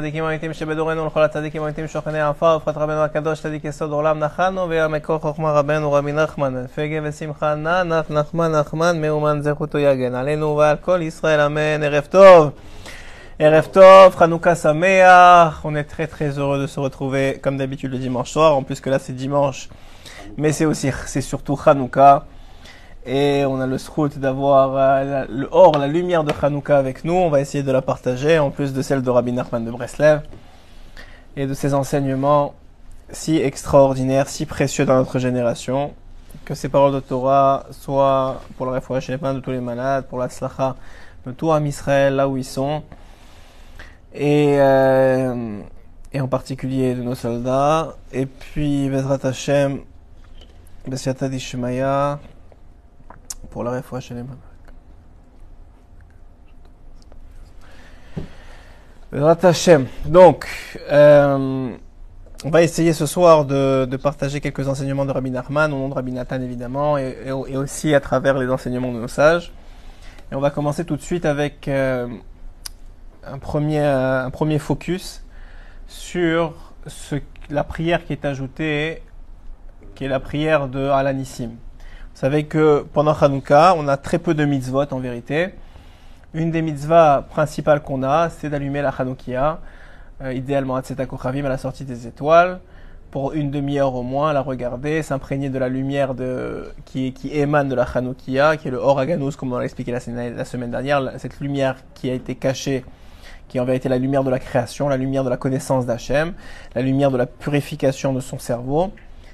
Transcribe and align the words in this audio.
צדיקים 0.00 0.24
אמיתים 0.24 0.52
שבדורנו 0.52 1.02
ולכל 1.02 1.22
הצדיקים 1.22 1.62
האמיתים 1.62 1.88
שוכני 1.88 2.20
עפר 2.20 2.58
ופחת 2.62 2.76
רבנו 2.76 3.00
הקדוש 3.00 3.40
צדיק 3.40 3.64
יסוד 3.64 3.92
עולם 3.92 4.18
נחנו 4.18 4.68
והמקור 4.68 5.18
חוכמה 5.18 5.52
רבנו 5.52 5.92
רבי 5.92 6.12
נחמן 6.12 6.66
פגה 6.74 6.98
ושמחה 7.02 7.54
נח 7.54 8.10
נחמן 8.10 8.52
נחמן 8.52 9.00
מאומן 9.00 9.42
זכותו 9.42 9.78
יגן 9.78 10.14
עלינו 10.14 10.56
ועל 10.56 10.76
כל 10.76 10.98
ישראל 11.02 11.40
אמן 11.40 11.82
ערב 11.82 12.06
טוב 12.10 12.50
ערב 13.38 13.64
טוב, 13.64 14.22
Hanouka 14.22 14.54
Sameach. 14.54 15.64
On 15.64 15.74
est 15.74 15.84
très 15.84 16.06
très 16.06 16.38
heureux 16.38 16.60
de 16.62 16.66
se 16.66 16.80
retrouver 16.80 17.38
comme 17.42 17.56
d'habitude 17.58 17.90
le 17.92 17.98
dimanche 17.98 18.30
soir. 18.30 18.56
En 18.56 18.62
plus 18.62 18.80
que 18.80 18.90
là 18.90 18.98
c'est 18.98 19.16
dimanche, 19.16 19.68
mais 20.38 20.52
c'est 20.52 20.66
aussi 20.66 20.90
c'est 21.06 21.26
surtout 21.32 21.58
Hanouka. 21.66 22.24
Et 23.06 23.44
on 23.46 23.60
a 23.60 23.66
le 23.66 23.78
srout 23.78 24.18
d'avoir 24.18 24.76
euh, 24.76 25.24
le 25.28 25.48
or, 25.52 25.78
la 25.78 25.86
lumière 25.86 26.22
de 26.22 26.32
Hanouka 26.42 26.76
avec 26.76 27.04
nous. 27.04 27.14
On 27.14 27.30
va 27.30 27.40
essayer 27.40 27.64
de 27.64 27.72
la 27.72 27.82
partager, 27.82 28.38
en 28.38 28.50
plus 28.50 28.72
de 28.72 28.82
celle 28.82 29.02
de 29.02 29.10
Rabbi 29.10 29.32
Nachman 29.32 29.64
de 29.64 29.70
Breslev. 29.70 30.22
Et 31.36 31.46
de 31.46 31.54
ses 31.54 31.72
enseignements 31.74 32.54
si 33.12 33.38
extraordinaires, 33.38 34.28
si 34.28 34.46
précieux 34.46 34.84
dans 34.84 34.96
notre 34.96 35.18
génération. 35.18 35.94
Que 36.44 36.54
ces 36.54 36.68
paroles 36.68 36.92
de 36.92 37.00
Torah 37.00 37.66
soient 37.70 38.42
pour 38.56 38.66
le 38.66 38.72
refouach 38.72 39.08
de 39.08 39.40
tous 39.40 39.50
les 39.50 39.60
malades, 39.60 40.06
pour 40.06 40.18
la 40.18 40.28
slacha 40.28 40.76
de 41.26 41.32
tout 41.32 41.52
Am 41.52 41.66
Israël, 41.66 42.16
là 42.16 42.28
où 42.28 42.36
ils 42.36 42.44
sont. 42.44 42.82
Et, 44.14 44.56
euh, 44.58 45.60
et 46.12 46.20
en 46.20 46.28
particulier 46.28 46.94
de 46.94 47.02
nos 47.02 47.14
soldats. 47.14 47.96
Et 48.12 48.26
puis, 48.26 48.88
Bezrat 48.88 49.18
Hashem, 49.22 49.80
Besiata 50.86 51.28
Dishmaya, 51.28 52.18
pour 53.50 53.64
la 53.64 53.82
Hashem. 59.42 59.86
Donc, 60.06 60.46
euh, 60.90 61.76
on 62.44 62.50
va 62.50 62.62
essayer 62.62 62.92
ce 62.92 63.06
soir 63.06 63.44
de, 63.44 63.96
partager 64.02 64.40
quelques 64.40 64.68
enseignements 64.68 65.04
de 65.04 65.12
Rabbi 65.12 65.30
Nachman, 65.30 65.72
au 65.72 65.78
nom 65.78 65.88
de 65.88 65.94
Rabbi 65.94 66.12
Nathan 66.12 66.40
évidemment, 66.40 66.96
et, 66.96 67.30
aussi 67.32 67.94
à 67.94 68.00
travers 68.00 68.38
les 68.38 68.48
enseignements 68.48 68.92
de 68.92 69.00
nos 69.00 69.08
sages. 69.08 69.52
Et 70.30 70.36
on 70.36 70.40
va 70.40 70.50
commencer 70.50 70.84
tout 70.84 70.96
de 70.96 71.02
suite 71.02 71.26
avec 71.26 71.66
euh, 71.66 72.06
un 73.26 73.38
premier, 73.38 73.80
un 73.80 74.30
premier 74.30 74.60
focus 74.60 75.24
sur 75.88 76.54
la 77.50 77.64
prière 77.64 78.04
qui 78.04 78.12
est 78.12 78.24
ajoutée, 78.24 79.02
qui 79.96 80.04
est 80.04 80.08
la 80.08 80.20
prière 80.20 80.68
de 80.68 80.86
Alanissim. 80.86 81.50
Vous 82.20 82.26
savez 82.26 82.44
que 82.44 82.84
pendant 82.92 83.14
Hanouka, 83.14 83.74
on 83.78 83.88
a 83.88 83.96
très 83.96 84.18
peu 84.18 84.34
de 84.34 84.44
mitzvot 84.44 84.84
en 84.90 84.98
vérité. 84.98 85.54
Une 86.34 86.50
des 86.50 86.60
mitzvahs 86.60 87.24
principales 87.30 87.80
qu'on 87.80 88.02
a, 88.02 88.28
c'est 88.28 88.50
d'allumer 88.50 88.82
la 88.82 88.90
Hanoukia, 88.90 89.58
euh, 90.20 90.34
idéalement 90.34 90.76
à 90.76 90.82
Tsetakochavim 90.82 91.46
à 91.46 91.48
la 91.48 91.56
sortie 91.56 91.84
des 91.84 92.06
étoiles, 92.06 92.60
pour 93.10 93.32
une 93.32 93.50
demi-heure 93.50 93.94
au 93.94 94.02
moins, 94.02 94.34
la 94.34 94.42
regarder, 94.42 95.02
s'imprégner 95.02 95.48
de 95.48 95.58
la 95.58 95.70
lumière 95.70 96.14
de, 96.14 96.74
qui, 96.84 97.14
émane 97.32 97.70
de 97.70 97.74
la 97.74 97.84
Hanoukia, 97.84 98.58
qui 98.58 98.68
est 98.68 98.70
le 98.70 98.76
Horaganus, 98.76 99.36
comme 99.36 99.54
on 99.54 99.56
l'a 99.56 99.64
expliqué 99.64 99.90
la, 99.90 100.00
la 100.28 100.44
semaine 100.44 100.72
dernière, 100.72 101.12
cette 101.16 101.40
lumière 101.40 101.76
qui 101.94 102.10
a 102.10 102.12
été 102.12 102.34
cachée 102.34 102.84
qui 103.48 103.58
en 103.58 103.64
vérité 103.64 103.88
la 103.88 103.96
lumière 103.96 104.24
de 104.24 104.30
la 104.30 104.38
création, 104.38 104.90
la 104.90 104.98
lumière 104.98 105.24
de 105.24 105.30
la 105.30 105.38
connaissance 105.38 105.86
d'Hachem, 105.86 106.34
la 106.74 106.82
lumière 106.82 107.10
de 107.10 107.16
la 107.16 107.24
purification 107.24 108.12
de 108.12 108.20
son 108.20 108.38
cerveau, 108.38 108.92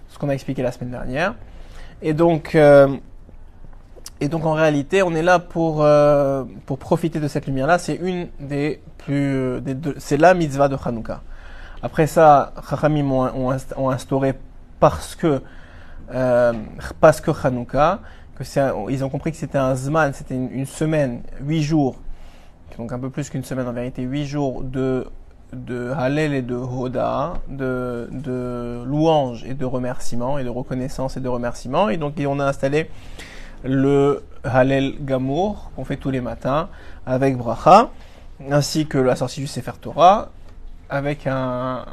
ce 0.08 0.18
qu'on 0.18 0.28
a 0.28 0.34
expliqué 0.34 0.62
la 0.62 0.70
semaine 0.70 0.92
dernière. 0.92 1.34
Et 2.02 2.12
donc, 2.12 2.54
euh, 2.54 2.96
et 4.20 4.28
donc 4.28 4.44
en 4.44 4.52
réalité, 4.52 5.02
on 5.02 5.14
est 5.14 5.22
là 5.22 5.38
pour 5.38 5.82
euh, 5.82 6.44
pour 6.66 6.78
profiter 6.78 7.20
de 7.20 7.28
cette 7.28 7.46
lumière-là. 7.46 7.78
C'est 7.78 7.96
une 7.96 8.28
des 8.40 8.80
plus, 8.98 9.60
des 9.60 9.74
deux, 9.74 9.94
c'est 9.98 10.16
la 10.16 10.34
mitzvah 10.34 10.68
de 10.68 10.76
Hanouka. 10.82 11.22
Après 11.82 12.06
ça, 12.06 12.52
Chachamim 12.68 13.10
ont, 13.10 13.90
instauré 13.90 14.34
parce 14.80 15.14
que 15.14 15.42
euh, 16.12 16.52
parce 17.00 17.20
que 17.20 17.30
Hanouka, 17.46 18.00
que 18.36 18.44
c'est, 18.44 18.62
ils 18.90 19.04
ont 19.04 19.08
compris 19.08 19.32
que 19.32 19.38
c'était 19.38 19.58
un 19.58 19.74
zman, 19.74 20.12
c'était 20.12 20.34
une, 20.34 20.50
une 20.50 20.66
semaine, 20.66 21.22
huit 21.40 21.62
jours 21.62 21.96
donc 22.78 22.92
un 22.92 22.98
peu 22.98 23.10
plus 23.10 23.30
qu'une 23.30 23.44
semaine 23.44 23.66
en 23.68 23.72
vérité, 23.72 24.02
huit 24.02 24.26
jours 24.26 24.62
de, 24.62 25.06
de 25.52 25.92
Hallel 25.96 26.34
et 26.34 26.42
de 26.42 26.54
Hoda, 26.54 27.34
de, 27.48 28.08
de 28.10 28.82
louanges 28.84 29.44
et 29.44 29.54
de 29.54 29.64
remerciements, 29.64 30.38
et 30.38 30.44
de 30.44 30.48
reconnaissance 30.48 31.16
et 31.16 31.20
de 31.20 31.28
remerciements. 31.28 31.88
Et 31.88 31.96
donc 31.96 32.14
on 32.18 32.40
a 32.40 32.44
installé 32.44 32.90
le 33.64 34.22
Hallel 34.44 34.96
Gamour 35.00 35.70
qu'on 35.76 35.84
fait 35.84 35.96
tous 35.96 36.10
les 36.10 36.20
matins 36.20 36.68
avec 37.06 37.36
Bracha, 37.36 37.90
ainsi 38.50 38.86
que 38.86 38.98
la 38.98 39.16
sortie 39.16 39.40
du 39.40 39.46
Sefer 39.46 39.72
Torah, 39.80 40.30
avec 40.88 41.26
un, 41.26 41.84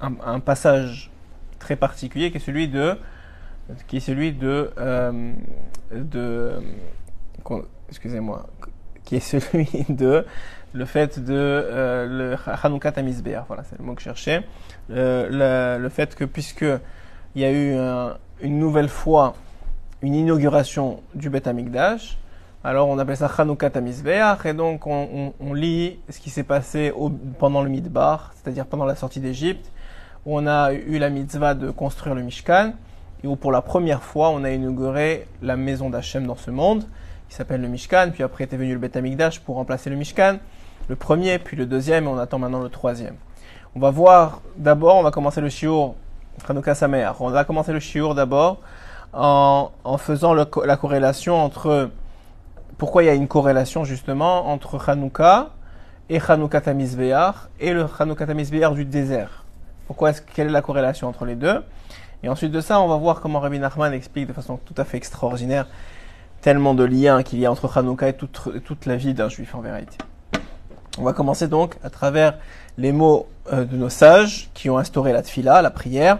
un, 0.00 0.12
un 0.24 0.40
passage 0.40 1.10
très 1.58 1.76
particulier 1.76 2.30
qui 2.30 2.38
est 2.38 2.40
celui 2.40 2.68
de 2.68 2.96
qui 3.86 3.98
est 3.98 4.00
celui 4.00 4.32
de, 4.32 4.72
euh, 4.78 5.32
de 5.92 6.54
excusez-moi 7.88 8.48
qui 9.04 9.16
est 9.16 9.20
celui 9.20 9.68
de 9.88 10.24
le 10.72 10.84
fait 10.84 11.18
de 11.18 11.34
euh, 11.34 12.06
le 12.06 12.36
Hanouka 12.62 12.92
Tamizbeach, 12.92 13.44
voilà, 13.46 13.64
c'est 13.64 13.78
le 13.78 13.84
mot 13.84 13.94
que 13.94 14.00
je 14.00 14.04
cherchais. 14.04 14.42
Euh, 14.90 15.76
le, 15.78 15.82
le, 15.82 15.88
fait 15.88 16.14
que 16.14 16.24
puisque 16.24 16.64
il 17.34 17.42
y 17.42 17.44
a 17.44 17.50
eu 17.50 17.74
un, 17.74 18.16
une 18.40 18.58
nouvelle 18.58 18.88
fois 18.88 19.34
une 20.02 20.14
inauguration 20.14 21.02
du 21.14 21.28
Bet 21.28 21.46
Amikdash, 21.46 22.18
alors 22.62 22.88
on 22.88 22.98
appelle 22.98 23.16
ça 23.16 23.30
Hanouka 23.38 23.70
Tamizbeach, 23.70 24.44
et 24.44 24.52
donc 24.52 24.86
on, 24.86 25.32
on, 25.40 25.54
lit 25.54 25.98
ce 26.08 26.18
qui 26.18 26.30
s'est 26.30 26.44
passé 26.44 26.92
pendant 27.38 27.62
le 27.62 27.70
Midbar, 27.70 28.32
c'est-à-dire 28.34 28.66
pendant 28.66 28.84
la 28.84 28.94
sortie 28.94 29.20
d'Égypte, 29.20 29.70
où 30.26 30.38
on 30.38 30.46
a 30.46 30.72
eu 30.72 30.98
la 30.98 31.10
mitzvah 31.10 31.54
de 31.54 31.70
construire 31.70 32.14
le 32.14 32.22
Mishkan, 32.22 32.72
et 33.22 33.26
où 33.26 33.36
pour 33.36 33.52
la 33.52 33.62
première 33.62 34.02
fois 34.02 34.30
on 34.30 34.44
a 34.44 34.50
inauguré 34.50 35.26
la 35.42 35.56
maison 35.56 35.90
d'Hachem 35.90 36.26
dans 36.26 36.36
ce 36.36 36.50
monde 36.50 36.84
qui 37.28 37.34
s'appelle 37.34 37.60
le 37.60 37.68
Mishkan, 37.68 38.10
puis 38.12 38.22
après 38.22 38.44
était 38.44 38.56
venu 38.56 38.72
le 38.72 38.78
Bet 38.78 38.96
Amikdash 38.96 39.40
pour 39.40 39.56
remplacer 39.56 39.88
le 39.88 39.96
Mishkan, 39.96 40.38
le 40.88 40.96
premier, 40.96 41.38
puis 41.38 41.56
le 41.56 41.66
deuxième, 41.66 42.04
et 42.04 42.08
on 42.08 42.18
attend 42.18 42.38
maintenant 42.38 42.60
le 42.60 42.68
troisième. 42.68 43.16
On 43.76 43.80
va 43.80 43.90
voir 43.90 44.40
d'abord, 44.56 44.96
on 44.96 45.02
va 45.02 45.10
commencer 45.10 45.40
le 45.40 45.48
shiur 45.48 45.94
Chanukah 46.46 46.74
Samer. 46.74 47.10
On 47.20 47.30
va 47.30 47.44
commencer 47.44 47.72
le 47.72 47.80
shiur 47.80 48.14
d'abord 48.14 48.58
en, 49.12 49.70
faisant 49.98 50.34
la 50.34 50.76
corrélation 50.76 51.36
entre 51.42 51.90
pourquoi 52.78 53.02
il 53.02 53.06
y 53.06 53.10
a 53.10 53.14
une 53.14 53.28
corrélation 53.28 53.84
justement 53.84 54.48
entre 54.48 54.82
Chanukah 54.82 55.50
et 56.08 56.18
Chanukah 56.18 56.62
Tamizbeach 56.62 57.34
et 57.60 57.72
le 57.72 57.86
Chanukah 57.86 58.26
Tamizbeach 58.26 58.72
du 58.72 58.84
désert. 58.84 59.44
Pourquoi 59.86 60.10
est-ce 60.10 60.22
quelle 60.22 60.48
est 60.48 60.52
la 60.52 60.62
corrélation 60.62 61.06
entre 61.06 61.24
les 61.24 61.34
deux? 61.34 61.62
Et 62.22 62.28
ensuite 62.28 62.52
de 62.52 62.60
ça, 62.60 62.80
on 62.80 62.88
va 62.88 62.96
voir 62.96 63.20
comment 63.20 63.40
Rabbi 63.40 63.58
Nachman 63.58 63.92
explique 63.92 64.26
de 64.26 64.32
façon 64.32 64.58
tout 64.64 64.74
à 64.76 64.84
fait 64.84 64.96
extraordinaire 64.96 65.66
tellement 66.40 66.74
de 66.74 66.84
liens 66.84 67.22
qu'il 67.22 67.38
y 67.38 67.46
a 67.46 67.50
entre 67.50 67.76
Hanouka 67.76 68.08
et 68.08 68.14
toute, 68.14 68.64
toute 68.64 68.86
la 68.86 68.96
vie 68.96 69.14
d'un 69.14 69.28
juif 69.28 69.54
en 69.54 69.60
vérité. 69.60 69.98
On 71.00 71.04
va 71.04 71.14
commencer 71.14 71.48
donc 71.48 71.76
à 71.82 71.88
travers 71.88 72.36
les 72.76 72.92
mots 72.92 73.26
euh, 73.54 73.64
de 73.64 73.74
nos 73.74 73.88
sages 73.88 74.50
qui 74.52 74.68
ont 74.68 74.76
instauré 74.76 75.14
la 75.14 75.22
tfila, 75.22 75.62
la 75.62 75.70
prière, 75.70 76.18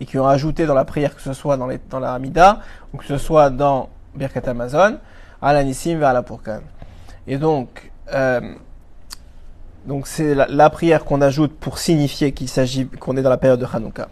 et 0.00 0.06
qui 0.06 0.18
ont 0.18 0.26
ajouté 0.26 0.64
dans 0.64 0.74
la 0.74 0.86
prière, 0.86 1.14
que 1.14 1.20
ce 1.20 1.34
soit 1.34 1.58
dans, 1.58 1.66
les, 1.66 1.78
dans 1.90 2.00
la 2.00 2.14
Hamida, 2.14 2.60
ou 2.94 2.96
que 2.96 3.04
ce 3.04 3.18
soit 3.18 3.50
dans 3.50 3.90
Birkat 4.14 4.48
Amazon, 4.48 4.96
à 5.42 5.52
la 5.52 5.62
Nissim 5.62 5.98
vers 5.98 6.14
la 6.14 6.22
Purkan. 6.22 6.60
Et 7.26 7.36
donc, 7.36 7.92
euh, 8.14 8.40
donc 9.84 10.06
c'est 10.06 10.34
la, 10.34 10.46
la, 10.48 10.70
prière 10.70 11.04
qu'on 11.04 11.20
ajoute 11.20 11.54
pour 11.54 11.76
signifier 11.78 12.32
qu'il 12.32 12.48
s'agit, 12.48 12.86
qu'on 12.86 13.18
est 13.18 13.22
dans 13.22 13.28
la 13.28 13.36
période 13.36 13.60
de 13.60 13.66
Hanouka. 13.70 14.08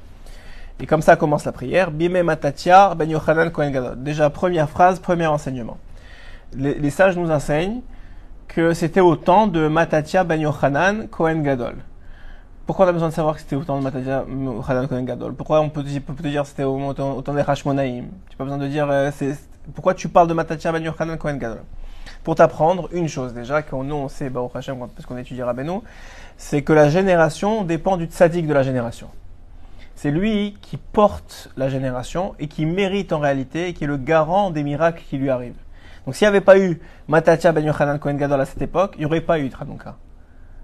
Et 0.81 0.87
comme 0.87 1.01
ça 1.01 1.17
commence 1.17 1.47
la 1.47 1.53
prière. 1.53 1.91
Bime 1.91 2.21
matatia 2.21 2.95
ben 2.95 3.09
Yochanan 3.09 3.51
Kohen 3.51 3.73
Gadol. 3.73 4.03
Déjà, 4.03 4.29
première 4.29 4.69
phrase, 4.69 5.01
premier 5.01 5.27
enseignement. 5.27 5.79
Les, 6.53 6.75
les 6.75 6.91
sages 6.91 7.17
nous 7.17 7.31
enseignent 7.31 7.81
que 8.55 8.75
c'était 8.75 9.01
au 9.01 9.15
temps 9.15 9.47
de 9.47 9.69
Matatia 9.69 10.25
ben 10.25 10.41
Yochanan 10.41 11.07
Kohen 11.09 11.43
Gadol. 11.43 11.77
Pourquoi 12.67 12.87
on 12.87 12.89
a 12.89 12.93
besoin 12.93 13.09
de 13.09 13.15
savoir 13.15 13.37
que 13.37 13.41
c'était 13.41 13.55
au 13.55 13.63
temps 13.63 13.79
de 13.79 13.85
Matatia 13.85 14.25
ben 14.27 14.45
Yochanan 14.45 14.89
Kohen 14.89 15.05
Gadol? 15.05 15.35
Pourquoi 15.35 15.61
on 15.61 15.71
peut, 15.71 15.85
te 15.85 15.89
dire 15.89 16.43
que 16.43 16.49
c'était 16.49 16.65
au, 16.65 16.77
au 16.77 17.23
temps 17.23 17.35
des 17.35 17.45
Hashmonaïm 17.47 18.09
Tu 18.29 18.33
n'as 18.33 18.37
pas 18.39 18.45
besoin 18.45 18.59
de 18.59 18.67
dire 18.67 18.89
euh, 18.91 19.11
pourquoi 19.73 19.95
tu 19.95 20.09
parles 20.09 20.27
de 20.27 20.35
Matatia 20.35 20.73
ben 20.73 20.83
Yochanan 20.83 21.17
Kohen 21.17 21.39
Gadol? 21.39 21.63
Pour 22.25 22.35
t'apprendre 22.35 22.89
une 22.93 23.09
chose 23.09 23.33
déjà, 23.33 23.63
que 23.63 23.77
nous 23.77 23.95
on 23.95 24.09
sait, 24.09 24.31
bah, 24.31 24.41
au 24.41 24.51
Hashem, 24.53 24.79
parce 24.79 25.07
qu'on 25.07 25.17
étudie 25.17 25.43
Rabbeinu, 25.43 25.81
c'est 26.37 26.63
que 26.63 26.73
la 26.73 26.89
génération 26.89 27.63
dépend 27.63 27.97
du 27.97 28.07
tzaddik 28.07 28.49
de 28.49 28.53
la 28.53 28.65
génération 28.65 29.11
c'est 29.95 30.11
lui 30.11 30.57
qui 30.63 30.79
porte 30.79 31.51
la 31.59 31.69
génération 31.69 32.35
et 32.39 32.49
qui 32.49 32.65
mérite 32.65 33.13
en 33.13 33.19
réalité 33.19 33.69
et 33.69 33.75
qui 33.75 33.85
est 33.85 33.87
le 33.87 33.99
garant 33.99 34.51
des 34.51 34.63
miracles 34.63 35.03
qui 35.07 35.19
lui 35.19 35.29
arrivent. 35.29 35.61
Donc 36.05 36.15
s'il 36.15 36.25
n'y 36.27 36.29
avait 36.29 36.41
pas 36.41 36.59
eu 36.59 36.81
Matatia 37.09 37.53
Ben 37.53 37.65
Yochanan 37.65 37.99
Kohen 37.99 38.17
Gadol 38.17 38.41
à 38.41 38.45
cette 38.45 38.63
époque, 38.63 38.95
il 38.97 39.01
n'y 39.01 39.07
aurait 39.07 39.21
pas 39.21 39.39
eu 39.39 39.51
Hanouka. 39.61 39.97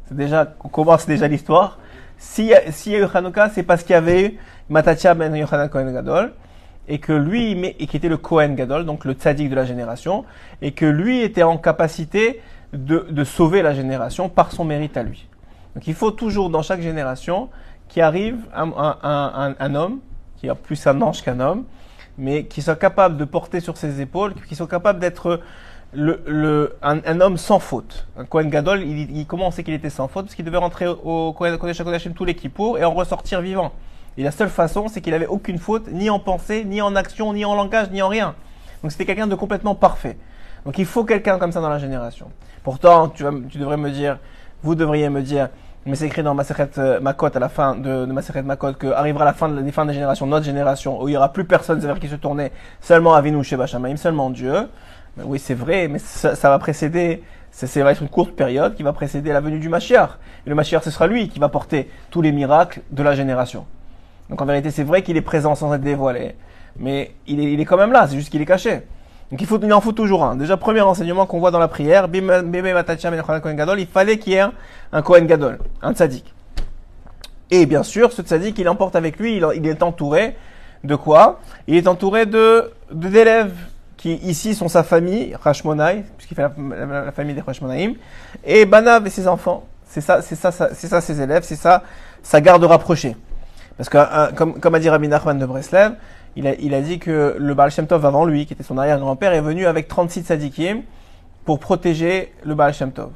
C'est 0.07 0.17
déjà, 0.17 0.55
on 0.65 0.69
commence 0.69 1.07
déjà 1.07 1.29
l'histoire. 1.29 1.79
S'il 2.19 2.47
y, 2.47 2.55
a, 2.55 2.63
y 2.65 2.95
a 2.95 2.99
eu 2.99 3.07
Hanouka, 3.13 3.51
c'est 3.51 3.63
parce 3.63 3.83
qu'il 3.83 3.93
y 3.93 3.97
avait 3.97 4.25
eu 4.25 4.39
Matatia 4.69 5.15
Ben 5.15 5.35
Yochanan 5.35 5.69
Kohen 5.69 5.93
Gadol 5.93 6.33
et 6.89 6.99
que 6.99 7.13
lui, 7.13 7.53
et 7.79 7.87
qui 7.87 7.97
était 7.97 8.09
le 8.09 8.17
Kohen 8.17 8.55
Gadol, 8.55 8.85
donc 8.87 9.05
le 9.05 9.13
tzaddik 9.13 9.51
de 9.51 9.57
la 9.57 9.65
génération, 9.65 10.25
et 10.63 10.73
que 10.73 10.87
lui 10.87 11.21
était 11.21 11.43
en 11.43 11.59
capacité 11.59 12.41
de, 12.73 13.07
de 13.11 13.25
sauver 13.25 13.63
la 13.63 13.75
génération 13.75 14.29
par 14.29 14.53
son 14.53 14.65
mérite 14.65 14.97
à 14.97 15.03
lui. 15.03 15.29
Donc 15.75 15.87
il 15.89 15.95
faut 15.95 16.13
toujours 16.13 16.49
dans 16.49 16.63
chaque 16.63 16.81
génération 16.81 17.51
qui 17.89 18.01
arrive 18.01 18.39
un, 18.55 18.71
un, 18.77 18.99
un, 19.03 19.55
un 19.59 19.75
homme, 19.75 19.99
qui 20.37 20.49
a 20.49 20.55
plus 20.55 20.87
un 20.87 21.01
ange 21.03 21.23
qu'un 21.23 21.41
homme, 21.41 21.65
mais 22.19 22.45
qui 22.45 22.63
soit 22.63 22.77
capable 22.77 23.17
de 23.17 23.25
porter 23.25 23.61
sur 23.61 23.77
ses 23.77 24.01
épaules, 24.01 24.35
qui 24.49 24.55
soit 24.55 24.67
capable 24.67 24.99
d'être 24.99 25.41
le, 25.93 26.23
le, 26.27 26.77
un, 26.83 27.21
homme 27.21 27.37
sans 27.37 27.59
faute. 27.59 28.07
Un 28.17 28.25
Kohen 28.25 28.51
Gadol, 28.51 28.83
il, 28.83 29.17
il, 29.17 29.27
comment 29.27 29.49
on 29.49 29.51
sait 29.51 29.63
qu'il 29.63 29.75
était 29.75 29.91
sans 29.91 30.09
faute 30.09 30.27
Parce 30.27 30.35
qu'il 30.35 30.45
devait 30.45 30.57
rentrer 30.57 30.87
au 30.87 31.33
Kohen 31.33 31.57
Kodesh 31.59 31.81
HaKodashim 31.81 32.13
tous 32.13 32.25
les 32.25 32.35
kippours 32.35 32.79
et 32.79 32.85
en 32.85 32.93
ressortir 32.93 33.41
vivant. 33.41 33.73
Et 34.19 34.23
la 34.23 34.31
seule 34.31 34.49
façon, 34.49 34.89
c'est 34.89 35.01
qu'il 35.01 35.15
avait 35.15 35.27
aucune 35.27 35.59
faute, 35.59 35.89
ni 35.89 36.11
en 36.11 36.19
pensée, 36.19 36.65
ni 36.65 36.81
en 36.81 36.97
action, 36.97 37.33
ni 37.33 37.45
en 37.45 37.55
langage, 37.55 37.91
ni 37.91 38.03
en 38.03 38.09
rien. 38.09 38.35
Donc 38.83 38.93
c'était 38.93 39.05
quelqu'un 39.05 39.27
de 39.27 39.35
complètement 39.35 39.75
parfait. 39.75 40.17
Donc 40.65 40.79
il 40.79 40.87
faut 40.87 41.05
quelqu'un 41.05 41.39
comme 41.39 41.53
ça 41.53 41.61
dans 41.61 41.69
la 41.69 41.79
génération. 41.79 42.31
Pourtant, 42.63 43.09
tu, 43.09 43.23
vas, 43.23 43.33
tu 43.49 43.59
devrais 43.59 43.77
me 43.77 43.91
dire, 43.91 44.19
vous 44.63 44.75
devriez 44.75 45.09
me 45.09 45.23
dire, 45.23 45.49
mais 45.87 45.95
c'est 45.95 46.07
écrit 46.07 46.23
dans 46.23 46.35
Maseret 46.35 46.71
euh, 46.79 47.01
Makot 47.01 47.29
à 47.33 47.39
la 47.39 47.49
fin 47.49 47.77
de, 47.77 48.07
de 48.07 48.13
Maseret 48.13 48.43
Makot 48.43 48.75
que 48.75 48.89
arrivera 48.89 49.25
la 49.25 49.33
fin 49.33 49.49
de 49.49 49.61
la 49.61 49.73
fin 49.73 49.87
des 49.87 49.95
générations, 49.95 50.27
notre 50.27 50.45
génération, 50.45 51.01
où 51.01 51.09
il 51.09 51.13
y 51.13 51.17
aura 51.17 51.33
plus 51.33 51.45
personne 51.45 51.79
vers 51.79 52.01
qui 52.01 52.09
se 52.09 52.17
tourner, 52.17 52.51
seulement 52.81 53.15
Avinu 53.15 53.43
Sheba 53.45 53.67
Shamaim, 53.67 53.97
seulement 53.97 54.31
Dieu. 54.31 54.69
Oui, 55.25 55.39
c'est 55.39 55.55
vrai, 55.55 55.89
mais 55.89 55.99
ça, 55.99 56.35
ça 56.35 56.51
va 56.51 56.59
précéder, 56.59 57.23
ça, 57.51 57.85
va 57.85 57.93
être 57.93 58.03
une 58.03 58.09
courte 58.09 58.33
période 58.33 58.75
qui 58.75 58.83
va 58.83 58.93
précéder 58.93 59.33
la 59.33 59.41
venue 59.41 59.61
du 59.61 59.69
Mashiach. 59.69 60.11
Et 60.45 60.51
le 60.51 60.55
Mashiach, 60.55 60.83
ce 60.83 60.91
sera 60.91 61.07
lui 61.07 61.29
qui 61.29 61.39
va 61.39 61.49
porter 61.49 61.89
tous 62.11 62.21
les 62.21 62.33
miracles 62.33 62.83
de 62.91 63.03
la 63.03 63.15
génération. 63.15 63.65
Donc 64.29 64.43
en 64.43 64.45
vérité, 64.45 64.71
c'est 64.71 64.85
vrai 64.85 65.03
qu'il 65.03 65.17
est 65.17 65.23
présent 65.23 65.55
sans 65.55 65.73
être 65.73 65.83
dévoilé, 65.83 66.35
mais 66.79 67.13
il 67.29 67.41
est, 67.41 67.53
il 67.53 67.61
est 67.61 67.65
quand 67.65 67.79
même 67.79 67.93
là, 67.93 68.07
c'est 68.09 68.17
juste 68.17 68.31
qu'il 68.31 68.43
est 68.43 68.47
caché. 68.47 68.83
Donc 69.31 69.41
il, 69.41 69.47
faut, 69.47 69.59
il 69.61 69.73
en 69.73 69.81
faut 69.81 69.93
toujours 69.93 70.25
un. 70.25 70.37
Déjà, 70.37 70.57
premier 70.57 70.83
enseignement 70.83 71.27
qu'on 71.27 71.41
voit 71.41 71.51
dans 71.51 71.59
la 71.59 71.69
prière, 71.69 72.09
il 72.13 73.87
fallait 73.87 74.19
qu'il 74.19 74.33
y 74.33 74.37
ait 74.37 74.45
un 74.93 75.03
Kohen 75.03 75.27
Gadol, 75.27 75.59
un 75.83 75.93
tzaddik. 75.93 76.33
Et 77.51 77.67
bien 77.67 77.83
sûr, 77.83 78.13
ce 78.13 78.23
tzaddik, 78.23 78.59
il 78.59 78.69
emporte 78.69 78.95
avec 78.95 79.19
lui, 79.19 79.37
il, 79.37 79.67
est 79.67 79.83
entouré 79.83 80.37
de 80.85 80.95
quoi? 80.95 81.41
Il 81.67 81.77
est 81.77 81.89
entouré 81.89 82.27
de 82.27 82.71
d'élèves 82.93 83.55
qui 83.97 84.15
ici 84.15 84.55
sont 84.55 84.69
sa 84.69 84.85
famille, 84.85 85.35
Rashmonai, 85.43 86.05
puisqu'il 86.17 86.35
fait 86.35 86.43
la, 86.43 87.13
famille 87.13 87.35
des 87.35 87.41
Rashmonaïm, 87.41 87.95
et 88.45 88.65
Banav 88.65 89.07
et 89.07 89.11
ses 89.11 89.27
enfants. 89.27 89.65
C'est 89.89 90.01
ça, 90.01 90.23
c'est 90.23 90.37
ça, 90.37 90.53
c'est 90.53 90.87
ça 90.87 91.01
ses 91.01 91.21
élèves, 91.21 91.43
c'est 91.45 91.57
ça 91.57 91.83
sa 92.23 92.41
garde 92.41 92.63
rapprochée. 92.65 93.17
Parce 93.77 93.89
que, 93.89 93.99
euh, 93.99 94.33
comme, 94.35 94.61
comme 94.61 94.75
a 94.75 94.79
dit 94.79 94.89
Rabbi 94.89 95.09
Nachman 95.09 95.39
de 95.39 95.47
Breslev, 95.47 95.95
il 96.37 96.47
a, 96.47 96.55
il 96.55 96.75
a 96.75 96.83
dit 96.83 96.99
que 96.99 97.35
le 97.39 97.55
Baal 97.55 97.71
Shem 97.71 97.87
Tov 97.87 98.05
avant 98.05 98.27
lui, 98.27 98.47
qui 98.47 98.53
était 98.53 98.63
son 98.63 98.77
arrière-grand-père, 98.77 99.33
est 99.33 99.41
venu 99.41 99.67
avec 99.67 99.89
36 99.89 100.25
sadikim 100.25 100.83
pour 101.45 101.59
protéger 101.59 102.33
le 102.45 102.55
Baal 102.55 102.75
Shem 102.75 102.93
Tov. 102.93 103.11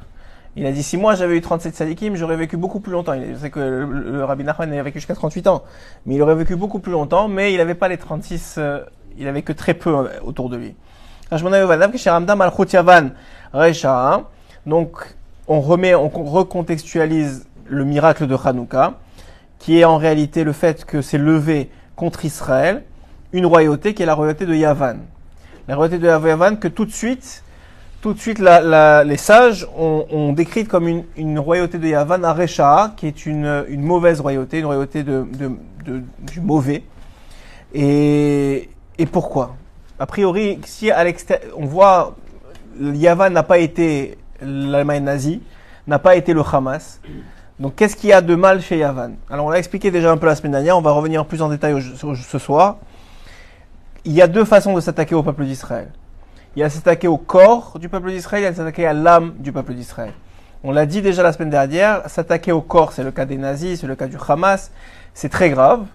Il 0.55 0.65
a 0.65 0.71
dit, 0.71 0.83
si 0.83 0.97
moi 0.97 1.15
j'avais 1.15 1.37
eu 1.37 1.41
37 1.41 1.75
sadikim, 1.75 2.15
j'aurais 2.15 2.35
vécu 2.35 2.57
beaucoup 2.57 2.81
plus 2.81 2.91
longtemps. 2.91 3.13
Il 3.13 3.37
sait 3.37 3.49
que 3.49 3.59
le, 3.59 4.25
Rabbi 4.25 4.43
Nachman 4.43 4.73
a 4.73 4.83
vécu 4.83 4.97
jusqu'à 4.97 5.15
38 5.15 5.47
ans. 5.47 5.63
Mais 6.05 6.15
il 6.15 6.21
aurait 6.21 6.35
vécu 6.35 6.55
beaucoup 6.55 6.79
plus 6.79 6.91
longtemps, 6.91 7.27
mais 7.29 7.53
il 7.53 7.57
n'avait 7.57 7.75
pas 7.75 7.87
les 7.87 7.97
36, 7.97 8.55
euh, 8.57 8.79
il 9.17 9.27
avait 9.27 9.43
que 9.43 9.53
très 9.53 9.75
peu 9.75 9.95
euh, 9.95 10.07
autour 10.23 10.49
de 10.49 10.57
lui. 10.57 10.75
Donc, 14.65 15.15
on 15.47 15.61
remet, 15.61 15.95
on 15.95 16.09
recontextualise 16.09 17.47
le 17.67 17.85
miracle 17.85 18.27
de 18.27 18.35
Hanouka, 18.35 18.95
qui 19.57 19.79
est 19.79 19.85
en 19.85 19.97
réalité 19.97 20.43
le 20.43 20.51
fait 20.51 20.83
que 20.83 21.01
c'est 21.01 21.17
levé 21.17 21.69
contre 21.95 22.25
Israël 22.25 22.83
une 23.33 23.45
royauté 23.45 23.93
qui 23.93 24.03
est 24.03 24.05
la 24.05 24.13
royauté 24.13 24.45
de 24.45 24.53
Yavan. 24.53 24.97
La 25.67 25.75
royauté 25.75 25.99
de 25.99 26.07
Yavan 26.07 26.55
que 26.57 26.67
tout 26.67 26.85
de 26.85 26.91
suite, 26.91 27.43
tout 28.01 28.13
de 28.13 28.19
suite 28.19 28.39
les 28.39 29.17
sages 29.17 29.67
ont, 29.77 30.33
décrite 30.33 30.67
comme 30.67 31.03
une, 31.15 31.39
royauté 31.39 31.77
de 31.77 31.87
Yavan 31.87 32.23
à 32.23 32.33
Recha, 32.33 32.93
qui 32.97 33.07
est 33.07 33.25
une, 33.25 33.65
mauvaise 33.77 34.19
royauté, 34.19 34.59
une 34.59 34.65
royauté 34.65 35.03
de, 35.03 35.25
du 35.85 36.41
mauvais. 36.41 36.83
Et, 37.73 38.69
pourquoi? 39.11 39.55
A 39.99 40.05
priori, 40.05 40.59
si 40.65 40.91
à 40.91 41.03
on 41.55 41.65
voit 41.65 42.15
Yavan 42.79 43.29
n'a 43.29 43.43
pas 43.43 43.59
été 43.59 44.17
l'Allemagne 44.41 45.03
nazie, 45.03 45.41
n'a 45.87 45.99
pas 45.99 46.15
été 46.15 46.33
le 46.33 46.41
Hamas. 46.41 46.99
Donc 47.59 47.75
qu'est-ce 47.75 47.95
qu'il 47.95 48.09
y 48.09 48.13
a 48.13 48.21
de 48.21 48.33
mal 48.33 48.61
chez 48.61 48.79
Yavan? 48.79 49.11
Alors 49.29 49.45
on 49.45 49.49
l'a 49.51 49.59
expliqué 49.59 49.91
déjà 49.91 50.11
un 50.11 50.17
peu 50.17 50.25
la 50.25 50.35
semaine 50.35 50.53
dernière, 50.53 50.75
on 50.77 50.81
va 50.81 50.91
revenir 50.91 51.25
plus 51.25 51.43
en 51.43 51.49
détail 51.49 51.75
ce 51.81 52.39
soir 52.39 52.77
il 54.05 54.13
y 54.13 54.21
a 54.21 54.27
deux 54.27 54.45
façons 54.45 54.73
de 54.73 54.81
s'attaquer 54.81 55.15
au 55.15 55.23
peuple 55.23 55.45
d'Israël. 55.45 55.91
Il 56.55 56.59
y 56.59 56.63
a 56.63 56.69
s'attaquer 56.69 57.07
au 57.07 57.17
corps 57.17 57.77
du 57.79 57.87
peuple 57.87 58.11
d'Israël, 58.11 58.43
il 58.43 58.45
y 58.45 58.49
a 58.49 58.53
s'attaquer 58.53 58.85
à 58.85 58.93
l'âme 58.93 59.35
du 59.39 59.51
peuple 59.51 59.73
d'Israël. 59.73 60.13
On 60.63 60.71
l'a 60.71 60.85
dit 60.85 61.01
déjà 61.01 61.23
la 61.23 61.33
semaine 61.33 61.49
dernière, 61.49 62.07
s'attaquer 62.09 62.51
au 62.51 62.61
corps, 62.61 62.93
c'est 62.93 63.03
le 63.03 63.11
cas 63.11 63.25
des 63.25 63.37
nazis, 63.37 63.79
c'est 63.79 63.87
le 63.87 63.95
cas 63.95 64.07
du 64.07 64.17
Hamas, 64.27 64.71
c'est 65.13 65.29
très 65.29 65.49
grave. 65.49 65.85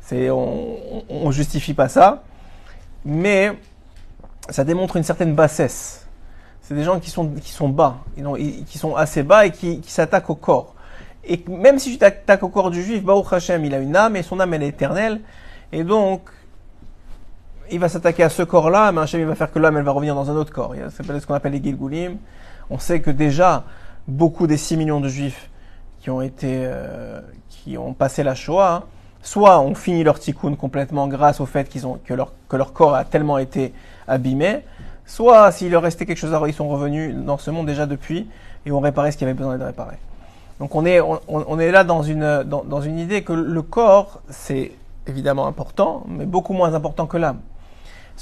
C'est, 0.00 0.30
on, 0.30 0.76
on 1.08 1.30
justifie 1.30 1.74
pas 1.74 1.88
ça, 1.88 2.22
mais 3.04 3.52
ça 4.48 4.64
démontre 4.64 4.96
une 4.96 5.04
certaine 5.04 5.34
bassesse. 5.34 6.06
C'est 6.62 6.74
des 6.74 6.84
gens 6.84 7.00
qui 7.00 7.10
sont, 7.10 7.28
qui 7.28 7.50
sont 7.50 7.68
bas, 7.68 7.98
qui 8.66 8.78
sont 8.78 8.96
assez 8.96 9.22
bas 9.22 9.46
et 9.46 9.50
qui, 9.50 9.80
qui 9.80 9.90
s'attaquent 9.90 10.30
au 10.30 10.34
corps. 10.34 10.74
Et 11.24 11.44
même 11.48 11.78
si 11.78 11.92
tu 11.92 11.98
t'attaques 11.98 12.42
au 12.42 12.48
corps 12.48 12.70
du 12.70 12.82
juif, 12.82 13.02
Baruch 13.02 13.32
Hashem, 13.32 13.64
il 13.64 13.74
a 13.74 13.78
une 13.78 13.96
âme 13.96 14.16
et 14.16 14.22
son 14.22 14.40
âme 14.40 14.54
elle 14.54 14.62
est 14.62 14.68
éternelle. 14.68 15.20
Et 15.72 15.84
donc, 15.84 16.30
il 17.72 17.78
va 17.78 17.88
s'attaquer 17.88 18.22
à 18.22 18.28
ce 18.28 18.42
corps-là, 18.42 18.92
mais 18.92 19.00
Hachem 19.00 19.20
il 19.20 19.26
va 19.26 19.34
faire 19.34 19.50
que 19.50 19.58
l'âme 19.58 19.76
elle 19.76 19.84
va 19.84 19.92
revenir 19.92 20.14
dans 20.14 20.30
un 20.30 20.36
autre 20.36 20.52
corps. 20.52 20.74
C'est 20.90 21.04
ce 21.04 21.26
qu'on 21.26 21.34
appelle 21.34 21.52
les 21.52 21.62
Gilgulim. 21.62 22.16
On 22.68 22.78
sait 22.78 23.00
que 23.00 23.10
déjà 23.10 23.64
beaucoup 24.06 24.46
des 24.46 24.56
6 24.56 24.76
millions 24.76 25.00
de 25.00 25.08
juifs 25.08 25.50
qui 26.00 26.10
ont 26.10 26.22
été, 26.22 26.62
euh, 26.64 27.20
qui 27.48 27.76
ont 27.76 27.92
passé 27.92 28.22
la 28.22 28.34
Shoah, 28.34 28.84
soit 29.22 29.60
ont 29.60 29.74
fini 29.74 30.02
leur 30.02 30.18
tikkun 30.18 30.54
complètement 30.54 31.06
grâce 31.08 31.40
au 31.40 31.46
fait 31.46 31.68
qu'ils 31.68 31.86
ont 31.86 31.98
que 32.04 32.14
leur 32.14 32.32
que 32.48 32.56
leur 32.56 32.72
corps 32.72 32.94
a 32.94 33.04
tellement 33.04 33.38
été 33.38 33.72
abîmé, 34.08 34.60
soit 35.04 35.52
s'il 35.52 35.70
leur 35.70 35.82
restait 35.82 36.06
quelque 36.06 36.18
chose 36.18 36.34
à 36.34 36.40
ils 36.46 36.54
sont 36.54 36.68
revenus 36.68 37.14
dans 37.14 37.38
ce 37.38 37.50
monde 37.50 37.66
déjà 37.66 37.86
depuis 37.86 38.28
et 38.64 38.72
ont 38.72 38.80
réparé 38.80 39.12
ce 39.12 39.18
qui 39.18 39.24
avait 39.24 39.34
besoin 39.34 39.56
d'être 39.56 39.66
réparé. 39.66 39.96
Donc 40.58 40.74
on 40.74 40.84
est 40.84 41.00
on, 41.00 41.58
est 41.58 41.70
là 41.70 41.84
dans 41.84 42.02
une 42.02 42.44
dans, 42.44 42.64
dans 42.64 42.80
une 42.80 42.98
idée 42.98 43.22
que 43.22 43.32
le 43.32 43.62
corps 43.62 44.20
c'est 44.28 44.72
évidemment 45.06 45.46
important, 45.46 46.04
mais 46.08 46.26
beaucoup 46.26 46.52
moins 46.52 46.74
important 46.74 47.06
que 47.06 47.16
l'âme. 47.16 47.40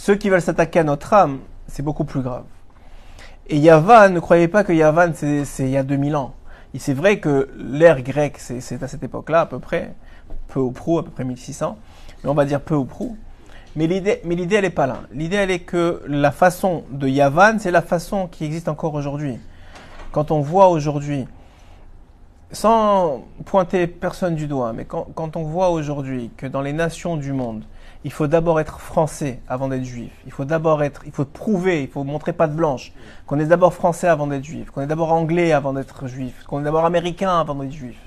Ceux 0.00 0.14
qui 0.14 0.30
veulent 0.30 0.40
s'attaquer 0.40 0.78
à 0.78 0.84
notre 0.84 1.12
âme, 1.12 1.40
c'est 1.66 1.82
beaucoup 1.82 2.04
plus 2.04 2.20
grave. 2.22 2.44
Et 3.48 3.58
Yavan, 3.58 4.10
ne 4.10 4.20
croyez 4.20 4.46
pas 4.46 4.62
que 4.62 4.72
Yavan, 4.72 5.12
c'est 5.12 5.44
il 5.58 5.70
y 5.70 5.76
a 5.76 5.82
2000 5.82 6.14
ans. 6.14 6.34
C'est 6.78 6.94
vrai 6.94 7.18
que 7.18 7.50
l'ère 7.58 8.00
grecque, 8.02 8.38
c'est 8.38 8.80
à 8.80 8.86
cette 8.86 9.02
époque-là 9.02 9.40
à 9.40 9.46
peu 9.46 9.58
près, 9.58 9.96
peu 10.46 10.60
ou 10.60 10.70
prou, 10.70 11.00
à 11.00 11.04
peu 11.04 11.10
près 11.10 11.24
1600, 11.24 11.76
mais 12.22 12.30
on 12.30 12.34
va 12.34 12.44
dire 12.44 12.60
peu 12.60 12.76
ou 12.76 12.84
prou. 12.84 13.18
Mais 13.74 13.88
l'idée, 13.88 14.20
elle 14.24 14.62
n'est 14.62 14.70
pas 14.70 14.86
là. 14.86 15.00
L'idée, 15.12 15.36
elle 15.36 15.50
est 15.50 15.64
que 15.64 16.00
la 16.06 16.30
façon 16.30 16.84
de 16.92 17.08
Yavan, 17.08 17.58
c'est 17.58 17.72
la 17.72 17.82
façon 17.82 18.28
qui 18.28 18.44
existe 18.44 18.68
encore 18.68 18.94
aujourd'hui. 18.94 19.40
Quand 20.12 20.30
on 20.30 20.40
voit 20.40 20.68
aujourd'hui, 20.68 21.26
sans 22.52 23.24
pointer 23.44 23.88
personne 23.88 24.36
du 24.36 24.46
doigt, 24.46 24.72
mais 24.72 24.84
quand 24.86 25.36
on 25.36 25.42
voit 25.42 25.70
aujourd'hui 25.70 26.30
que 26.36 26.46
dans 26.46 26.62
les 26.62 26.72
nations 26.72 27.16
du 27.16 27.32
monde, 27.32 27.64
il 28.04 28.12
faut 28.12 28.26
d'abord 28.26 28.60
être 28.60 28.80
français 28.80 29.40
avant 29.48 29.68
d'être 29.68 29.84
juif. 29.84 30.12
Il 30.24 30.32
faut 30.32 30.44
d'abord 30.44 30.82
être, 30.82 31.02
il 31.04 31.12
faut 31.12 31.24
prouver, 31.24 31.82
il 31.82 31.88
faut 31.88 32.04
montrer 32.04 32.32
pas 32.32 32.46
de 32.46 32.54
blanche, 32.54 32.92
qu'on 33.26 33.38
est 33.40 33.46
d'abord 33.46 33.74
français 33.74 34.06
avant 34.06 34.26
d'être 34.26 34.44
juif, 34.44 34.70
qu'on 34.70 34.82
est 34.82 34.86
d'abord 34.86 35.12
anglais 35.12 35.52
avant 35.52 35.72
d'être 35.72 36.06
juif, 36.06 36.44
qu'on 36.46 36.60
est 36.60 36.64
d'abord 36.64 36.84
américain 36.84 37.40
avant 37.40 37.56
d'être 37.56 37.72
juif. 37.72 37.98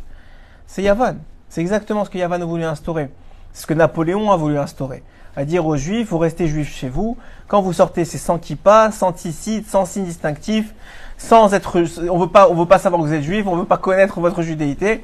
C'est 0.66 0.84
Yavan. 0.84 1.18
C'est 1.50 1.60
exactement 1.60 2.06
ce 2.06 2.10
que 2.10 2.18
Yavan 2.18 2.42
a 2.42 2.46
voulu 2.46 2.64
instaurer. 2.64 3.10
C'est 3.52 3.64
ce 3.64 3.68
que 3.68 3.74
Napoléon 3.74 4.32
a 4.32 4.38
voulu 4.38 4.58
instaurer. 4.58 5.04
À 5.36 5.44
dire 5.44 5.66
aux 5.66 5.76
juifs, 5.76 6.10
vous 6.10 6.18
restez 6.18 6.48
juifs 6.48 6.74
chez 6.74 6.88
vous. 6.88 7.18
Quand 7.50 7.62
vous 7.62 7.74
sortez, 7.74 8.06
c'est 8.06 8.18
sans 8.18 8.38
kippa, 8.38 8.92
sans 8.92 9.12
tissite, 9.12 9.68
sans 9.68 9.86
signe 9.86 10.06
distinctif, 10.06 10.74
sans 11.18 11.54
être, 11.54 11.84
on 12.10 12.18
veut 12.18 12.28
pas, 12.28 12.50
on 12.50 12.56
veut 12.56 12.66
pas 12.66 12.80
savoir 12.80 13.02
que 13.02 13.08
vous 13.08 13.14
êtes 13.14 13.24
juif, 13.24 13.46
on 13.48 13.58
veut 13.58 13.66
pas 13.66 13.78
connaître 13.78 14.22
votre 14.22 14.42
judéité. 14.42 15.04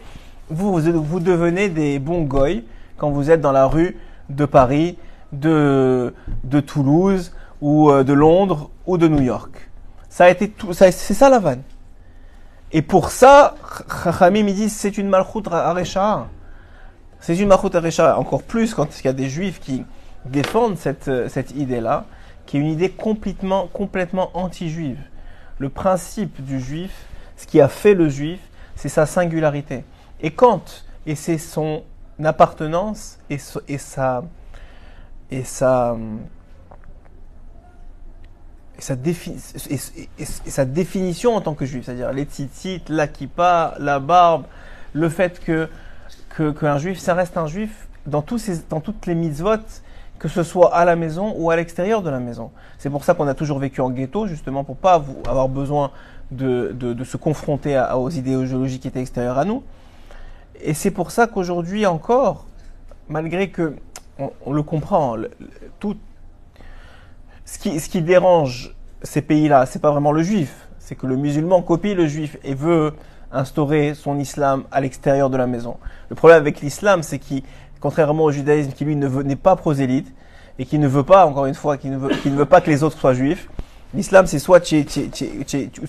Vous, 0.49 0.71
vous, 0.71 1.03
vous 1.03 1.19
devenez 1.19 1.67
des 1.67 1.99
bons 1.99 2.21
goy 2.21 2.63
quand 2.97 3.09
vous 3.09 3.29
êtes 3.29 3.41
dans 3.41 3.51
la 3.51 3.67
rue 3.67 3.97
de 4.29 4.45
Paris, 4.45 4.97
de, 5.31 6.13
de 6.43 6.59
Toulouse, 6.59 7.33
ou 7.61 7.89
euh, 7.89 8.03
de 8.03 8.13
Londres, 8.13 8.69
ou 8.85 8.97
de 8.97 9.07
New 9.07 9.21
York. 9.21 9.69
Ça 10.09 10.25
a 10.25 10.29
été 10.29 10.49
tout, 10.49 10.73
c'est 10.73 10.91
ça 10.91 11.29
la 11.29 11.39
vanne. 11.39 11.63
Et 12.71 12.81
pour 12.81 13.11
ça, 13.11 13.55
Chachamim, 14.03 14.45
dit, 14.45 14.69
c'est 14.69 14.97
une 14.97 15.09
malchoute 15.09 15.47
arecha. 15.49 16.27
C'est 17.19 17.37
une 17.37 17.47
malchoute 17.47 17.75
arecha, 17.75 18.17
encore 18.17 18.43
plus 18.43 18.73
quand 18.73 18.99
il 18.99 19.05
y 19.05 19.07
a 19.07 19.13
des 19.13 19.29
juifs 19.29 19.59
qui 19.59 19.85
défendent 20.25 20.77
cette, 20.77 21.07
euh, 21.07 21.29
cette 21.29 21.51
idée-là, 21.51 22.05
qui 22.45 22.57
est 22.57 22.59
une 22.59 22.67
idée 22.67 22.89
complètement, 22.89 23.67
complètement 23.67 24.31
anti-juive. 24.33 24.99
Le 25.59 25.69
principe 25.69 26.43
du 26.43 26.59
juif, 26.59 26.91
ce 27.35 27.47
qui 27.47 27.61
a 27.61 27.67
fait 27.67 27.93
le 27.93 28.09
juif, 28.09 28.39
c'est 28.75 28.89
sa 28.89 29.05
singularité. 29.05 29.83
Et 30.21 30.31
quand, 30.31 30.85
et 31.05 31.15
c'est 31.15 31.37
son 31.37 31.83
appartenance 32.25 33.17
et, 33.29 33.37
et, 33.67 33.77
sa, 33.77 34.23
et, 35.29 35.43
sa, 35.43 35.95
sa 38.79 38.95
et, 39.05 40.25
sa 40.25 40.65
définition 40.65 41.35
en 41.35 41.41
tant 41.41 41.53
que 41.53 41.65
juif, 41.65 41.85
c'est-à-dire 41.85 42.11
les 42.13 42.23
tzitzit, 42.23 42.83
la 42.89 43.07
kippa, 43.07 43.75
la 43.79 43.99
barbe, 43.99 44.45
le 44.93 45.09
fait 45.09 45.39
que 45.39 45.69
qu'un 46.35 46.77
juif, 46.77 46.99
ça 46.99 47.15
reste 47.15 47.35
un 47.37 47.47
juif 47.47 47.87
dans, 48.05 48.23
dans 48.69 48.79
toutes 48.79 49.07
les 49.07 49.15
mitzvot, 49.15 49.57
que 50.19 50.27
ce 50.27 50.43
soit 50.43 50.73
à 50.75 50.85
la 50.85 50.95
maison 50.95 51.33
ou 51.35 51.49
à 51.49 51.55
l'extérieur 51.55 52.03
de 52.03 52.11
la 52.11 52.19
maison. 52.19 52.51
C'est 52.77 52.91
pour 52.91 53.03
ça 53.03 53.15
qu'on 53.15 53.27
a 53.27 53.33
toujours 53.33 53.57
vécu 53.57 53.81
en 53.81 53.89
ghetto, 53.89 54.27
justement, 54.27 54.63
pour 54.63 54.77
pas 54.77 55.03
avoir 55.27 55.49
besoin 55.49 55.91
de, 56.29 56.71
de 56.73 57.03
se 57.03 57.17
confronter 57.17 57.83
aux 57.95 58.09
idéologies 58.11 58.79
qui 58.79 58.87
étaient 58.87 59.01
extérieures 59.01 59.39
à 59.39 59.45
nous. 59.45 59.63
Et 60.61 60.73
c'est 60.73 60.91
pour 60.91 61.11
ça 61.11 61.27
qu'aujourd'hui 61.27 61.85
encore, 61.85 62.45
malgré 63.09 63.49
que 63.49 63.75
on, 64.45 64.51
le 64.51 64.63
comprend, 64.63 65.15
tout 65.79 65.95
ce 67.45 67.59
qui, 67.59 67.79
ce 67.79 67.87
qui 67.87 68.01
dérange 68.01 68.75
ces 69.03 69.21
pays-là, 69.21 69.67
c'est 69.67 69.79
pas 69.79 69.91
vraiment 69.91 70.11
le 70.11 70.23
juif, 70.23 70.67
c'est 70.79 70.95
que 70.95 71.05
le 71.05 71.15
musulman 71.15 71.61
copie 71.61 71.93
le 71.93 72.07
juif 72.07 72.37
et 72.43 72.55
veut 72.55 72.93
instaurer 73.31 73.93
son 73.93 74.17
islam 74.17 74.63
à 74.71 74.81
l'extérieur 74.81 75.29
de 75.29 75.37
la 75.37 75.45
maison. 75.45 75.77
Le 76.09 76.15
problème 76.15 76.39
avec 76.39 76.61
l'islam, 76.61 77.03
c'est 77.03 77.19
qu'il, 77.19 77.43
contrairement 77.79 78.23
au 78.23 78.31
judaïsme 78.31 78.71
qui 78.71 78.85
lui 78.85 78.95
ne 78.95 79.07
n'est 79.21 79.35
pas 79.35 79.55
prosélyte 79.55 80.11
et 80.57 80.65
qui 80.65 80.79
ne 80.79 80.87
veut 80.87 81.03
pas, 81.03 81.27
encore 81.27 81.45
une 81.45 81.53
fois, 81.53 81.77
qui 81.77 81.89
ne 81.89 81.97
veut, 81.97 82.15
qui 82.15 82.31
ne 82.31 82.35
veut 82.35 82.45
pas 82.45 82.61
que 82.61 82.71
les 82.71 82.81
autres 82.81 82.97
soient 82.97 83.13
juifs, 83.13 83.47
L'islam, 83.93 84.27
c'est 84.27 84.39
soit 84.39 84.59
tu, 84.59 84.85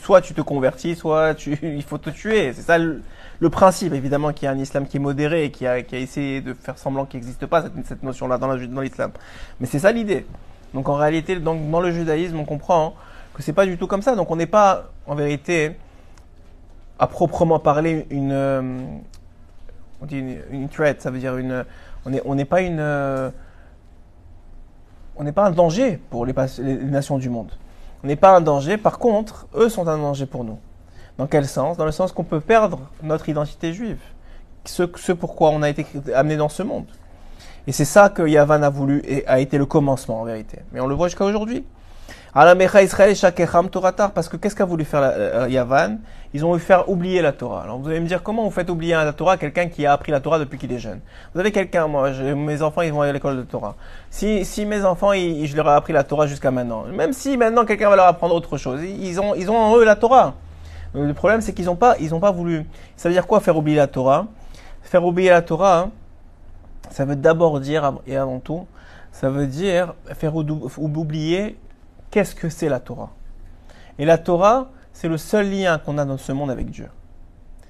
soit 0.00 0.20
tu 0.20 0.32
te 0.32 0.40
convertis, 0.40 0.94
soit 0.94 1.34
tu, 1.34 1.58
il 1.62 1.82
faut 1.82 1.98
te 1.98 2.10
tuer. 2.10 2.52
C'est 2.52 2.62
ça 2.62 2.78
le, 2.78 3.02
principe, 3.47 3.92
évidemment, 3.92 4.33
qu'il 4.33 4.47
y 4.47 4.49
a 4.49 4.50
un 4.50 4.59
islam 4.59 4.87
qui 4.87 4.97
est 4.97 5.00
modéré 5.00 5.45
et 5.45 5.50
qui 5.50 5.66
a, 5.66 5.78
essayé 5.78 6.40
de 6.40 6.54
faire 6.54 6.76
semblant 6.76 7.07
qu'il 7.07 7.21
n'existe 7.21 7.47
pas 7.47 7.64
cette, 7.85 8.02
notion-là 8.02 8.38
dans, 8.38 8.49
dans 8.49 8.80
l'islam. 8.80 9.12
Mais 9.61 9.66
c'est 9.66 9.78
ça 9.78 9.92
l'idée. 9.92 10.26
Donc 10.75 10.88
en 10.88 10.95
réalité, 10.95 11.37
donc, 11.37 11.71
dans 11.71 11.80
le 11.80 11.92
judaïsme, 11.92 12.38
on 12.38 12.45
comprend 12.45 12.95
que 13.35 13.42
c'est 13.42 13.52
pas 13.52 13.64
du 13.64 13.78
tout 13.78 13.87
comme 13.87 14.02
ça. 14.02 14.16
Donc 14.16 14.30
on 14.30 14.37
n'est 14.37 14.47
pas, 14.47 14.90
en 15.07 15.14
vérité, 15.14 15.76
à 16.99 17.07
proprement 17.07 17.61
parler, 17.61 18.07
une, 18.11 18.33
euh, 18.33 18.62
on 20.02 20.07
dit 20.07 20.23
une, 20.50 20.68
threat, 20.68 21.00
ça 21.00 21.11
veut 21.11 21.21
dire 21.21 21.37
une, 21.37 21.64
on 22.04 22.35
n'est 22.35 22.45
pas 22.45 22.61
une, 22.61 22.80
euh, 22.80 23.30
on 25.16 25.23
n'est 25.23 25.33
pas 25.33 25.47
un 25.47 25.52
danger 25.52 26.00
pour 26.11 26.26
les 26.26 26.35
nations 26.35 27.18
du 27.18 27.30
monde 27.30 27.52
on 28.02 28.07
n'est 28.07 28.16
pas 28.16 28.37
un 28.37 28.40
danger. 28.40 28.76
Par 28.76 28.99
contre, 28.99 29.47
eux 29.54 29.68
sont 29.68 29.88
un 29.88 29.99
danger 29.99 30.26
pour 30.26 30.45
nous. 30.45 30.59
Dans 31.18 31.26
quel 31.26 31.46
sens? 31.46 31.76
Dans 31.76 31.84
le 31.84 31.92
sens 31.92 32.12
qu'on 32.12 32.25
peut 32.25 32.40
perdre 32.40 32.80
notre 33.02 33.28
identité 33.28 33.72
juive. 33.72 33.98
Ce, 34.64 34.84
ce 34.96 35.12
pourquoi 35.12 35.50
on 35.50 35.62
a 35.62 35.68
été 35.68 35.84
amené 36.14 36.37
dans 36.37 36.48
ce 36.48 36.62
monde. 36.62 36.87
Et 37.66 37.72
c'est 37.72 37.84
ça 37.84 38.08
que 38.08 38.26
Yavan 38.26 38.62
a 38.62 38.70
voulu 38.70 39.02
et 39.04 39.26
a 39.26 39.40
été 39.40 39.58
le 39.58 39.66
commencement 39.66 40.20
en 40.20 40.25
vérité. 40.25 40.60
Mais 40.72 40.80
on 40.80 40.87
le 40.87 40.94
voit 40.94 41.08
jusqu'à 41.08 41.25
aujourd'hui. 41.25 41.64
Parce 42.32 42.54
que 44.28 44.37
qu'est-ce 44.37 44.54
qu'a 44.54 44.64
voulu 44.64 44.84
faire 44.84 45.00
la, 45.00 45.48
Yavan? 45.48 45.98
Ils 46.34 46.44
ont 46.44 46.50
voulu 46.50 46.60
faire 46.60 46.88
oublier 46.88 47.20
la 47.20 47.32
Torah. 47.32 47.62
Alors 47.62 47.78
vous 47.78 47.88
allez 47.88 48.00
me 48.00 48.06
dire 48.06 48.22
comment 48.22 48.44
vous 48.44 48.50
faites 48.50 48.70
oublier 48.70 48.94
la 48.94 49.12
Torah 49.12 49.32
à 49.32 49.37
quelqu'un 49.38 49.68
qui 49.68 49.87
a 49.87 49.92
appris 49.92 50.12
la 50.12 50.20
Torah 50.20 50.38
depuis 50.38 50.56
qu'il 50.56 50.70
est 50.72 50.78
jeune? 50.78 51.00
Vous 51.34 51.40
avez 51.40 51.50
quelqu'un, 51.50 51.88
moi, 51.88 52.10
mes 52.10 52.62
enfants, 52.62 52.82
ils 52.82 52.92
vont 52.92 53.00
aller 53.00 53.10
à 53.10 53.14
l'école 53.14 53.37
de 53.37 53.42
Torah. 53.42 53.75
Si, 54.10 54.44
si 54.44 54.64
mes 54.64 54.84
enfants, 54.84 55.12
ils, 55.12 55.46
je 55.46 55.56
leur 55.56 55.66
ai 55.68 55.72
appris 55.72 55.92
la 55.92 56.04
Torah 56.04 56.26
jusqu'à 56.26 56.50
maintenant, 56.50 56.84
même 56.84 57.12
si 57.12 57.37
maintenant 57.37 57.64
quelqu'un 57.64 57.88
va 57.88 57.96
leur 57.96 58.06
apprendre 58.06 58.34
autre 58.34 58.56
chose, 58.56 58.82
ils 58.82 59.20
ont, 59.20 59.34
ils 59.34 59.50
ont 59.50 59.56
en 59.56 59.76
eux 59.76 59.84
la 59.84 59.96
Torah. 59.96 60.34
Le 60.95 61.12
problème, 61.14 61.40
c'est 61.40 61.52
qu'ils 61.52 61.66
n'ont 61.66 61.76
pas, 61.76 61.97
voulu. 62.33 62.66
Ça 62.97 63.09
veut 63.09 63.14
dire 63.14 63.26
quoi 63.26 63.40
faire 63.40 63.57
oublier 63.57 63.76
la 63.76 63.87
Torah? 63.87 64.26
Faire 64.83 65.04
oublier 65.04 65.30
la 65.30 65.42
Torah, 65.42 65.90
ça 66.90 67.04
veut 67.04 67.16
d'abord 67.16 67.61
dire, 67.61 67.92
et 68.07 68.16
avant 68.16 68.40
tout, 68.40 68.66
ça 69.12 69.28
veut 69.28 69.47
dire 69.47 69.95
faire 70.14 70.35
oublier 70.35 71.59
qu'est-ce 72.11 72.35
que 72.35 72.49
c'est 72.49 72.68
la 72.68 72.80
Torah 72.80 73.11
Et 73.99 74.04
la 74.04 74.16
Torah, 74.16 74.71
c'est 74.92 75.09
le 75.09 75.18
seul 75.18 75.50
lien 75.50 75.78
qu'on 75.78 75.99
a 75.99 76.04
dans 76.04 76.16
ce 76.16 76.33
monde 76.33 76.50
avec 76.50 76.71
Dieu. 76.71 76.88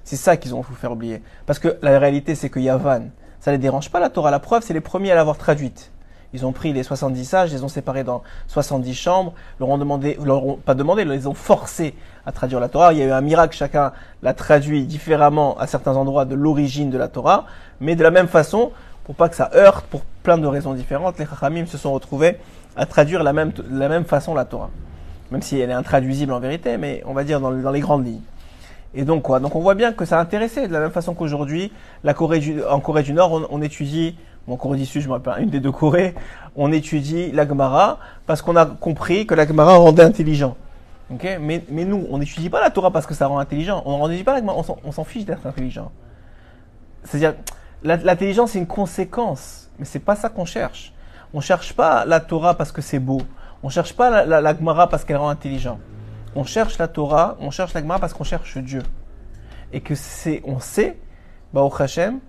C'est 0.03 0.15
ça 0.15 0.37
qu'ils 0.37 0.55
ont 0.55 0.61
voulu 0.61 0.77
faire 0.77 0.91
oublier. 0.91 1.21
Parce 1.45 1.59
que 1.59 1.77
la 1.81 1.99
réalité, 1.99 2.35
c'est 2.35 2.49
que 2.49 2.59
Yavan, 2.59 3.09
ça 3.39 3.51
ne 3.51 3.57
les 3.57 3.61
dérange 3.61 3.91
pas 3.91 3.99
la 3.99 4.09
Torah. 4.09 4.31
La 4.31 4.39
preuve, 4.39 4.63
c'est 4.63 4.73
les 4.73 4.81
premiers 4.81 5.11
à 5.11 5.15
l'avoir 5.15 5.37
traduite. 5.37 5.91
Ils 6.33 6.45
ont 6.45 6.51
pris 6.51 6.73
les 6.73 6.83
70 6.83 7.25
sages, 7.25 7.51
les 7.51 7.63
ont 7.63 7.67
séparés 7.69 8.03
dans 8.03 8.21
70 8.47 8.93
chambres, 8.93 9.33
leur 9.59 9.69
ont 9.69 9.77
demandé, 9.77 10.17
leur 10.23 10.45
ont 10.45 10.55
pas 10.57 10.75
demandé, 10.75 11.03
les 11.05 11.25
ont 11.25 11.33
forcés 11.33 11.95
à 12.25 12.31
traduire 12.31 12.59
la 12.59 12.69
Torah. 12.69 12.93
Il 12.93 12.99
y 12.99 13.01
a 13.01 13.05
eu 13.05 13.11
un 13.11 13.21
miracle, 13.21 13.55
chacun 13.55 13.91
l'a 14.21 14.33
traduit 14.33 14.85
différemment 14.85 15.57
à 15.57 15.65
certains 15.65 15.95
endroits 15.95 16.25
de 16.25 16.35
l'origine 16.35 16.91
de 16.91 16.97
la 16.97 17.07
Torah, 17.07 17.45
mais 17.79 17.95
de 17.95 18.03
la 18.03 18.11
même 18.11 18.27
façon, 18.27 18.71
pour 19.05 19.15
pas 19.15 19.27
que 19.27 19.35
ça 19.35 19.49
heurte, 19.55 19.85
pour 19.87 20.01
plein 20.21 20.37
de 20.37 20.45
raisons 20.45 20.73
différentes, 20.73 21.17
les 21.17 21.25
Chachamim 21.25 21.65
se 21.65 21.77
sont 21.77 21.93
retrouvés 21.93 22.37
à 22.75 22.85
traduire 22.85 23.23
la 23.23 23.33
même, 23.33 23.51
la 23.71 23.89
même 23.89 24.05
façon 24.05 24.35
la 24.35 24.45
Torah. 24.45 24.69
Même 25.31 25.41
si 25.41 25.59
elle 25.59 25.71
est 25.71 25.73
intraduisible 25.73 26.31
en 26.31 26.39
vérité, 26.39 26.77
mais 26.77 27.01
on 27.05 27.13
va 27.13 27.23
dire 27.23 27.39
dans, 27.39 27.51
dans 27.51 27.71
les 27.71 27.79
grandes 27.79 28.05
lignes. 28.05 28.21
Et 28.95 29.03
donc 29.03 29.23
quoi? 29.23 29.39
Donc 29.39 29.55
on 29.55 29.59
voit 29.59 29.75
bien 29.75 29.93
que 29.93 30.05
ça 30.05 30.17
a 30.17 30.21
intéressé, 30.21 30.67
de 30.67 30.73
la 30.73 30.79
même 30.79 30.91
façon 30.91 31.13
qu'aujourd'hui, 31.13 31.71
la 32.03 32.13
Corée 32.13 32.39
du, 32.39 32.63
en 32.63 32.79
Corée 32.79 33.03
du 33.03 33.13
Nord, 33.13 33.47
on, 33.51 33.61
étudie, 33.61 34.15
en 34.49 34.57
Corée 34.57 34.77
du 34.77 34.85
Sud, 34.85 35.01
je 35.01 35.07
me 35.07 35.13
rappelle, 35.13 35.43
une 35.43 35.49
des 35.49 35.59
deux 35.59 35.71
Corées, 35.71 36.15
on 36.55 36.71
étudie 36.71 37.31
la 37.31 37.47
Gemara 37.47 37.99
parce 38.25 38.41
qu'on 38.41 38.55
a 38.55 38.65
compris 38.65 39.25
que 39.25 39.35
la 39.35 39.47
Gemara 39.47 39.75
rendait 39.77 40.03
intelligent. 40.03 40.55
Mais, 41.09 41.63
mais 41.69 41.85
nous, 41.85 42.05
on 42.11 42.19
n'étudie 42.19 42.49
pas 42.49 42.61
la 42.61 42.69
Torah 42.69 42.91
parce 42.91 43.07
que 43.07 43.15
ça 43.15 43.27
rend 43.27 43.39
intelligent. 43.39 43.81
On 43.85 44.07
n'étudie 44.07 44.23
pas 44.23 44.33
la 44.33 44.39
Gemara, 44.39 44.61
on 44.83 44.91
s'en 44.91 45.03
fiche 45.03 45.25
d'être 45.25 45.45
intelligent. 45.45 45.91
C'est-à-dire, 47.03 47.35
l'intelligence, 47.83 48.51
c'est 48.51 48.59
une 48.59 48.67
conséquence, 48.67 49.69
mais 49.79 49.85
c'est 49.85 49.99
pas 49.99 50.15
ça 50.15 50.29
qu'on 50.29 50.45
cherche. 50.45 50.93
On 51.33 51.41
cherche 51.41 51.73
pas 51.73 52.05
la 52.05 52.19
Torah 52.19 52.55
parce 52.55 52.71
que 52.71 52.81
c'est 52.81 52.99
beau. 52.99 53.21
On 53.63 53.69
cherche 53.69 53.93
pas 53.93 54.25
la, 54.25 54.41
la, 54.41 54.55
Gemara 54.55 54.87
parce 54.87 55.03
qu'elle 55.03 55.17
rend 55.17 55.29
intelligent. 55.29 55.79
On 56.35 56.43
cherche 56.43 56.77
la 56.77 56.87
Torah, 56.87 57.37
on 57.39 57.51
cherche 57.51 57.73
la 57.73 57.81
Gemara 57.81 57.99
parce 57.99 58.13
qu'on 58.13 58.23
cherche 58.23 58.57
Dieu. 58.57 58.83
Et 59.73 59.81
que 59.81 59.95
c'est, 59.95 60.41
on 60.45 60.59
sait, 60.59 60.97
bah, 61.53 61.61
au 61.61 61.73
Hachem, 61.73 62.19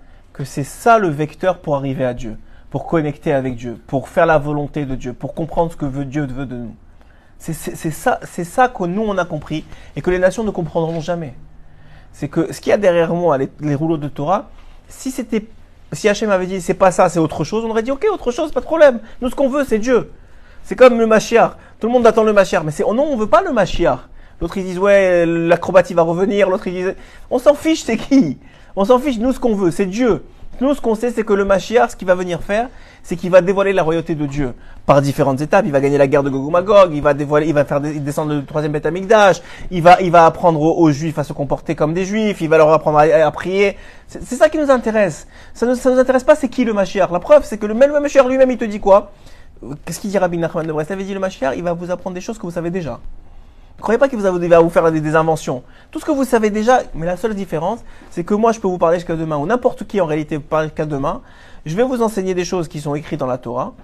c'est 0.45 0.65
ça 0.65 0.99
le 0.99 1.09
vecteur 1.09 1.59
pour 1.59 1.77
arriver 1.77 2.05
à 2.05 2.15
Dieu, 2.15 2.37
pour 2.71 2.87
connecter 2.87 3.33
avec 3.33 3.57
Dieu, 3.57 3.79
pour 3.87 4.09
faire 4.09 4.27
la 4.27 4.39
volonté 4.39 4.85
de 4.87 4.95
Dieu, 4.95 5.13
pour 5.13 5.35
comprendre 5.35 5.73
ce 5.73 5.77
que 5.77 5.87
veut 5.87 6.05
Dieu 6.05 6.27
veut 6.27 6.47
de 6.47 6.57
nous. 6.57 6.75
C'est 7.39 7.55
ça, 7.55 8.21
ça 8.23 8.69
que 8.69 8.85
nous 8.85 9.03
on 9.03 9.17
a 9.17 9.25
compris 9.25 9.65
et 9.97 10.03
que 10.03 10.11
les 10.11 10.19
nations 10.19 10.45
ne 10.45 10.51
comprendront 10.51 11.01
jamais. 11.01 11.35
C'est 12.13 12.29
que 12.29 12.53
ce 12.53 12.61
qu'il 12.61 12.71
y 12.71 12.75
a 12.75 12.77
derrière 12.77 13.15
moi, 13.15 13.39
les, 13.39 13.75
rouleaux 13.75 13.97
de 13.97 14.09
Torah, 14.09 14.51
si 14.89 15.11
c'était 15.11 15.47
si 15.93 16.09
Hachem 16.09 16.31
avait 16.31 16.47
dit 16.47 16.61
c'est 16.61 16.75
pas 16.75 16.91
ça, 16.91 17.09
c'est 17.09 17.19
autre 17.19 17.45
chose, 17.45 17.65
on 17.65 17.71
aurait 17.71 17.83
dit 17.83 17.91
ok, 17.91 18.07
autre 18.13 18.31
chose, 18.31 18.53
pas 18.53 18.61
de 18.61 18.67
problème. 18.67 19.01
Nous, 19.23 19.31
ce 19.31 19.35
qu'on 19.35 19.49
veut, 19.49 19.65
c'est 19.65 19.79
Dieu. 19.79 20.13
C'est 20.65 20.77
comme 20.77 20.99
le 20.99 21.07
Mashiach. 21.07 21.53
Tout 21.81 21.87
le 21.87 21.93
monde 21.95 22.07
attend 22.07 22.25
le 22.25 22.35
Mashiach, 22.35 22.63
mais 22.63 22.73
c'est 22.73 22.85
oh 22.85 22.93
non, 22.93 23.05
on 23.05 23.17
veut 23.17 23.27
pas 23.27 23.41
le 23.41 23.53
Mashiach. 23.53 24.01
L'autre 24.41 24.59
ils 24.59 24.65
disent 24.65 24.79
ouais, 24.79 25.25
l'acrobatie 25.25 25.95
va 25.95 26.03
revenir. 26.03 26.51
L'autre 26.51 26.67
ils 26.67 26.75
disent 26.75 26.95
on 27.31 27.39
s'en 27.39 27.55
fiche, 27.55 27.85
c'est 27.85 27.97
qui? 27.97 28.39
On 28.77 28.85
s'en 28.85 28.99
fiche. 28.99 29.19
Nous, 29.19 29.33
ce 29.33 29.41
qu'on 29.41 29.55
veut, 29.55 29.71
c'est 29.71 29.87
Dieu. 29.87 30.23
Nous, 30.61 30.75
ce 30.75 30.81
qu'on 30.81 30.95
sait, 30.95 31.11
c'est 31.11 31.25
que 31.25 31.33
le 31.33 31.47
Mashiach, 31.47 31.93
ce 31.93 31.97
qu'il 31.97 32.07
va 32.07 32.15
venir 32.15 32.43
faire, 32.43 32.69
c'est 33.03 33.17
qu'il 33.17 33.31
va 33.31 33.41
dévoiler 33.41 33.73
la 33.73 33.83
royauté 33.83 34.15
de 34.15 34.27
Dieu 34.27 34.53
par 34.85 35.01
différentes 35.01 35.41
étapes. 35.41 35.65
Il 35.65 35.73
va 35.73 35.81
gagner 35.81 35.97
la 35.97 36.07
guerre 36.07 36.23
de 36.23 36.29
Gog 36.29 36.53
il 36.93 37.01
va 37.01 37.15
dévoiler, 37.15 37.47
il 37.47 37.55
va 37.55 37.65
faire 37.65 37.81
descendre 37.81 38.35
le 38.35 38.45
troisième 38.45 38.73
Beth 38.73 38.87
il 39.71 39.83
va, 39.83 40.01
il 40.03 40.11
va 40.11 40.27
apprendre 40.27 40.61
aux, 40.61 40.91
Juifs 40.91 41.19
à 41.19 41.25
se 41.25 41.33
comporter 41.33 41.75
comme 41.75 41.95
des 41.95 42.05
Juifs, 42.05 42.43
il 42.43 42.49
va 42.51 42.59
leur 42.59 42.71
apprendre 42.73 42.99
à, 42.99 43.31
prier. 43.31 43.77
C'est 44.07 44.37
ça 44.37 44.51
qui 44.51 44.59
nous 44.59 44.71
intéresse. 44.71 45.27
Ça 45.55 45.65
ne 45.65 45.73
nous, 45.73 45.99
intéresse 45.99 46.25
pas, 46.25 46.35
c'est 46.35 46.49
qui 46.49 46.65
le 46.65 46.75
Mashiach. 46.75 47.11
La 47.11 47.21
preuve, 47.21 47.45
c'est 47.45 47.57
que 47.57 47.67
le 47.67 47.75
même 47.75 47.93
Mashiach 47.99 48.27
lui-même, 48.29 48.51
il 48.51 48.59
te 48.59 48.65
dit 48.67 48.81
quoi? 48.81 49.13
Qu'est-ce 49.87 49.99
qu'il 49.99 50.11
dit 50.11 50.19
Rabbi 50.19 50.37
Nachman 50.37 50.67
de 50.67 50.73
Brest? 50.73 50.93
Il 50.99 51.07
dit 51.07 51.15
le 51.15 51.21
Mashiach, 51.21 51.55
il 51.57 51.63
va 51.63 51.73
vous 51.73 51.91
apprendre 51.91 52.15
des 52.15 52.21
choses 52.21 52.37
que 52.37 52.43
vous 52.43 52.51
savez 52.51 52.71
déjà. 52.71 53.01
Croyez 53.81 53.99
pas 53.99 54.09
qu'il 54.09 54.19
va 54.19 54.31
vous 54.31 54.71
faire 54.71 54.91
des, 54.93 55.01
des, 55.01 55.17
inventions. 55.17 55.63
Tout 55.91 56.01
ce 56.01 56.05
que 56.05 56.11
vous 56.11 56.25
savez 56.25 56.51
déjà, 56.51 56.83
mais 56.95 57.07
la 57.07 57.17
seule 57.17 57.35
différence, 57.35 57.81
c'est 58.11 58.25
que 58.25 58.35
moi, 58.35 58.53
je 58.53 58.61
peux 58.61 58.69
vous 58.69 58.79
parler 58.79 58.99
jusqu'à 58.99 59.17
demain, 59.17 59.37
ou 59.37 59.47
n'importe 59.47 59.87
qui 59.87 60.01
en 60.01 60.07
réalité 60.07 60.39
peut 60.39 60.45
parler 60.45 60.69
jusqu'à 60.69 60.87
demain. 60.87 61.23
Je 61.67 61.77
vais 61.77 61.83
vous 61.83 62.03
enseigner 62.03 62.35
des 62.35 62.45
choses 62.45 62.69
qui 62.69 62.81
sont 62.81 62.95
écrites 62.95 63.21
dans 63.21 63.27
la 63.27 63.39
Torah 63.39 63.75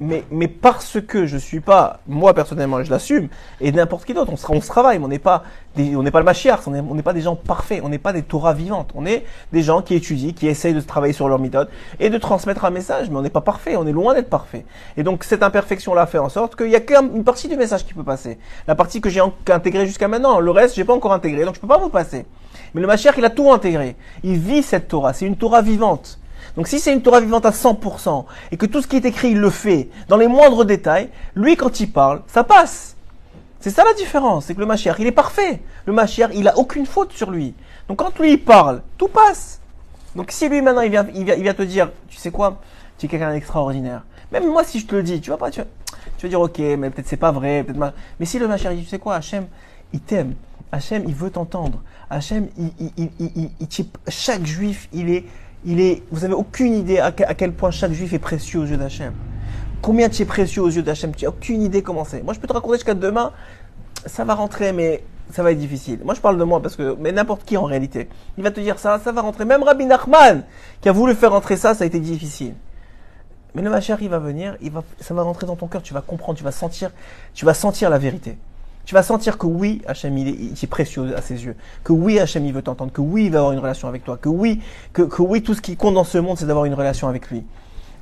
mais, 0.00 0.24
mais 0.30 0.48
parce 0.48 0.98
que 1.00 1.26
je 1.26 1.36
suis 1.36 1.60
pas, 1.60 2.00
moi 2.08 2.32
personnellement, 2.32 2.82
je 2.82 2.90
l'assume, 2.90 3.28
et 3.60 3.70
n'importe 3.70 4.06
qui 4.06 4.14
d'autre, 4.14 4.32
on 4.32 4.36
se, 4.36 4.46
on 4.50 4.60
se 4.60 4.66
travaille, 4.66 4.98
on 4.98 5.08
n'est 5.08 5.18
pas, 5.18 5.44
on 5.76 6.02
n'est 6.02 6.10
pas 6.10 6.20
le 6.20 6.24
machiar, 6.24 6.60
on 6.66 6.70
n'est 6.70 7.02
pas 7.02 7.12
des 7.12 7.20
gens 7.20 7.36
parfaits, 7.36 7.82
on 7.84 7.90
n'est 7.90 7.98
pas 7.98 8.14
des 8.14 8.22
Torahs 8.22 8.54
vivantes, 8.54 8.90
on 8.94 9.04
est 9.04 9.24
des 9.52 9.62
gens 9.62 9.82
qui 9.82 9.94
étudient, 9.94 10.32
qui 10.32 10.48
essayent 10.48 10.74
de 10.74 10.80
travailler 10.80 11.12
sur 11.12 11.28
leur 11.28 11.38
méthode 11.38 11.68
et 11.98 12.08
de 12.08 12.16
transmettre 12.16 12.64
un 12.64 12.70
message, 12.70 13.10
mais 13.10 13.16
on 13.16 13.22
n'est 13.22 13.30
pas 13.30 13.42
parfait, 13.42 13.76
on 13.76 13.86
est 13.86 13.92
loin 13.92 14.14
d'être 14.14 14.30
parfait. 14.30 14.64
Et 14.96 15.02
donc 15.02 15.22
cette 15.22 15.42
imperfection-là 15.42 16.06
fait 16.06 16.18
en 16.18 16.30
sorte 16.30 16.56
qu'il 16.56 16.70
y 16.70 16.76
a 16.76 16.80
qu'une 16.80 17.22
partie 17.22 17.48
du 17.48 17.56
message 17.56 17.84
qui 17.84 17.92
peut 17.92 18.02
passer, 18.02 18.38
la 18.66 18.74
partie 18.74 19.02
que 19.02 19.10
j'ai 19.10 19.20
intégrée 19.48 19.86
jusqu'à 19.86 20.08
maintenant, 20.08 20.40
le 20.40 20.50
reste 20.50 20.76
j'ai 20.76 20.84
pas 20.84 20.94
encore 20.94 21.12
intégré, 21.12 21.44
donc 21.44 21.56
je 21.56 21.60
peux 21.60 21.68
pas 21.68 21.78
vous 21.78 21.90
passer. 21.90 22.24
Mais 22.72 22.80
le 22.80 22.86
machiar, 22.86 23.18
il 23.18 23.24
a 23.24 23.30
tout 23.30 23.52
intégré, 23.52 23.96
il 24.22 24.38
vit 24.38 24.62
cette 24.62 24.88
Torah, 24.88 25.12
c'est 25.12 25.26
une 25.26 25.36
Torah 25.36 25.60
vivante. 25.60 26.19
Donc 26.56 26.68
si 26.68 26.80
c'est 26.80 26.92
une 26.92 27.02
Torah 27.02 27.20
vivante 27.20 27.46
à 27.46 27.50
100% 27.50 28.24
et 28.50 28.56
que 28.56 28.66
tout 28.66 28.82
ce 28.82 28.86
qui 28.86 28.96
est 28.96 29.04
écrit, 29.04 29.30
il 29.30 29.38
le 29.38 29.50
fait 29.50 29.88
dans 30.08 30.16
les 30.16 30.28
moindres 30.28 30.64
détails, 30.64 31.08
lui 31.34 31.56
quand 31.56 31.80
il 31.80 31.90
parle, 31.90 32.22
ça 32.26 32.44
passe. 32.44 32.96
C'est 33.60 33.70
ça 33.70 33.84
la 33.84 33.92
différence, 33.94 34.46
c'est 34.46 34.54
que 34.54 34.60
le 34.60 34.66
Mashiach, 34.66 34.96
il 34.98 35.06
est 35.06 35.12
parfait. 35.12 35.60
Le 35.84 35.92
Mashiach, 35.92 36.30
il 36.34 36.48
a 36.48 36.56
aucune 36.56 36.86
faute 36.86 37.12
sur 37.12 37.30
lui. 37.30 37.54
Donc 37.88 37.98
quand 37.98 38.18
lui 38.18 38.32
il 38.32 38.44
parle, 38.44 38.82
tout 38.96 39.08
passe. 39.08 39.60
Donc 40.16 40.30
si 40.30 40.48
lui 40.48 40.62
maintenant 40.62 40.82
il 40.82 40.90
vient, 40.90 41.06
il 41.14 41.24
vient, 41.24 41.34
il 41.34 41.42
vient 41.42 41.54
te 41.54 41.62
dire, 41.62 41.90
tu 42.08 42.16
sais 42.16 42.30
quoi, 42.30 42.60
tu 42.98 43.06
es 43.06 43.08
quelqu'un 43.08 43.32
d'extraordinaire. 43.32 44.02
Même 44.32 44.46
moi 44.46 44.64
si 44.64 44.80
je 44.80 44.86
te 44.86 44.94
le 44.94 45.02
dis, 45.02 45.20
tu 45.20 45.30
vas 45.30 45.36
pas, 45.36 45.50
tu 45.50 45.60
vas, 45.60 46.28
dire 46.28 46.40
ok, 46.40 46.58
mais 46.58 46.90
peut-être 46.90 47.08
c'est 47.08 47.16
pas 47.16 47.32
vrai, 47.32 47.64
peut-être. 47.64 47.92
Mais 48.18 48.26
si 48.26 48.38
le 48.38 48.48
Mashiach 48.48 48.76
tu 48.76 48.84
sais 48.84 48.98
quoi, 48.98 49.16
Hachem, 49.16 49.46
il 49.92 50.00
t'aime 50.00 50.34
Hachem, 50.72 51.04
il 51.06 51.14
veut 51.14 51.30
t'entendre. 51.30 51.82
Hachem, 52.08 52.48
il, 52.56 52.70
chaque 54.08 54.46
juif, 54.46 54.88
il 54.92 55.10
est, 55.10 55.24
il 55.64 55.80
est, 55.80 56.02
vous 56.10 56.24
avez 56.24 56.34
aucune 56.34 56.74
idée 56.74 56.98
à 56.98 57.12
quel 57.12 57.52
point 57.52 57.70
chaque 57.70 57.92
juif 57.92 58.12
est 58.12 58.18
précieux 58.18 58.60
aux 58.60 58.64
yeux 58.64 58.76
d'Hachem. 58.76 59.12
Combien 59.82 60.08
tu 60.08 60.22
es 60.22 60.24
précieux 60.24 60.62
aux 60.62 60.68
yeux 60.68 60.82
d'Hachem? 60.82 61.14
Tu 61.14 61.24
n'as 61.24 61.30
aucune 61.30 61.62
idée 61.62 61.82
comment 61.82 62.04
c'est. 62.04 62.22
Moi, 62.22 62.34
je 62.34 62.40
peux 62.40 62.46
te 62.46 62.52
raconter 62.52 62.76
jusqu'à 62.76 62.94
demain, 62.94 63.32
ça 64.06 64.24
va 64.24 64.34
rentrer, 64.34 64.72
mais 64.72 65.04
ça 65.30 65.42
va 65.42 65.52
être 65.52 65.58
difficile. 65.58 66.00
Moi, 66.04 66.14
je 66.14 66.20
parle 66.20 66.38
de 66.38 66.44
moi 66.44 66.60
parce 66.60 66.76
que, 66.76 66.96
mais 66.98 67.12
n'importe 67.12 67.44
qui 67.44 67.56
en 67.56 67.64
réalité, 67.64 68.08
il 68.36 68.44
va 68.44 68.50
te 68.50 68.60
dire 68.60 68.78
ça, 68.78 68.98
ça 68.98 69.12
va 69.12 69.22
rentrer. 69.22 69.44
Même 69.44 69.62
Rabbi 69.62 69.86
Nachman, 69.86 70.44
qui 70.80 70.88
a 70.88 70.92
voulu 70.92 71.14
faire 71.14 71.32
rentrer 71.32 71.56
ça, 71.56 71.74
ça 71.74 71.84
a 71.84 71.86
été 71.86 72.00
difficile. 72.00 72.54
Mais 73.54 73.62
le 73.62 73.70
Mashiach, 73.70 73.98
il 74.00 74.08
va 74.08 74.18
venir, 74.18 74.56
il 74.60 74.70
va, 74.70 74.84
ça 75.00 75.14
va 75.14 75.22
rentrer 75.22 75.46
dans 75.46 75.56
ton 75.56 75.66
cœur, 75.66 75.82
tu 75.82 75.94
vas 75.94 76.02
comprendre, 76.02 76.38
tu 76.38 76.44
vas 76.44 76.52
sentir, 76.52 76.90
tu 77.34 77.44
vas 77.44 77.54
sentir 77.54 77.90
la 77.90 77.98
vérité. 77.98 78.38
Tu 78.90 78.94
vas 78.94 79.04
sentir 79.04 79.38
que 79.38 79.46
oui, 79.46 79.82
Hachem, 79.86 80.18
il 80.18 80.52
est, 80.52 80.66
précieux 80.66 81.16
à 81.16 81.22
ses 81.22 81.44
yeux. 81.44 81.54
Que 81.84 81.92
oui, 81.92 82.18
Hachem, 82.18 82.44
il 82.44 82.52
veut 82.52 82.60
t'entendre. 82.60 82.90
Que 82.90 83.00
oui, 83.00 83.26
il 83.26 83.30
va 83.30 83.38
avoir 83.38 83.52
une 83.52 83.60
relation 83.60 83.86
avec 83.86 84.02
toi. 84.02 84.18
Que 84.20 84.28
oui, 84.28 84.60
que, 84.92 85.04
oui, 85.22 85.42
tout 85.44 85.54
ce 85.54 85.60
qui 85.60 85.76
compte 85.76 85.94
dans 85.94 86.02
ce 86.02 86.18
monde, 86.18 86.38
c'est 86.38 86.44
d'avoir 86.44 86.64
une 86.64 86.74
relation 86.74 87.06
avec 87.06 87.30
lui. 87.30 87.44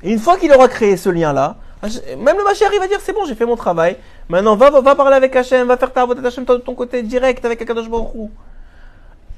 Et 0.02 0.10
une 0.10 0.18
fois 0.18 0.38
qu'il 0.38 0.50
aura 0.50 0.66
créé 0.66 0.96
ce 0.96 1.10
lien-là, 1.10 1.56
même 1.82 2.38
le 2.38 2.42
Mashiach, 2.42 2.70
il 2.72 2.80
va 2.80 2.88
dire, 2.88 3.00
c'est 3.02 3.12
bon, 3.12 3.26
j'ai 3.26 3.34
fait 3.34 3.44
mon 3.44 3.56
travail. 3.56 3.98
Maintenant, 4.30 4.56
va, 4.56 4.70
va, 4.70 4.94
parler 4.94 5.16
avec 5.16 5.36
Hachem, 5.36 5.66
va 5.66 5.76
faire 5.76 5.92
ta 5.92 6.06
voix 6.06 6.16
Hachem 6.24 6.46
de 6.46 6.56
ton 6.56 6.74
côté, 6.74 7.02
direct 7.02 7.44
avec 7.44 7.60
Akadosh 7.60 7.90
Baruch 7.90 8.30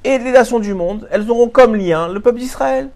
Et 0.05 0.19
les 0.19 0.31
nations 0.31 0.59
du 0.59 0.73
monde, 0.73 1.05
elles 1.11 1.29
auront 1.29 1.49
comme 1.49 1.75
lien 1.75 2.07
le 2.07 2.21
peuple 2.21 2.39
d'Israël. 2.39 2.91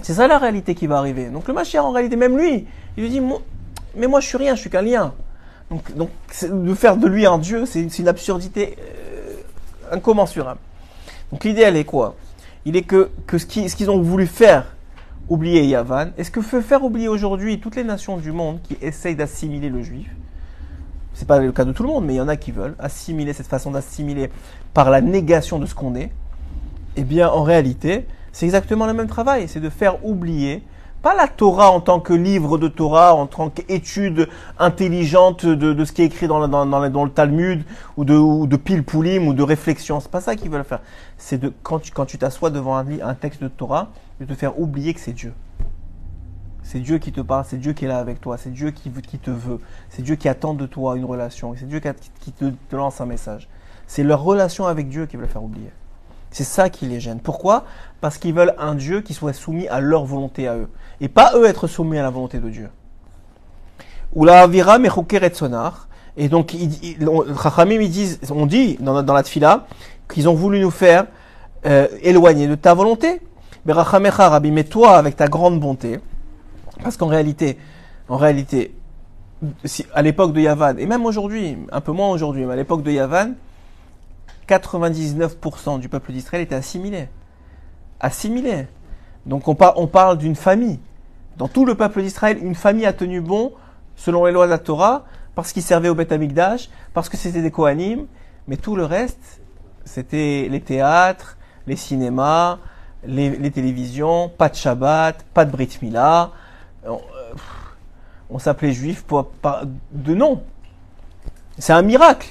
C'est 0.00 0.14
ça 0.14 0.26
la 0.26 0.38
réalité 0.38 0.74
qui 0.74 0.86
va 0.86 0.96
arriver. 0.96 1.26
Donc 1.26 1.46
le 1.46 1.52
Mashiach, 1.52 1.84
en 1.84 1.90
réalité, 1.90 2.16
même 2.16 2.38
lui, 2.38 2.66
il 2.96 3.02
lui 3.02 3.10
dit, 3.10 3.20
mais 3.96 4.06
moi 4.06 4.20
je 4.20 4.28
suis 4.28 4.38
rien, 4.38 4.54
je 4.54 4.62
suis 4.62 4.70
qu'un 4.70 4.80
lien. 4.80 5.12
Donc, 5.94 6.10
de 6.42 6.74
faire 6.74 6.96
de 6.96 7.06
lui 7.06 7.26
un 7.26 7.38
Dieu, 7.38 7.66
c'est 7.66 7.98
une 7.98 8.08
absurdité 8.08 8.76
euh, 8.78 9.94
incommensurable. 9.94 10.60
Donc 11.30 11.44
l'idée, 11.44 11.62
elle 11.62 11.76
est 11.76 11.84
quoi? 11.84 12.14
Il 12.64 12.76
est 12.76 12.82
que, 12.82 13.10
ce 13.32 13.46
qu'ils 13.46 13.90
ont 13.90 14.00
voulu 14.00 14.26
faire, 14.26 14.76
oublier 15.28 15.64
Yavan, 15.64 16.10
est-ce 16.18 16.30
que 16.30 16.40
veut 16.40 16.60
faire 16.60 16.84
oublier 16.84 17.08
aujourd'hui 17.08 17.58
toutes 17.58 17.76
les 17.76 17.84
nations 17.84 18.18
du 18.18 18.32
monde 18.32 18.60
qui 18.62 18.76
essayent 18.82 19.16
d'assimiler 19.16 19.68
le 19.68 19.82
juif 19.82 20.10
C'est 21.14 21.26
pas 21.26 21.38
le 21.38 21.50
cas 21.52 21.64
de 21.64 21.72
tout 21.72 21.82
le 21.82 21.88
monde, 21.88 22.04
mais 22.04 22.14
il 22.14 22.18
y 22.18 22.20
en 22.20 22.28
a 22.28 22.36
qui 22.36 22.52
veulent 22.52 22.76
assimiler 22.78 23.32
cette 23.32 23.46
façon 23.46 23.70
d'assimiler 23.70 24.30
par 24.74 24.90
la 24.90 25.00
négation 25.00 25.58
de 25.58 25.66
ce 25.66 25.74
qu'on 25.74 25.94
est. 25.94 26.10
Eh 26.96 27.04
bien, 27.04 27.28
en 27.30 27.42
réalité, 27.42 28.06
c'est 28.32 28.44
exactement 28.44 28.86
le 28.86 28.92
même 28.92 29.08
travail, 29.08 29.48
c'est 29.48 29.60
de 29.60 29.70
faire 29.70 30.04
oublier, 30.04 30.62
pas 31.02 31.14
la 31.14 31.26
Torah 31.26 31.70
en 31.70 31.80
tant 31.80 32.00
que 32.00 32.12
livre 32.12 32.58
de 32.58 32.68
Torah, 32.68 33.14
en 33.14 33.26
tant 33.26 33.50
qu'étude 33.50 34.28
intelligente 34.58 35.44
de, 35.44 35.84
ce 35.84 35.92
qui 35.92 36.02
est 36.02 36.06
écrit 36.06 36.28
dans, 36.28 36.40
le 36.40 37.08
Talmud, 37.08 37.64
ou 37.96 38.04
de, 38.04 38.56
pile 38.56 38.84
poulim, 38.84 39.26
ou 39.26 39.34
de 39.34 39.42
réflexion. 39.42 40.00
C'est 40.00 40.10
pas 40.10 40.20
ça 40.20 40.36
qu'ils 40.36 40.50
veulent 40.50 40.64
faire. 40.64 40.80
C'est 41.18 41.40
quand 41.62 41.80
tu, 42.06 42.18
t'assois 42.18 42.50
devant 42.50 42.76
un, 42.76 42.86
un 43.02 43.14
texte 43.14 43.42
de 43.42 43.48
Torah, 43.48 43.88
de 44.20 44.24
te 44.24 44.34
faire 44.34 44.58
oublier 44.58 44.94
que 44.94 45.00
c'est 45.00 45.12
Dieu. 45.12 45.34
C'est 46.62 46.80
Dieu 46.80 46.98
qui 46.98 47.12
te 47.12 47.20
parle, 47.20 47.44
c'est 47.46 47.58
Dieu 47.58 47.72
qui 47.72 47.84
est 47.84 47.88
là 47.88 47.98
avec 47.98 48.20
toi, 48.20 48.38
c'est 48.38 48.50
Dieu 48.50 48.70
qui, 48.70 48.90
te 48.90 49.30
veut, 49.30 49.58
c'est 49.90 50.02
Dieu 50.02 50.14
qui 50.14 50.28
attend 50.28 50.54
de 50.54 50.66
toi 50.66 50.96
une 50.96 51.04
relation, 51.04 51.54
c'est 51.58 51.66
Dieu 51.66 51.80
qui, 52.20 52.32
te, 52.32 52.46
lance 52.74 53.00
un 53.00 53.06
message. 53.06 53.48
C'est 53.86 54.04
leur 54.04 54.22
relation 54.22 54.66
avec 54.66 54.88
Dieu 54.88 55.06
qui 55.06 55.16
veut 55.16 55.26
faire 55.26 55.42
oublier. 55.42 55.70
C'est 56.30 56.44
ça 56.44 56.70
qui 56.70 56.86
les 56.86 56.98
gêne. 56.98 57.20
Pourquoi? 57.20 57.64
Parce 58.00 58.16
qu'ils 58.16 58.32
veulent 58.32 58.54
un 58.58 58.74
Dieu 58.74 59.02
qui 59.02 59.12
soit 59.12 59.34
soumis 59.34 59.68
à 59.68 59.80
leur 59.80 60.06
volonté 60.06 60.48
à 60.48 60.56
eux. 60.56 60.68
Et 61.02 61.08
pas 61.08 61.32
eux 61.34 61.46
être 61.46 61.66
soumis 61.66 61.98
à 61.98 62.02
la 62.02 62.10
volonté 62.10 62.38
de 62.38 62.48
Dieu. 62.48 62.70
Ou 64.14 64.24
la 64.24 64.42
avira 64.42 64.78
sonar. 65.34 65.88
Et 66.16 66.28
donc, 66.28 66.54
ils 66.54 66.68
disent, 66.68 68.18
on 68.30 68.46
dit 68.46 68.76
dans, 68.78 69.02
dans 69.02 69.12
la 69.12 69.24
tfila, 69.24 69.66
qu'ils 70.08 70.28
ont 70.28 70.34
voulu 70.34 70.60
nous 70.60 70.70
faire 70.70 71.06
euh, 71.66 71.88
éloigner 72.02 72.46
de 72.46 72.54
ta 72.54 72.72
volonté. 72.74 73.20
Berachamecha 73.66 74.28
Rabbi, 74.28 74.52
mais 74.52 74.64
toi, 74.64 74.96
avec 74.96 75.16
ta 75.16 75.26
grande 75.26 75.58
bonté, 75.58 75.98
parce 76.82 76.96
qu'en 76.96 77.06
réalité, 77.08 77.58
en 78.08 78.16
réalité, 78.16 78.74
à 79.94 80.02
l'époque 80.02 80.32
de 80.32 80.40
Yavan, 80.40 80.76
et 80.78 80.86
même 80.86 81.04
aujourd'hui, 81.04 81.58
un 81.72 81.80
peu 81.80 81.92
moins 81.92 82.10
aujourd'hui, 82.10 82.44
mais 82.44 82.52
à 82.52 82.56
l'époque 82.56 82.82
de 82.82 82.92
Yavan, 82.92 83.32
99% 84.48 85.80
du 85.80 85.88
peuple 85.88 86.12
d'Israël 86.12 86.42
était 86.42 86.54
assimilé. 86.54 87.08
Assimilé. 87.98 88.66
Donc 89.26 89.48
on, 89.48 89.56
on 89.76 89.86
parle 89.88 90.18
d'une 90.18 90.36
famille. 90.36 90.78
Dans 91.36 91.48
tout 91.48 91.64
le 91.64 91.74
peuple 91.74 92.02
d'Israël, 92.02 92.38
une 92.42 92.54
famille 92.54 92.86
a 92.86 92.92
tenu 92.92 93.20
bon, 93.20 93.52
selon 93.96 94.26
les 94.26 94.32
lois 94.32 94.46
de 94.46 94.50
la 94.50 94.58
Torah, 94.58 95.04
parce 95.34 95.52
qu'ils 95.52 95.62
servaient 95.62 95.88
au 95.88 95.94
Beth 95.94 96.12
Amikdash, 96.12 96.68
parce 96.94 97.08
que 97.08 97.16
c'était 97.16 97.42
des 97.42 97.50
Kohanim, 97.50 98.06
mais 98.48 98.56
tout 98.56 98.76
le 98.76 98.84
reste, 98.84 99.40
c'était 99.84 100.48
les 100.50 100.60
théâtres, 100.60 101.36
les 101.66 101.76
cinémas, 101.76 102.58
les, 103.04 103.50
télévisions, 103.50 104.28
pas 104.28 104.48
de 104.48 104.54
Shabbat, 104.54 105.24
pas 105.34 105.44
de 105.44 105.50
Brit 105.50 105.78
Mila. 105.80 106.30
On, 106.86 107.00
euh, 108.34 108.38
s'appelait 108.38 108.72
juif 108.72 109.02
pour, 109.04 109.30
de 109.92 110.14
nom. 110.14 110.42
C'est 111.58 111.72
un 111.72 111.82
miracle 111.82 112.28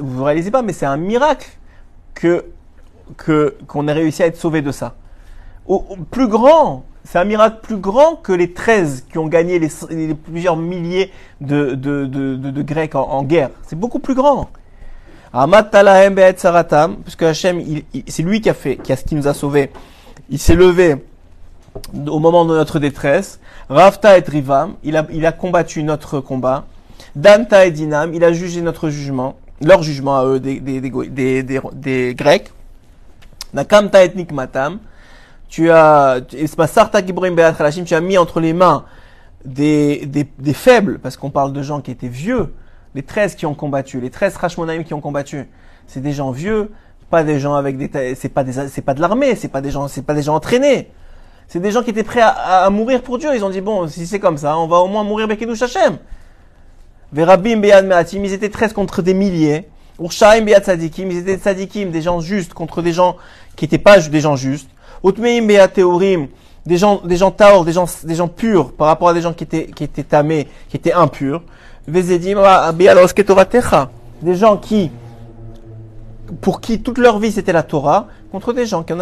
vous 0.00 0.18
ne 0.18 0.24
réalisez 0.24 0.50
pas, 0.50 0.62
mais 0.62 0.72
c'est 0.72 0.86
un 0.86 0.96
miracle 0.96 1.48
que 2.14 2.46
qu'on 3.66 3.86
ait 3.86 3.92
réussi 3.92 4.22
à 4.22 4.26
être 4.26 4.36
sauvé 4.36 4.62
de 4.62 4.72
ça. 4.72 4.94
Au, 5.66 5.80
plus 6.10 6.28
grand, 6.28 6.84
c'est 7.04 7.18
un 7.18 7.24
miracle 7.24 7.58
plus 7.62 7.76
grand 7.76 8.16
que 8.16 8.32
les 8.32 8.52
13 8.52 9.06
qui 9.10 9.18
ont 9.18 9.26
gagné 9.26 9.58
les, 9.58 10.14
plusieurs 10.14 10.56
milliers 10.56 11.12
de, 11.40 11.74
de, 11.74 12.06
de, 12.06 12.62
Grecs 12.62 12.94
en, 12.94 13.22
guerre. 13.22 13.50
C'est 13.66 13.78
beaucoup 13.78 13.98
plus 13.98 14.14
grand. 14.14 14.48
puisque 17.04 17.22
Hachem, 17.22 17.62
c'est 18.08 18.22
lui 18.22 18.40
qui 18.40 18.50
a 18.50 18.54
fait, 18.54 18.76
qui 18.76 18.92
a 18.92 18.96
ce 18.96 19.04
qui 19.04 19.14
nous 19.14 19.28
a 19.28 19.34
sauvés. 19.34 19.70
Il 20.30 20.38
s'est 20.38 20.54
levé 20.54 20.96
au 22.06 22.18
moment 22.18 22.44
de 22.44 22.54
notre 22.54 22.78
détresse. 22.78 23.38
Rafta 23.68 24.18
et 24.18 24.24
Rivam, 24.26 24.76
il 24.82 24.96
a, 24.96 25.06
il 25.12 25.26
a 25.26 25.32
combattu 25.32 25.82
notre 25.82 26.20
combat. 26.20 26.64
Danta 27.14 27.66
et 27.66 27.70
Dinam, 27.70 28.14
il 28.14 28.24
a 28.24 28.32
jugé 28.32 28.60
notre 28.60 28.88
jugement 28.88 29.36
leur 29.60 29.82
jugement 29.82 30.18
à 30.18 30.24
eux 30.26 30.40
des, 30.40 30.60
des, 30.60 30.80
des, 30.80 31.42
des, 31.42 32.14
Grecs. 32.14 32.50
Nakamta 33.52 34.04
etnik 34.04 34.32
matam. 34.32 34.78
Tu 35.48 35.70
as, 35.70 36.20
tu 36.26 37.94
as 37.94 38.00
mis 38.00 38.18
entre 38.18 38.40
les 38.40 38.52
mains 38.52 38.84
des, 39.44 40.06
des, 40.06 40.52
faibles, 40.52 40.98
parce 40.98 41.16
qu'on 41.16 41.30
parle 41.30 41.52
de 41.52 41.62
gens 41.62 41.80
qui 41.80 41.90
étaient 41.90 42.08
vieux, 42.08 42.54
les 42.94 43.02
13 43.02 43.34
qui 43.34 43.46
ont 43.46 43.54
combattu, 43.54 44.00
les 44.00 44.10
13 44.10 44.36
Rashmonaim 44.36 44.82
qui 44.82 44.94
ont 44.94 45.00
combattu. 45.00 45.48
C'est 45.86 46.00
des 46.00 46.12
gens 46.12 46.30
vieux, 46.30 46.70
pas 47.10 47.24
des 47.24 47.38
gens 47.38 47.54
avec 47.54 47.76
des, 47.76 48.14
c'est 48.14 48.28
pas 48.28 48.42
des, 48.42 48.68
c'est 48.68 48.82
pas 48.82 48.94
de 48.94 49.00
l'armée, 49.00 49.34
c'est 49.36 49.48
pas 49.48 49.60
des 49.60 49.70
gens, 49.70 49.86
c'est 49.88 50.02
pas 50.02 50.14
des 50.14 50.22
gens 50.22 50.34
entraînés. 50.34 50.90
C'est 51.46 51.60
des 51.60 51.70
gens 51.70 51.82
qui 51.82 51.90
étaient 51.90 52.04
prêts 52.04 52.22
à, 52.22 52.30
à, 52.30 52.70
mourir 52.70 53.02
pour 53.02 53.18
Dieu. 53.18 53.30
Ils 53.34 53.44
ont 53.44 53.50
dit, 53.50 53.60
bon, 53.60 53.86
si 53.86 54.06
c'est 54.06 54.18
comme 54.18 54.38
ça, 54.38 54.56
on 54.56 54.66
va 54.66 54.78
au 54.78 54.88
moins 54.88 55.04
mourir 55.04 55.28
Bekedouch 55.28 55.60
Hashem. 55.60 55.98
Verabim 57.12 57.58
Beyad 57.58 57.86
Me'atim, 57.86 58.24
ils 58.24 58.32
étaient 58.32 58.48
13 58.48 58.72
contre 58.72 59.02
des 59.02 59.14
milliers. 59.14 59.68
Urshaim 60.00 60.42
Beyad 60.42 60.64
Sadikim, 60.64 61.10
ils 61.10 61.18
étaient 61.18 61.38
Sadikim, 61.38 61.90
des 61.90 62.02
gens 62.02 62.20
justes 62.20 62.54
contre 62.54 62.82
des 62.82 62.92
gens 62.92 63.16
qui 63.56 63.66
n'étaient 63.66 63.78
pas 63.78 64.00
des 64.00 64.20
gens 64.20 64.36
justes. 64.36 64.70
Des 65.02 66.78
gens, 66.78 67.02
des 67.04 67.16
gens 67.16 67.30
taor, 67.30 67.64
des 67.64 67.72
gens, 67.72 67.84
des 68.04 68.14
gens 68.14 68.28
purs 68.28 68.72
par 68.72 68.86
rapport 68.86 69.10
à 69.10 69.14
des 69.14 69.20
gens 69.20 69.34
qui 69.34 69.44
étaient, 69.44 69.66
qui 69.66 69.84
étaient 69.84 70.02
tamés, 70.02 70.48
qui 70.68 70.76
étaient 70.78 70.94
impurs. 70.94 71.42
Vezedim 71.86 72.38
des 74.22 74.34
gens 74.34 74.56
qui, 74.56 74.90
pour 76.40 76.60
qui 76.60 76.80
toute 76.80 76.98
leur 76.98 77.18
vie 77.18 77.30
c'était 77.30 77.52
la 77.52 77.62
Torah, 77.62 78.08
contre 78.32 78.52
des 78.52 78.66
gens 78.66 78.82
qui, 78.82 78.94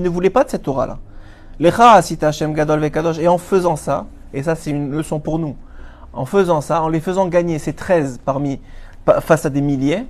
ne 0.00 0.08
voulaient 0.08 0.30
pas 0.30 0.44
de 0.44 0.50
cette 0.50 0.62
Torah-là. 0.62 0.98
Lecha 1.58 1.92
Asita 1.92 2.28
Hashem 2.28 2.54
Gadol 2.54 2.80
Vekadosh, 2.80 3.18
et 3.18 3.28
en 3.28 3.38
faisant 3.38 3.76
ça, 3.76 4.06
et 4.32 4.42
ça 4.42 4.54
c'est 4.54 4.70
une 4.70 4.92
leçon 4.92 5.18
pour 5.18 5.38
nous, 5.38 5.56
en 6.12 6.24
faisant 6.24 6.60
ça, 6.60 6.82
en 6.82 6.88
les 6.88 7.00
faisant 7.00 7.26
gagner 7.26 7.58
ces 7.58 7.72
13 7.72 8.20
parmi, 8.24 8.60
face 9.20 9.44
à 9.44 9.50
des 9.50 9.60
milliers, 9.60 10.06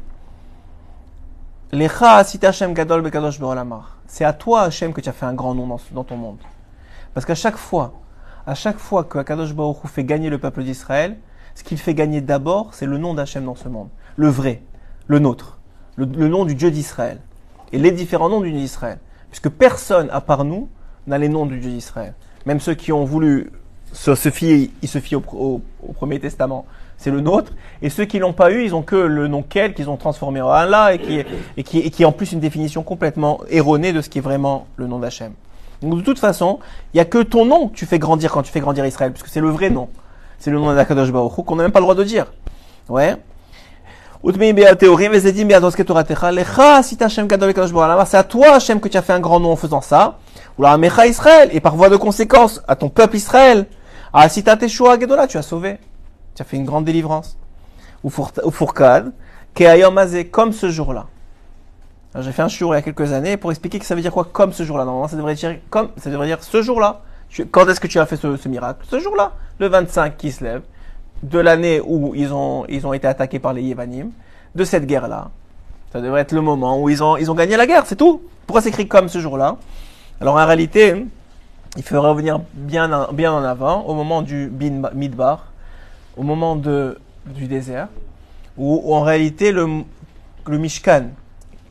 c'est 4.10 4.24
à 4.24 4.32
toi, 4.32 4.62
Hashem, 4.62 4.92
que 4.92 5.00
tu 5.00 5.08
as 5.08 5.12
fait 5.12 5.24
un 5.24 5.34
grand 5.34 5.54
nom 5.54 5.68
dans, 5.92 6.02
ton 6.02 6.16
monde. 6.16 6.38
Parce 7.14 7.24
qu'à 7.24 7.36
chaque 7.36 7.56
fois, 7.56 7.92
à 8.44 8.56
chaque 8.56 8.78
fois 8.78 9.04
que 9.04 9.18
Akadosh 9.18 9.54
Baruch 9.54 9.76
fait 9.86 10.02
gagner 10.02 10.30
le 10.30 10.38
peuple 10.38 10.64
d'Israël, 10.64 11.16
ce 11.54 11.62
qu'il 11.62 11.78
fait 11.78 11.94
gagner 11.94 12.20
d'abord, 12.20 12.74
c'est 12.74 12.86
le 12.86 12.98
nom 12.98 13.14
d'Hachem 13.14 13.44
dans 13.44 13.54
ce 13.54 13.68
monde. 13.68 13.88
Le 14.16 14.26
vrai, 14.26 14.62
le 15.06 15.20
nôtre, 15.20 15.60
le, 15.94 16.06
nom 16.06 16.44
du 16.44 16.56
Dieu 16.56 16.72
d'Israël. 16.72 17.20
Et 17.72 17.78
les 17.78 17.92
différents 17.92 18.28
noms 18.28 18.40
du 18.40 18.50
Dieu 18.50 18.58
d'Israël. 18.58 18.98
Puisque 19.30 19.48
personne, 19.48 20.10
à 20.10 20.20
part 20.20 20.44
nous, 20.44 20.68
n'a 21.06 21.16
les 21.16 21.28
noms 21.28 21.46
du 21.46 21.60
Dieu 21.60 21.70
d'Israël. 21.70 22.14
Même 22.46 22.58
ceux 22.58 22.74
qui 22.74 22.90
ont 22.90 23.04
voulu 23.04 23.52
se, 23.92 24.16
fient, 24.28 24.72
ils 24.82 24.88
se 24.88 24.98
fient 24.98 25.16
au, 25.18 25.62
Premier 25.94 26.18
Testament, 26.18 26.66
c'est 27.00 27.10
le 27.10 27.20
nôtre. 27.20 27.52
Et 27.80 27.88
ceux 27.88 28.04
qui 28.04 28.18
l'ont 28.18 28.34
pas 28.34 28.52
eu, 28.52 28.62
ils 28.62 28.74
ont 28.74 28.82
que 28.82 28.94
le 28.94 29.26
nom 29.26 29.42
quel 29.42 29.72
qu'ils 29.72 29.88
ont 29.88 29.96
transformé 29.96 30.42
en 30.42 30.50
Allah 30.50 30.92
et 30.92 30.98
qui, 30.98 31.24
et 31.56 31.62
qui, 31.62 31.78
et 31.78 31.90
qui 31.90 32.02
est 32.02 32.06
en 32.06 32.12
plus 32.12 32.32
une 32.32 32.40
définition 32.40 32.82
complètement 32.82 33.40
erronée 33.48 33.94
de 33.94 34.02
ce 34.02 34.10
qui 34.10 34.18
est 34.18 34.22
vraiment 34.22 34.66
le 34.76 34.86
nom 34.86 34.98
d'Hachem. 34.98 35.32
Donc 35.80 35.96
de 35.96 36.02
toute 36.02 36.18
façon, 36.18 36.58
il 36.92 36.98
y 36.98 37.00
a 37.00 37.06
que 37.06 37.22
ton 37.22 37.46
nom 37.46 37.68
que 37.68 37.74
tu 37.74 37.86
fais 37.86 37.98
grandir 37.98 38.30
quand 38.30 38.42
tu 38.42 38.52
fais 38.52 38.60
grandir 38.60 38.84
Israël, 38.84 39.12
puisque 39.12 39.28
c'est 39.28 39.40
le 39.40 39.48
vrai 39.48 39.70
nom. 39.70 39.88
C'est 40.38 40.50
le 40.50 40.58
nom 40.58 40.74
d'Akadosh 40.74 41.10
Baruch 41.10 41.42
qu'on 41.44 41.56
n'a 41.56 41.62
même 41.62 41.72
pas 41.72 41.80
le 41.80 41.84
droit 41.84 41.94
de 41.94 42.04
dire. 42.04 42.26
Ouais. 42.90 43.16
C'est 44.22 44.86
à 48.18 48.24
toi, 48.24 48.56
Hachem, 48.56 48.78
que 48.78 48.88
tu 48.88 48.98
as 48.98 49.02
fait 49.02 49.14
un 49.14 49.20
grand 49.20 49.40
nom 49.40 49.52
en 49.52 49.56
faisant 49.56 49.80
ça. 49.80 50.18
Israël. 51.06 51.48
Et 51.52 51.60
par 51.60 51.76
voie 51.76 51.88
de 51.88 51.96
conséquence, 51.96 52.60
à 52.68 52.76
ton 52.76 52.90
peuple 52.90 53.16
Israël. 53.16 53.64
Ah, 54.12 54.28
si 54.28 54.44
t'as 54.44 54.56
Teshua 54.56 55.00
Gedola, 55.00 55.26
tu 55.26 55.38
as 55.38 55.42
sauvé. 55.42 55.78
Tu 56.34 56.42
as 56.42 56.44
fait 56.44 56.56
une 56.56 56.64
grande 56.64 56.84
délivrance. 56.84 57.36
Ou 58.02 58.10
Fourkad. 58.10 59.12
Comme 60.30 60.52
ce 60.52 60.70
jour-là. 60.70 61.06
J'ai 62.18 62.32
fait 62.32 62.42
un 62.42 62.48
jour 62.48 62.74
il 62.74 62.76
y 62.76 62.78
a 62.78 62.82
quelques 62.82 63.12
années 63.12 63.36
pour 63.36 63.52
expliquer 63.52 63.78
que 63.78 63.86
ça 63.86 63.94
veut 63.94 64.00
dire 64.00 64.12
quoi 64.12 64.24
comme 64.24 64.52
ce 64.52 64.64
jour-là. 64.64 64.84
Normalement, 64.84 65.08
ça 65.08 65.16
devrait 65.16 65.34
dire 65.34 65.58
comme, 65.70 65.90
ça 65.96 66.10
devrait 66.10 66.26
dire 66.26 66.42
ce 66.42 66.60
jour-là. 66.60 67.02
Quand 67.52 67.68
est-ce 67.68 67.78
que 67.78 67.86
tu 67.86 68.00
as 68.00 68.06
fait 68.06 68.16
ce, 68.16 68.48
miracle? 68.48 68.84
Ce 68.90 68.98
jour-là, 68.98 69.32
le 69.58 69.68
25 69.68 70.16
qui 70.16 70.32
se 70.32 70.42
lève, 70.42 70.62
de 71.22 71.38
l'année 71.38 71.80
où 71.84 72.12
ils 72.16 72.32
ont, 72.32 72.64
ils 72.68 72.84
ont 72.86 72.92
été 72.92 73.06
attaqués 73.06 73.38
par 73.38 73.52
les 73.52 73.62
Yévanim, 73.62 74.10
de 74.56 74.64
cette 74.64 74.86
guerre-là. 74.86 75.30
Ça 75.92 76.00
devrait 76.00 76.22
être 76.22 76.32
le 76.32 76.40
moment 76.40 76.80
où 76.80 76.88
ils 76.88 77.02
ont, 77.04 77.16
ils 77.16 77.30
ont 77.30 77.34
gagné 77.34 77.56
la 77.56 77.66
guerre, 77.66 77.86
c'est 77.86 77.96
tout. 77.96 78.22
Pourquoi 78.46 78.62
c'est 78.62 78.70
écrit 78.70 78.88
comme 78.88 79.08
ce 79.08 79.20
jour-là? 79.20 79.56
Alors 80.20 80.34
en 80.34 80.46
réalité, 80.46 81.06
il 81.76 81.82
faut 81.84 82.00
revenir 82.00 82.40
bien, 82.54 83.08
bien 83.12 83.32
en 83.32 83.44
avant, 83.44 83.82
au 83.82 83.94
moment 83.94 84.22
du 84.22 84.52
Midbar, 84.94 85.49
au 86.20 86.22
moment 86.22 86.54
de, 86.54 86.98
du 87.24 87.46
désert, 87.46 87.88
où, 88.58 88.94
en 88.94 89.00
réalité 89.00 89.52
le, 89.52 89.84
le 90.46 90.58
Mishkan, 90.58 91.06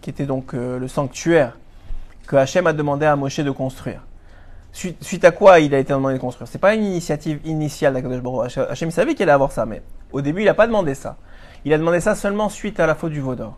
qui 0.01 0.09
était 0.09 0.25
donc 0.25 0.55
euh, 0.55 0.79
le 0.79 0.87
sanctuaire 0.87 1.55
que 2.25 2.35
Hachem 2.35 2.65
a 2.65 2.73
demandé 2.73 3.05
à 3.05 3.15
Moshe 3.15 3.41
de 3.41 3.51
construire. 3.51 4.01
Suite, 4.71 5.23
à 5.23 5.29
quoi 5.29 5.59
il 5.59 5.75
a 5.75 5.77
été 5.77 5.93
demandé 5.93 6.15
de 6.15 6.19
construire 6.19 6.47
C'est 6.47 6.57
pas 6.57 6.73
une 6.73 6.83
initiative 6.83 7.39
initiale 7.45 7.93
d'Akadosh 7.93 8.21
Baruch 8.21 8.57
Hachem 8.57 8.89
savait 8.89 9.13
qu'il 9.13 9.23
allait 9.23 9.33
avoir 9.33 9.51
ça, 9.51 9.67
mais 9.67 9.83
au 10.11 10.21
début 10.21 10.41
il 10.41 10.45
n'a 10.45 10.55
pas 10.55 10.65
demandé 10.65 10.95
ça. 10.95 11.17
Il 11.63 11.71
a 11.71 11.77
demandé 11.77 11.99
ça 11.99 12.15
seulement 12.15 12.49
suite 12.49 12.79
à 12.79 12.87
la 12.87 12.95
faute 12.95 13.11
du 13.11 13.19
Vaudor. 13.19 13.55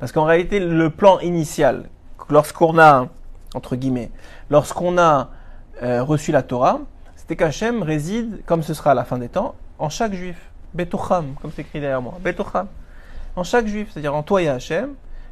Parce 0.00 0.10
qu'en 0.10 0.24
réalité, 0.24 0.58
le 0.58 0.90
plan 0.90 1.20
initial, 1.20 1.84
lorsqu'on 2.30 2.80
a, 2.80 3.06
entre 3.54 3.76
guillemets, 3.76 4.10
lorsqu'on 4.50 4.98
a 4.98 5.30
euh, 5.84 6.02
reçu 6.02 6.32
la 6.32 6.42
Torah, 6.42 6.80
c'était 7.14 7.36
qu'Hachem 7.36 7.84
réside, 7.84 8.42
comme 8.44 8.64
ce 8.64 8.74
sera 8.74 8.90
à 8.90 8.94
la 8.94 9.04
fin 9.04 9.18
des 9.18 9.28
temps, 9.28 9.54
en 9.82 9.88
chaque 9.88 10.14
juif. 10.14 10.36
Betocham, 10.74 11.34
comme 11.42 11.50
c'est 11.54 11.62
écrit 11.62 11.80
derrière 11.80 12.00
moi. 12.00 12.14
Betocham. 12.22 12.68
En 13.36 13.44
chaque 13.44 13.66
juif, 13.66 13.88
c'est-à-dire 13.92 14.14
en 14.14 14.22
toi 14.22 14.40
il 14.40 14.46
y 14.46 14.48
a 14.48 14.58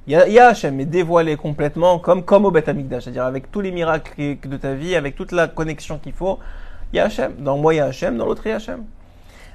il 0.07 0.15
y, 0.15 0.39
a, 0.39 0.49
Hachem, 0.49 0.75
mais 0.75 0.87
dévoilé 0.87 1.37
complètement, 1.37 1.99
comme, 1.99 2.25
comme 2.25 2.47
au 2.47 2.51
Beth 2.51 2.65
c'est-à-dire 2.65 3.25
avec 3.25 3.53
tous 3.53 3.61
les 3.61 3.71
miracles 3.71 4.39
de 4.43 4.57
ta 4.57 4.73
vie, 4.73 4.97
avec 4.97 5.15
toute 5.15 5.31
la 5.31 5.47
connexion 5.47 5.99
qu'il 5.99 6.15
faut, 6.15 6.39
il 6.93 6.97
y 6.97 6.99
a 6.99 7.05
Hachem. 7.05 7.35
Dans 7.39 7.59
moi, 7.59 7.75
il 7.75 7.77
y 7.77 7.81
a 7.81 7.85
Hachem, 7.85 8.17
dans 8.17 8.27
l'autre, 8.27 8.43
il 8.47 8.49
y 8.49 8.53
a 8.53 8.57
Hachem. 8.57 8.83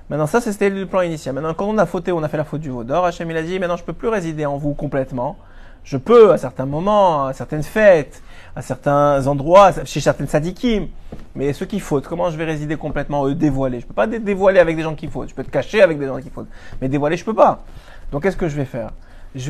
Maintenant, 0.10 0.28
ça, 0.28 0.40
c'était 0.40 0.70
le 0.70 0.86
plan 0.86 1.02
initial. 1.02 1.34
Maintenant, 1.34 1.56
quand 1.56 1.66
on 1.66 1.78
a 1.78 1.86
fauté, 1.86 2.12
on 2.12 2.24
a 2.24 2.30
fait 2.30 2.38
la 2.38 2.46
faute 2.46 2.62
du 2.62 2.70
Vaudor, 2.70 3.06
Hachem, 3.06 3.30
il 3.30 3.36
a 3.36 3.42
dit, 3.42 3.60
maintenant, 3.60 3.76
je 3.76 3.84
peux 3.84 3.94
plus 3.94 4.08
résider 4.08 4.46
en 4.46 4.58
vous 4.58 4.76
complètement. 4.76 5.36
Je 5.84 5.98
peux, 5.98 6.32
à 6.32 6.38
certains 6.38 6.68
moments, 6.68 7.26
à 7.26 7.34
certaines 7.34 7.64
fêtes, 7.64 8.22
à 8.56 8.62
certains 8.62 9.28
endroits, 9.28 9.72
chez 9.84 10.00
certaines 10.00 10.28
sadikim. 10.28 10.88
Mais 11.36 11.52
ceux 11.54 11.66
qui 11.66 11.80
fautent, 11.80 12.08
comment 12.08 12.30
je 12.30 12.38
vais 12.38 12.46
résider 12.46 12.78
complètement, 12.78 13.28
eux, 13.28 13.36
dévoiler 13.36 13.82
Je 13.82 13.86
peux 13.86 13.94
pas 13.94 14.08
dévoiler 14.08 14.60
avec 14.60 14.78
des 14.78 14.84
gens 14.84 14.96
qui 14.96 15.08
fautent. 15.08 15.30
Je 15.30 15.36
peux 15.36 15.44
te 15.44 15.52
cacher 15.52 15.82
avec 15.82 16.00
des 16.00 16.08
gens 16.08 16.20
qui 16.20 16.30
fautent. 16.30 16.48
Mais 16.82 16.88
dévoiler, 16.88 17.18
je 17.18 17.26
peux 17.26 17.34
pas. 17.34 17.64
Donc, 18.12 18.24
qu'est-ce 18.24 18.38
que 18.38 18.48
je 18.48 18.56
vais 18.56 18.66
faire? 18.66 18.92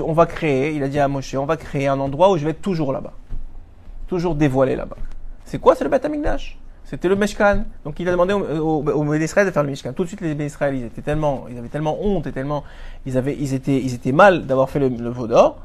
On 0.04 0.14
va 0.14 0.26
créer, 0.26 0.74
il 0.74 0.82
a 0.82 0.88
dit 0.88 1.00
à 1.00 1.08
Moshe, 1.08 1.36
on 1.36 1.46
va 1.46 1.58
créer 1.58 1.88
un 1.88 2.00
endroit 2.00 2.32
où 2.32 2.38
je 2.38 2.44
vais 2.44 2.52
être 2.52 2.62
toujours 2.62 2.92
là-bas. 2.92 3.14
Toujours 4.08 4.34
dévoilé 4.34 4.76
là-bas. 4.76 4.98
C'est 5.44 5.60
quoi 5.60 5.76
C'est 5.76 5.84
le 5.84 5.92
Beth 5.92 6.06
Amikdash. 6.06 6.58
C'était 6.86 7.08
le 7.08 7.16
Meshkan. 7.16 7.66
Donc 7.84 8.00
il 8.00 8.08
a 8.08 8.12
demandé 8.12 8.34
aux, 8.34 8.84
aux, 8.84 9.14
Israël 9.14 9.48
de 9.48 9.52
faire 9.52 9.64
le 9.64 9.70
Meshkan. 9.70 9.94
Tout 9.94 10.04
de 10.04 10.08
suite, 10.08 10.22
les 10.22 10.46
Israël, 10.46 10.76
ils 10.76 10.86
étaient 10.86 11.02
tellement, 11.02 11.46
ils 11.52 11.58
avaient 11.58 11.68
tellement 11.68 11.98
honte 12.02 12.26
et 12.26 12.32
tellement, 12.32 12.64
ils 13.06 13.18
avaient, 13.18 13.36
ils 13.40 13.54
étaient, 13.54 13.78
ils 13.78 13.94
étaient 13.94 14.12
mal 14.12 14.48
d'avoir 14.48 14.70
fait 14.70 14.80
le, 14.80 14.90
le 14.90 15.10
veau 15.10 15.28
d'or. 15.28 15.58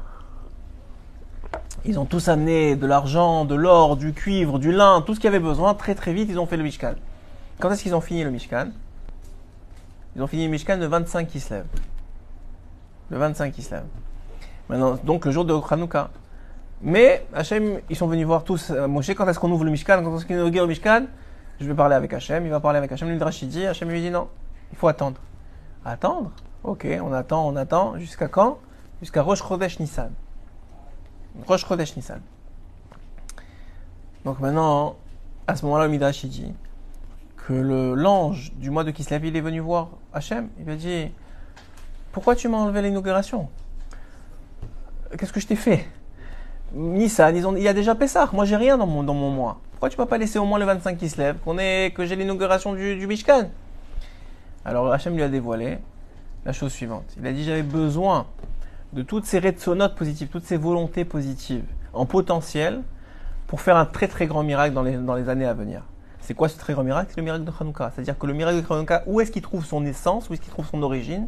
Ils 1.83 1.99
ont 1.99 2.05
tous 2.05 2.27
amené 2.27 2.75
de 2.75 2.85
l'argent, 2.85 3.43
de 3.45 3.55
l'or, 3.55 3.97
du 3.97 4.13
cuivre, 4.13 4.59
du 4.59 4.71
lin, 4.71 5.01
tout 5.01 5.15
ce 5.15 5.19
qu'ils 5.19 5.29
avaient 5.29 5.39
besoin. 5.39 5.73
Très 5.73 5.95
très 5.95 6.13
vite, 6.13 6.27
ils 6.29 6.39
ont 6.39 6.45
fait 6.45 6.57
le 6.57 6.63
Mishkan. 6.63 6.93
Quand 7.59 7.71
est-ce 7.71 7.81
qu'ils 7.81 7.95
ont 7.95 8.01
fini 8.01 8.23
le 8.23 8.29
Mishkan? 8.29 8.69
Ils 10.15 10.21
ont 10.21 10.27
fini 10.27 10.45
le 10.45 10.51
Mishkan 10.51 10.77
le 10.77 10.85
25 10.85 11.27
qui 11.27 11.39
se 11.39 11.53
lève. 11.55 11.65
Le 13.09 13.17
25 13.17 13.51
qui 13.51 13.63
se 13.63 13.71
lève. 13.71 13.85
Maintenant, 14.69 14.97
donc 15.03 15.25
le 15.25 15.31
jour 15.31 15.43
de 15.43 15.53
Hanouka. 15.71 16.11
Mais 16.83 17.25
Hachem, 17.33 17.79
ils 17.89 17.95
sont 17.95 18.07
venus 18.07 18.25
voir 18.25 18.43
tous 18.43 18.71
euh, 18.71 18.87
Moshe 18.87 19.11
quand 19.11 19.27
est-ce 19.27 19.39
qu'on 19.39 19.51
ouvre 19.51 19.65
le 19.65 19.71
Mishkan, 19.71 20.03
quand 20.03 20.17
est-ce 20.17 20.25
qu'on 20.25 20.39
ouvre 20.39 20.49
le 20.49 20.67
Mishkan? 20.67 21.05
Je 21.59 21.67
vais 21.67 21.75
parler 21.75 21.95
avec 21.95 22.13
Hachem, 22.13 22.45
il 22.45 22.49
va 22.51 22.59
parler 22.59 22.77
avec 22.77 22.91
Hachem. 22.91 23.09
Le 23.09 23.45
dit, 23.45 23.65
Hachem 23.65 23.89
lui 23.89 24.01
dit 24.01 24.09
non, 24.09 24.27
il 24.71 24.77
faut 24.77 24.87
attendre. 24.87 25.19
Attendre? 25.85 26.31
Ok, 26.63 26.87
on 27.03 27.11
attend, 27.13 27.47
on 27.47 27.55
attend. 27.55 27.97
Jusqu'à 27.97 28.27
quand? 28.27 28.59
Jusqu'à 28.99 29.21
Rosh 29.21 29.43
Chodesh 29.43 29.79
Nissan. 29.79 30.11
Rosh 31.47 31.65
Chodesh 31.65 31.95
Nissan. 31.95 32.21
Donc 34.25 34.39
maintenant, 34.39 34.95
à 35.47 35.55
ce 35.55 35.65
moment-là, 35.65 35.85
le 35.85 35.91
Midrash 35.91 36.25
dit 36.25 36.53
que 37.37 37.53
l'ange 37.53 38.53
du 38.55 38.69
mois 38.69 38.83
de 38.83 38.91
Kislev, 38.91 39.25
il 39.25 39.35
est 39.35 39.41
venu 39.41 39.59
voir 39.59 39.89
Hachem. 40.13 40.49
Il 40.59 40.65
lui 40.65 40.73
a 40.73 40.75
dit 40.75 41.11
Pourquoi 42.11 42.35
tu 42.35 42.47
m'as 42.47 42.57
enlevé 42.57 42.81
l'inauguration? 42.81 43.49
Qu'est-ce 45.17 45.33
que 45.33 45.39
je 45.39 45.47
t'ai 45.47 45.55
fait? 45.55 45.87
Nissan, 46.73 47.35
ils 47.35 47.45
ont, 47.45 47.55
il 47.55 47.63
y 47.63 47.67
a 47.67 47.73
déjà 47.73 47.95
Pessah. 47.95 48.29
Moi, 48.31 48.45
j'ai 48.45 48.55
rien 48.55 48.77
dans 48.77 48.87
mon, 48.87 49.03
dans 49.03 49.13
mon 49.13 49.29
mois. 49.29 49.59
Pourquoi 49.71 49.89
tu 49.89 49.97
m'as 49.97 50.05
pas 50.05 50.17
laissé 50.17 50.39
au 50.39 50.45
moins 50.45 50.59
le 50.59 50.65
25 50.65 50.97
qui 50.97 51.09
se 51.09 51.17
lève, 51.17 51.37
qu'on 51.39 51.55
que 51.55 52.05
j'ai 52.05 52.15
l'inauguration 52.15 52.73
du, 52.73 52.95
du 52.95 53.07
Mishkan? 53.07 53.49
Alors, 54.63 54.91
Hachem 54.93 55.15
lui 55.15 55.23
a 55.23 55.27
dévoilé 55.27 55.79
la 56.45 56.53
chose 56.53 56.71
suivante. 56.71 57.05
Il 57.17 57.25
a 57.25 57.33
dit, 57.33 57.43
j'avais 57.43 57.63
besoin 57.63 58.27
de 58.93 59.01
toutes 59.01 59.25
ces 59.25 59.41
sonotes 59.57 59.95
positives, 59.95 60.27
toutes 60.27 60.45
ces 60.45 60.57
volontés 60.57 61.05
positives 61.05 61.63
en 61.93 62.05
potentiel 62.05 62.81
pour 63.47 63.61
faire 63.61 63.77
un 63.77 63.85
très 63.85 64.07
très 64.07 64.27
grand 64.27 64.43
miracle 64.43 64.73
dans 64.73 64.83
les, 64.83 64.97
dans 64.97 65.15
les 65.15 65.29
années 65.29 65.45
à 65.45 65.53
venir. 65.53 65.83
C'est 66.19 66.33
quoi 66.33 66.49
ce 66.49 66.57
très 66.57 66.73
grand 66.73 66.83
miracle? 66.83 67.07
C'est 67.09 67.17
le 67.17 67.23
miracle 67.23 67.43
de 67.43 67.51
Hanouka. 67.59 67.91
C'est-à-dire 67.93 68.17
que 68.17 68.27
le 68.27 68.33
miracle 68.33 68.61
de 68.61 68.73
Hanouka, 68.73 69.03
où 69.07 69.19
est-ce 69.19 69.31
qu'il 69.31 69.41
trouve 69.41 69.65
son 69.65 69.85
essence, 69.85 70.29
où 70.29 70.33
est-ce 70.33 70.41
qu'il 70.41 70.51
trouve 70.51 70.67
son 70.67 70.81
origine? 70.83 71.27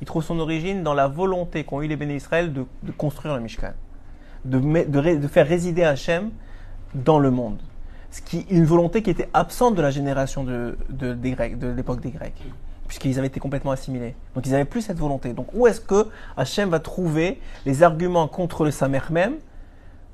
Il 0.00 0.06
trouve 0.06 0.22
son 0.22 0.38
origine 0.40 0.82
dans 0.82 0.94
la 0.94 1.06
volonté 1.06 1.64
qu'ont 1.64 1.82
eu 1.82 1.86
les 1.86 1.96
bénis 1.96 2.16
Israël 2.16 2.52
de, 2.52 2.66
construire 2.92 3.34
le 3.34 3.40
Mishkan, 3.40 3.72
de, 4.44 4.58
de, 4.84 5.28
faire 5.28 5.46
résider 5.46 5.84
Hachem 5.84 6.30
dans 6.94 7.18
le 7.18 7.30
monde. 7.30 7.58
Ce 8.10 8.22
qui, 8.22 8.46
une 8.50 8.64
volonté 8.64 9.02
qui 9.02 9.10
était 9.10 9.28
absente 9.34 9.74
de 9.74 9.82
la 9.82 9.90
génération 9.90 10.44
de, 10.44 10.76
des 10.90 11.30
Grecs, 11.32 11.58
de 11.58 11.68
l'époque 11.68 12.00
des 12.00 12.10
Grecs, 12.10 12.42
puisqu'ils 12.86 13.18
avaient 13.18 13.28
été 13.28 13.40
complètement 13.40 13.72
assimilés. 13.72 14.14
Donc 14.34 14.46
ils 14.46 14.52
n'avaient 14.52 14.64
plus 14.64 14.82
cette 14.82 14.98
volonté. 14.98 15.32
Donc 15.32 15.48
où 15.54 15.66
est-ce 15.66 15.80
que 15.80 16.06
Hachem 16.36 16.70
va 16.70 16.80
trouver 16.80 17.40
les 17.64 17.82
arguments 17.82 18.28
contre 18.28 18.64
le 18.64 18.70
Samer 18.70 19.00
même 19.10 19.34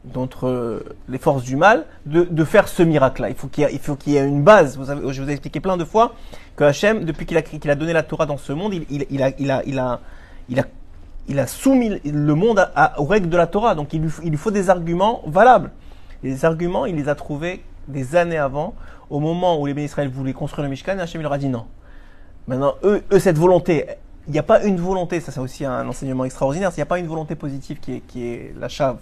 d'entre 0.04 0.84
les 1.08 1.18
forces 1.18 1.44
du 1.44 1.56
mal, 1.56 1.86
de, 2.06 2.44
faire 2.44 2.68
ce 2.68 2.82
miracle-là? 2.82 3.30
Il 3.30 3.36
faut 3.36 3.48
qu'il 3.48 4.12
y, 4.12 4.16
ait 4.16 4.26
une 4.26 4.42
base. 4.42 4.76
Vous 4.76 5.12
je 5.12 5.22
vous 5.22 5.28
ai 5.28 5.32
expliqué 5.32 5.60
plein 5.60 5.76
de 5.76 5.84
fois 5.84 6.14
que 6.56 6.64
Hachem, 6.64 7.04
depuis 7.04 7.26
qu'il 7.26 7.38
a, 7.38 7.74
donné 7.74 7.92
la 7.92 8.02
Torah 8.02 8.26
dans 8.26 8.36
ce 8.36 8.52
monde, 8.52 8.74
il, 8.74 9.22
a, 11.38 11.46
soumis 11.46 12.00
le 12.04 12.34
monde 12.34 12.68
à, 12.74 13.00
aux 13.00 13.04
règles 13.04 13.28
de 13.28 13.36
la 13.36 13.46
Torah. 13.46 13.74
Donc 13.74 13.92
il 13.92 14.02
lui, 14.02 14.36
faut 14.36 14.50
des 14.50 14.70
arguments 14.70 15.22
valables. 15.26 15.70
Les 16.22 16.44
arguments, 16.44 16.86
il 16.86 16.96
les 16.96 17.08
a 17.08 17.14
trouvés 17.14 17.62
des 17.88 18.16
années 18.16 18.38
avant, 18.38 18.74
au 19.10 19.20
moment 19.20 19.60
où 19.60 19.66
les 19.66 19.74
bénis 19.74 19.86
Israël 19.86 20.08
voulaient 20.08 20.32
construire 20.32 20.64
le 20.64 20.70
Mishkan, 20.70 20.98
et 20.98 21.00
Hachem 21.00 21.20
leur 21.20 21.32
a 21.32 21.38
dit 21.38 21.48
non. 21.48 21.66
Maintenant, 22.48 22.74
eux, 22.82 23.02
cette 23.18 23.38
volonté, 23.38 23.86
il 24.26 24.32
n'y 24.32 24.38
a 24.38 24.42
pas 24.42 24.64
une 24.64 24.78
volonté, 24.78 25.20
ça 25.20 25.32
c'est 25.32 25.40
aussi 25.40 25.64
un 25.64 25.86
enseignement 25.88 26.24
extraordinaire, 26.24 26.70
il 26.72 26.78
n'y 26.78 26.82
a 26.82 26.86
pas 26.86 26.98
une 26.98 27.06
volonté 27.06 27.34
positive 27.34 27.78
qui 27.80 28.24
est, 28.24 28.54
la 28.58 28.68
chave 28.68 28.98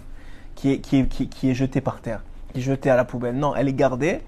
qui 0.55 0.71
est, 0.71 1.53
jetée 1.53 1.81
par 1.81 2.01
terre, 2.01 2.21
qui 2.53 2.59
est 2.59 2.63
jetée 2.63 2.89
à 2.89 2.95
la 2.95 3.05
poubelle. 3.05 3.35
Non, 3.35 3.55
elle 3.55 3.67
est 3.67 3.73
gardée 3.73 4.21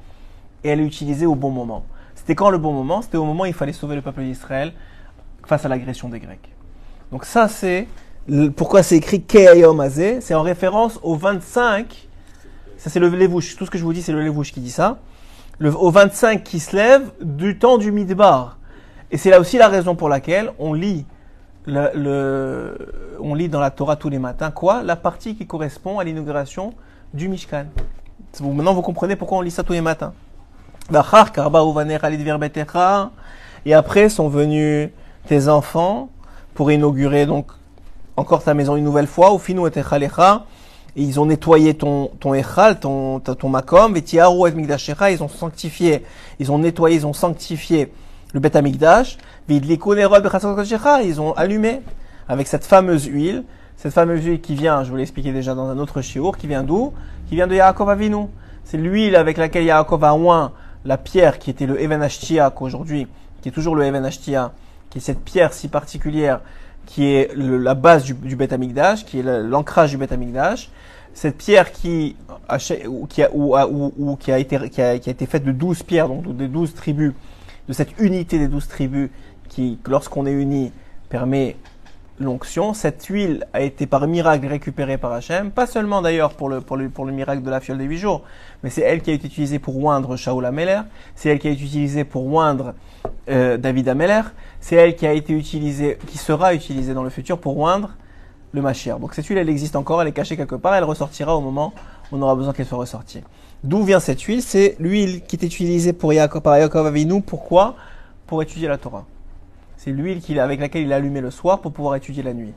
et 0.64 0.70
elle 0.70 0.80
est 0.80 0.86
utilisée 0.86 1.26
au 1.26 1.36
bon 1.36 1.52
moment. 1.52 1.86
C'était 2.16 2.36
quand 2.36 2.50
le 2.50 2.58
bon 2.58 2.74
moment? 2.74 3.02
C'était 3.02 3.18
au 3.18 3.26
moment 3.26 3.44
où 3.44 3.48
il 3.48 3.54
fallait 3.54 3.74
sauver 3.74 3.96
le 3.96 4.02
peuple 4.02 4.22
d'Israël 4.22 4.74
face 5.46 5.66
à 5.66 5.70
l'agression 5.70 6.10
des 6.10 6.20
Grecs. 6.20 6.50
Donc 7.12 7.26
ça, 7.26 7.48
c'est 7.48 7.88
pourquoi 8.56 8.84
c'est 8.84 8.98
écrit 8.98 9.22
Keayom 9.22 9.82
C'est 9.90 10.34
en 10.34 10.42
référence 10.42 11.00
au 11.04 11.16
25. 11.16 12.08
Ça, 12.78 12.90
c'est 12.90 13.00
le 13.00 13.10
Lévouche. 13.10 13.56
Tout 13.56 13.66
ce 13.66 13.72
que 13.72 13.78
je 13.78 13.84
vous 13.84 13.94
dis, 13.94 14.02
c'est 14.02 14.14
le 14.14 14.22
Lévouche 14.22 14.52
qui 14.52 14.62
dit 14.62 14.72
ça. 14.72 15.00
Le, 15.60 15.76
au 15.76 15.92
25 15.92 16.44
qui 16.44 16.60
se 16.60 16.76
lève 16.76 17.12
du 17.22 17.60
temps 17.60 17.78
du 17.78 17.92
Midbar. 17.92 18.58
Et 19.14 19.18
c'est 19.18 19.30
là 19.30 19.40
aussi 19.40 19.60
la 19.60 19.68
raison 19.68 19.94
pour 19.94 20.10
laquelle 20.10 20.52
on 20.58 20.74
lit 20.74 21.06
on 21.68 23.36
lit 23.36 23.48
dans 23.48 23.60
la 23.60 23.70
Torah 23.70 23.96
tous 23.96 24.10
les 24.10 24.18
matins 24.18 24.50
quoi 24.50 24.82
La 24.82 24.96
partie 24.96 25.36
qui 25.36 25.46
correspond 25.46 26.00
à 26.00 26.04
l'inauguration 26.04 26.74
du 27.14 27.30
Mishkan. 27.30 27.68
Maintenant, 28.42 28.74
vous 28.74 28.82
comprenez 28.82 29.16
pourquoi 29.16 29.38
on 29.38 29.42
lit 29.42 29.52
ça 29.52 29.64
tous 29.64 29.74
les 29.74 29.82
matins. 29.82 30.14
Et 33.66 33.74
après 33.74 34.10
sont 34.10 34.30
venus 34.30 34.90
tes 35.28 35.48
enfants 35.48 36.10
pour 36.56 36.72
inaugurer 36.72 37.28
donc 37.28 37.52
encore 38.18 38.44
ta 38.44 38.56
maison 38.56 38.76
une 38.76 38.84
nouvelle 38.84 39.08
fois. 39.08 39.40
Et 40.96 41.02
ils 41.02 41.20
ont 41.20 41.28
nettoyé 41.28 41.76
ton 41.76 42.08
ton 42.20 42.34
echal, 42.34 42.80
ton 42.80 43.20
ton 43.20 43.50
makom, 43.50 43.96
et 43.96 44.04
ils 44.12 45.24
ont 45.24 45.30
sanctifié, 45.30 46.04
ils 46.40 46.52
ont 46.52 46.58
nettoyé, 46.58 46.96
ils 46.98 47.06
ont 47.06 47.14
sanctifié 47.14 47.94
le 48.34 48.40
Bet 48.40 48.58
Amikdash, 48.58 49.18
ils 49.50 51.22
ont 51.22 51.34
allumé 51.34 51.82
avec 52.28 52.48
cette 52.48 52.66
fameuse 52.66 53.06
huile, 53.06 53.44
cette 53.78 53.94
fameuse 53.94 54.24
huile 54.24 54.42
qui 54.42 54.56
vient, 54.56 54.84
je 54.84 54.90
vous 54.90 54.96
l'ai 54.96 55.04
expliqué 55.04 55.32
déjà 55.32 55.56
dans 55.56 55.70
un 55.70 55.78
autre 55.78 56.02
chiour, 56.02 56.38
qui 56.38 56.48
vient 56.48 56.64
d'où? 56.64 56.94
Qui 57.28 57.36
vient 57.36 57.48
de 57.48 57.56
Yaakov 57.56 57.90
Avinu. 57.90 58.28
C'est 58.64 58.78
l'huile 58.78 59.16
avec 59.16 59.38
laquelle 59.38 59.66
Yaakov 59.66 60.04
a 60.04 60.16
oint 60.16 60.52
la 60.86 60.98
pierre 60.98 61.40
qui 61.40 61.50
était 61.50 61.66
le 61.66 61.82
Even 61.82 62.02
Ashtia, 62.02 62.50
qu'aujourd'hui, 62.50 63.08
qui 63.42 63.50
est 63.50 63.52
toujours 63.52 63.76
le 63.76 63.86
Even 63.86 64.06
Ashtia, 64.06 64.52
qui 64.90 64.98
est 64.98 65.02
cette 65.02 65.20
pierre 65.20 65.54
si 65.54 65.68
particulière, 65.68 66.42
qui 66.86 67.06
est 67.06 67.32
la 67.36 67.76
base 67.76 68.04
du, 68.04 68.14
du 68.14 68.36
Beth 68.36 68.54
Amikdash, 68.54 69.06
qui 69.06 69.20
est 69.20 69.24
l'ancrage 69.24 69.92
du 69.92 69.98
Beth 69.98 70.12
Amikdash. 70.12 70.70
Cette 71.14 71.38
pierre 71.38 71.72
qui, 71.72 72.16
a, 72.48 72.58
été, 72.58 72.88
qui, 74.70 74.82
a, 74.82 75.00
qui 75.00 75.02
a 75.10 75.12
été 75.12 75.26
faite 75.26 75.44
de 75.44 75.52
douze 75.52 75.84
pierres, 75.84 76.08
donc 76.08 76.36
des 76.36 76.48
douze 76.48 76.74
tribus, 76.74 77.14
de 77.68 77.74
cette 77.74 78.00
unité 78.00 78.40
des 78.40 78.48
douze 78.48 78.68
tribus, 78.68 79.10
qui, 79.50 79.78
lorsqu'on 79.88 80.26
est 80.26 80.32
unis, 80.32 80.72
permet 81.10 81.56
l'onction. 82.20 82.74
Cette 82.74 83.06
huile 83.06 83.46
a 83.54 83.62
été 83.62 83.88
par 83.88 84.08
miracle 84.08 84.48
récupérée 84.48 84.98
par 84.98 85.12
Hachem, 85.12 85.52
pas 85.52 85.68
seulement 85.68 86.02
d'ailleurs 86.02 86.34
pour 86.34 86.50
le, 86.50 86.62
pour, 86.62 86.78
le, 86.78 86.90
pour 86.90 87.06
le 87.06 87.12
miracle 87.12 87.42
de 87.42 87.50
la 87.50 87.60
fiole 87.60 87.78
des 87.78 87.86
huit 87.86 87.98
jours, 87.98 88.24
mais 88.64 88.70
c'est 88.70 88.82
elle 88.82 89.02
qui 89.02 89.12
a 89.12 89.14
été 89.14 89.28
utilisée 89.28 89.60
pour 89.60 89.84
oindre 89.84 90.16
Shaul 90.16 90.46
Ameler, 90.46 90.82
c'est 91.16 91.30
elle 91.30 91.40
qui 91.40 91.48
a 91.48 91.52
été 91.52 91.64
utilisée 91.64 92.04
pour 92.04 92.26
oindre 92.34 92.74
euh, 93.30 93.58
David 93.58 93.90
Ameler, 93.90 94.22
c'est 94.60 94.76
elle 94.76 94.96
qui 94.96 95.08
a 95.08 95.14
été 95.14 95.34
utilisée, 95.34 95.98
qui 96.08 96.18
sera 96.18 96.54
utilisée 96.54 96.94
dans 96.94 97.04
le 97.04 97.10
futur 97.10 97.40
pour 97.40 97.58
oindre 97.58 97.92
le 98.54 98.62
Mashiach. 98.62 99.00
Donc 99.00 99.14
cette 99.16 99.26
huile, 99.26 99.40
elle 99.40 99.50
existe 99.50 99.76
encore, 99.76 100.02
elle 100.02 100.08
est 100.08 100.14
cachée 100.14 100.38
quelque 100.38 100.56
part, 100.56 100.76
elle 100.76 100.84
ressortira 100.84 101.36
au 101.36 101.42
moment 101.42 101.74
où 102.12 102.18
on 102.18 102.22
aura 102.22 102.36
besoin 102.36 102.54
qu'elle 102.54 102.68
soit 102.68 102.78
ressortie. 102.78 103.24
D'où 103.64 103.84
vient 103.84 104.02
cette 104.02 104.22
huile 104.22 104.42
C'est 104.42 104.76
l'huile 104.80 105.22
qui 105.22 105.38
est 105.38 105.46
utilisée 105.46 105.94
pour 105.94 106.12
Yaakov, 106.12 106.42
par 106.42 106.58
Yaakov 106.58 106.86
Avinu. 106.86 107.22
Pourquoi 107.22 107.76
Pour 108.28 108.42
étudier 108.42 108.68
la 108.68 108.78
Torah. 108.78 109.06
C'est 109.78 109.92
l'huile 109.92 110.22
avec 110.40 110.60
laquelle 110.60 110.84
il 110.84 110.92
a 110.92 110.98
allumé 110.98 111.22
le 111.22 111.32
soir 111.32 111.62
pour 111.62 111.72
pouvoir 111.72 111.96
étudier 111.96 112.24
la 112.24 112.34
nuit. 112.34 112.54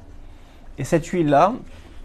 Et 0.78 0.84
cette 0.84 1.06
huile-là, 1.06 1.52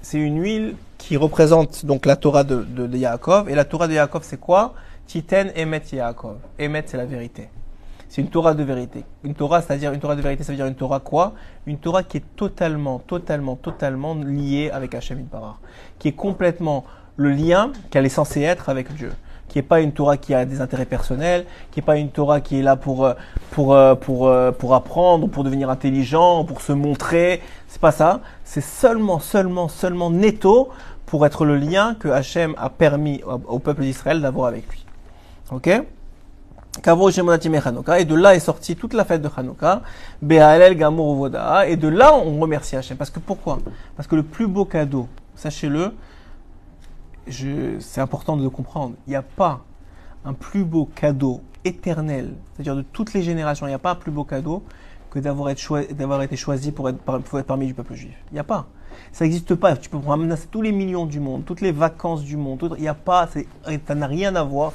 c'est 0.04 0.20
une 0.20 0.40
huile 0.40 0.76
qui 1.00 1.18
représente 1.18 1.84
donc 1.84 2.06
la 2.06 2.16
Torah 2.16 2.44
de, 2.44 2.64
de, 2.64 2.96
Yaakov. 2.96 3.50
Et 3.50 3.56
la 3.56 3.66
Torah 3.66 3.88
de 3.88 3.94
Yaakov, 3.94 4.22
c'est 4.24 4.40
quoi 4.40 4.76
Titen 5.08 5.52
Emet 5.56 5.82
Yaakov. 5.92 6.38
Emet, 6.60 6.84
c'est 6.86 6.98
la 6.98 7.06
vérité. 7.06 7.50
C'est 8.08 8.22
une 8.22 8.30
Torah 8.30 8.54
de 8.54 8.64
vérité. 8.64 9.04
Une 9.24 9.34
Torah, 9.34 9.64
c'est-à-dire 9.64 9.94
une 9.94 10.00
Torah 10.00 10.16
de 10.16 10.22
vérité, 10.22 10.44
ça 10.44 10.52
veut 10.52 10.58
dire 10.58 10.68
une 10.68 10.76
Torah 10.76 11.00
quoi 11.00 11.34
Une 11.66 11.78
Torah 11.78 12.04
qui 12.04 12.18
est 12.18 12.36
totalement, 12.36 13.00
totalement, 13.00 13.56
totalement 13.56 14.14
liée 14.14 14.70
avec 14.72 14.94
Hachem 14.94 15.24
Barar. 15.24 15.60
Qui 15.98 16.10
est 16.10 16.14
complètement 16.14 16.84
le 17.22 17.32
lien 17.32 17.72
qu'elle 17.90 18.06
est 18.06 18.10
censée 18.10 18.42
être 18.42 18.70
avec 18.70 18.94
Dieu 18.94 19.12
qui 19.52 19.58
n'est 19.58 19.64
pas 19.64 19.82
une 19.82 19.92
Torah 19.92 20.16
qui 20.16 20.34
a 20.34 20.46
des 20.46 20.62
intérêts 20.62 20.86
personnels, 20.86 21.46
qui 21.72 21.80
n'est 21.80 21.86
pas 21.86 21.98
une 21.98 22.10
Torah 22.10 22.40
qui 22.40 22.60
est 22.60 22.62
là 22.62 22.78
pour, 22.78 23.04
euh, 23.04 23.14
pour, 23.50 23.74
euh, 23.74 23.96
pour, 23.96 24.30
euh, 24.30 24.54
pour 24.54 24.74
apprendre, 24.74 25.28
pour 25.28 25.44
devenir 25.44 25.70
intelligent, 25.70 26.46
pour 26.46 26.62
se 26.62 26.72
montrer. 26.72 27.42
C'est 27.68 27.82
pas 27.82 27.92
ça. 27.92 28.22
C'est 28.46 28.62
seulement, 28.62 29.20
seulement, 29.20 29.68
seulement 29.68 30.10
netto 30.10 30.70
pour 31.06 31.26
être 31.26 31.44
le 31.44 31.58
lien 31.58 31.96
que 32.00 32.08
Hachem 32.08 32.56
a 32.58 32.70
permis 32.70 33.22
au, 33.26 33.60
peuple 33.60 33.82
d'Israël 33.82 34.22
d'avoir 34.22 34.48
avec 34.48 34.70
lui. 34.70 34.86
Ok? 35.52 35.68
Et 35.68 35.76
de 38.06 38.16
là 38.16 38.36
est 38.36 38.40
sortie 38.40 38.78
toute 38.78 38.94
la 38.94 39.04
fête 39.04 39.22
de 39.22 39.30
Hanouka, 39.36 39.82
et 41.68 41.76
de 41.76 41.88
là 41.90 42.14
on 42.16 42.40
remercie 42.40 42.78
Hachem. 42.78 42.96
Parce 42.96 43.10
que 43.10 43.20
pourquoi? 43.20 43.60
Parce 43.98 44.08
que 44.08 44.16
le 44.16 44.24
plus 44.24 44.48
beau 44.48 44.64
cadeau, 44.64 45.10
sachez-le, 45.36 45.92
c'est 47.30 48.02
important 48.02 48.38
de 48.38 48.44
le 48.44 48.50
comprendre. 48.50 48.96
Il 49.08 49.12
n'y 49.12 49.16
a 49.16 49.22
pas 49.22 49.62
un 50.26 50.34
plus 50.34 50.64
beau 50.64 50.86
cadeau 50.96 51.42
éternel, 51.64 52.34
c'est-à-dire 52.54 52.76
de 52.76 52.82
toutes 52.82 53.14
les 53.14 53.24
générations, 53.24 53.68
il 53.68 53.70
n'y 53.70 53.76
a 53.76 53.80
pas 53.80 53.92
un 53.92 53.96
plus 53.96 54.12
beau 54.12 54.24
cadeau 54.24 54.64
que 55.10 55.20
d'avoir 55.20 55.50
été 56.22 56.36
choisi 56.36 56.72
pour 56.72 56.90
être, 56.90 57.00
parmi 57.44 57.68
du 57.68 57.74
peuple 57.74 57.96
juif. 57.96 58.16
Il 58.32 58.36
n'y 58.36 58.40
a 58.40 58.44
pas. 58.44 58.68
Ça 59.12 59.26
n'existe 59.26 59.56
pas. 59.56 59.76
Tu 59.76 59.90
peux 59.90 59.98
ramener 59.98 60.36
tous 60.50 60.62
les 60.62 60.72
millions 60.72 61.06
du 61.06 61.20
monde, 61.20 61.44
toutes 61.46 61.62
les 61.62 61.72
vacances 61.72 62.24
du 62.24 62.38
monde. 62.38 62.76
il 62.78 62.82
n'y 62.82 62.88
a 62.88 62.94
pas. 62.94 63.28
Ça 63.28 63.96
n'a 63.96 64.08
rien 64.08 64.36
à 64.36 64.44
voir. 64.44 64.72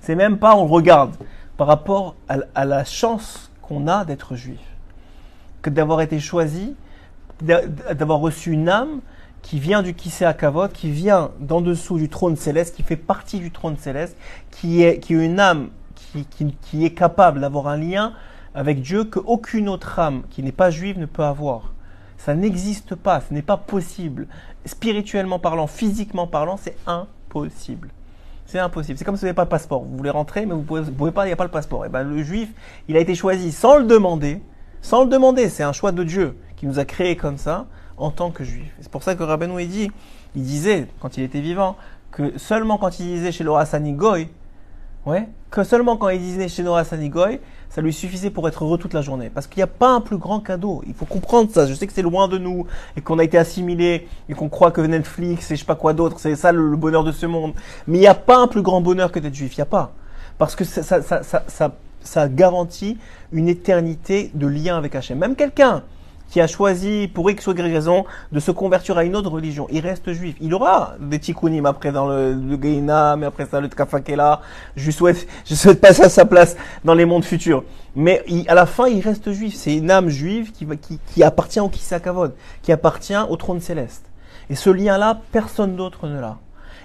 C'est 0.00 0.14
même 0.14 0.38
pas, 0.38 0.56
on 0.56 0.66
regarde 0.66 1.16
par 1.56 1.66
rapport 1.66 2.14
à, 2.28 2.38
à 2.54 2.64
la 2.64 2.84
chance 2.84 3.50
qu'on 3.60 3.88
a 3.88 4.04
d'être 4.04 4.36
juif. 4.36 4.60
Que 5.62 5.70
d'avoir 5.70 6.00
été 6.00 6.20
choisi, 6.20 6.74
d'avoir 7.40 8.20
reçu 8.20 8.52
une 8.52 8.68
âme 8.68 9.00
qui 9.42 9.58
vient 9.58 9.82
du 9.82 9.94
Kisé 9.94 10.24
Akavot, 10.24 10.68
qui 10.68 10.90
vient 10.90 11.30
d'en 11.40 11.60
dessous 11.60 11.98
du 11.98 12.08
trône 12.08 12.36
céleste, 12.36 12.76
qui 12.76 12.82
fait 12.82 12.96
partie 12.96 13.38
du 13.38 13.50
trône 13.50 13.76
céleste, 13.76 14.16
qui 14.50 14.82
est, 14.82 14.98
qui 14.98 15.14
une 15.14 15.40
âme 15.40 15.68
qui, 15.94 16.24
qui, 16.26 16.54
qui 16.62 16.84
est 16.84 16.94
capable 16.94 17.40
d'avoir 17.40 17.68
un 17.68 17.76
lien 17.76 18.14
avec 18.54 18.82
Dieu 18.82 19.04
qu'aucune 19.04 19.68
autre 19.68 19.98
âme 19.98 20.22
qui 20.30 20.42
n'est 20.42 20.52
pas 20.52 20.70
juive 20.70 20.98
ne 20.98 21.06
peut 21.06 21.24
avoir. 21.24 21.72
Ça 22.18 22.34
n'existe 22.34 22.94
pas, 22.94 23.20
ce 23.20 23.34
n'est 23.34 23.42
pas 23.42 23.56
possible. 23.56 24.28
Spirituellement 24.64 25.38
parlant, 25.38 25.66
physiquement 25.66 26.26
parlant, 26.26 26.56
c'est 26.56 26.76
impossible. 26.86 27.88
C'est 28.46 28.58
impossible. 28.58 28.98
C'est 28.98 29.04
comme 29.04 29.16
si 29.16 29.22
vous 29.22 29.26
n'avez 29.26 29.34
pas 29.34 29.44
de 29.44 29.50
passeport. 29.50 29.82
Vous 29.82 29.96
voulez 29.96 30.10
rentrer, 30.10 30.46
mais 30.46 30.54
vous 30.54 30.78
ne 30.78 30.90
pouvez, 30.90 31.10
pas, 31.10 31.24
il 31.24 31.28
n'y 31.28 31.32
a 31.32 31.36
pas 31.36 31.44
le 31.44 31.50
passeport. 31.50 31.84
Et 31.84 31.88
eh 31.88 31.90
ben, 31.90 32.02
le 32.04 32.22
juif, 32.22 32.50
il 32.86 32.96
a 32.96 33.00
été 33.00 33.14
choisi 33.14 33.50
sans 33.50 33.76
le 33.76 33.84
demander. 33.84 34.40
Sans 34.82 35.04
le 35.04 35.08
demander, 35.10 35.48
c'est 35.48 35.62
un 35.62 35.72
choix 35.72 35.90
de 35.90 36.04
Dieu 36.04 36.36
qui 36.56 36.66
nous 36.66 36.78
a 36.78 36.84
créés 36.84 37.16
comme 37.16 37.38
ça 37.38 37.66
en 37.96 38.10
tant 38.10 38.30
que 38.30 38.44
juif. 38.44 38.72
C'est 38.80 38.90
pour 38.90 39.02
ça 39.02 39.14
que 39.14 39.22
Rabbeinu 39.22 39.64
dit, 39.66 39.90
il 40.34 40.42
disait, 40.42 40.88
quand 41.00 41.16
il 41.16 41.24
était 41.24 41.40
vivant, 41.40 41.76
que 42.10 42.38
seulement 42.38 42.78
quand 42.78 42.98
il 43.00 43.06
disait 43.06 43.32
chez 43.32 43.44
Sani 43.66 43.92
Goy, 43.92 44.28
ouais, 45.06 45.28
que 45.50 45.64
seulement 45.64 45.96
quand 45.96 46.08
il 46.08 46.20
disait 46.20 46.48
chez 46.48 46.64
Sani 46.84 47.08
Goy, 47.08 47.40
ça 47.68 47.80
lui 47.80 47.92
suffisait 47.92 48.28
pour 48.28 48.46
être 48.48 48.64
heureux 48.64 48.76
toute 48.76 48.92
la 48.92 49.00
journée. 49.00 49.30
Parce 49.30 49.46
qu'il 49.46 49.58
n'y 49.58 49.64
a 49.64 49.68
pas 49.68 49.88
un 49.88 50.02
plus 50.02 50.18
grand 50.18 50.40
cadeau. 50.40 50.82
Il 50.86 50.92
faut 50.92 51.06
comprendre 51.06 51.50
ça. 51.50 51.66
Je 51.66 51.72
sais 51.72 51.86
que 51.86 51.92
c'est 51.94 52.02
loin 52.02 52.28
de 52.28 52.36
nous 52.36 52.66
et 52.96 53.00
qu'on 53.00 53.18
a 53.18 53.24
été 53.24 53.38
assimilé 53.38 54.08
et 54.28 54.34
qu'on 54.34 54.50
croit 54.50 54.70
que 54.70 54.82
Netflix 54.82 55.50
et 55.50 55.56
je 55.56 55.60
sais 55.60 55.66
pas 55.66 55.74
quoi 55.74 55.94
d'autre, 55.94 56.16
c'est 56.18 56.36
ça 56.36 56.52
le, 56.52 56.76
bonheur 56.76 57.02
de 57.02 57.12
ce 57.12 57.24
monde. 57.24 57.54
Mais 57.86 57.96
il 57.96 58.00
n'y 58.02 58.06
a 58.06 58.14
pas 58.14 58.36
un 58.36 58.46
plus 58.46 58.60
grand 58.60 58.82
bonheur 58.82 59.10
que 59.10 59.18
d'être 59.18 59.34
juif. 59.34 59.56
Il 59.56 59.60
n'y 59.60 59.62
a 59.62 59.66
pas. 59.66 59.94
Parce 60.36 60.54
que 60.54 60.64
ça, 60.64 60.82
ça, 60.82 61.02
ça, 61.02 61.44
ça, 61.46 61.72
ça 62.02 62.28
garantit 62.28 62.98
une 63.32 63.48
éternité 63.48 64.30
de 64.34 64.46
lien 64.46 64.76
avec 64.76 64.94
Hachem. 64.94 65.18
Même 65.18 65.34
quelqu'un 65.34 65.82
qui 66.32 66.40
a 66.40 66.46
choisi, 66.46 67.10
pour 67.12 67.30
X 67.30 67.46
ou 67.46 67.52
Y 67.52 67.60
raison, 67.60 68.06
de 68.32 68.40
se 68.40 68.50
convertir 68.50 68.96
à 68.96 69.04
une 69.04 69.14
autre 69.16 69.30
religion, 69.30 69.66
il 69.70 69.80
reste 69.80 70.14
juif. 70.14 70.34
Il 70.40 70.54
aura 70.54 70.94
des 70.98 71.18
tikkunim 71.18 71.66
après 71.66 71.92
dans 71.92 72.06
le, 72.06 72.32
le 72.32 73.16
mais 73.16 73.26
après 73.26 73.44
ça 73.44 73.60
le 73.60 73.68
tkafakela. 73.68 74.40
Je 74.74 74.90
souhaite, 74.90 75.28
je 75.44 75.54
souhaite 75.54 75.78
passer 75.78 76.04
à 76.04 76.08
sa 76.08 76.24
place 76.24 76.56
dans 76.86 76.94
les 76.94 77.04
mondes 77.04 77.24
futurs. 77.24 77.64
Mais 77.94 78.24
à 78.48 78.54
la 78.54 78.64
fin, 78.64 78.86
il 78.86 79.02
reste 79.02 79.30
juif. 79.32 79.54
C'est 79.54 79.76
une 79.76 79.90
âme 79.90 80.08
juive 80.08 80.52
qui, 80.52 80.66
qui, 80.78 80.98
qui 81.06 81.22
appartient 81.22 81.60
au 81.60 81.68
Kisakavod, 81.68 82.32
qui 82.62 82.72
appartient 82.72 83.14
au 83.28 83.36
trône 83.36 83.60
céleste. 83.60 84.06
Et 84.48 84.54
ce 84.54 84.70
lien-là, 84.70 85.20
personne 85.32 85.76
d'autre 85.76 86.06
ne 86.06 86.18
l'a. 86.18 86.38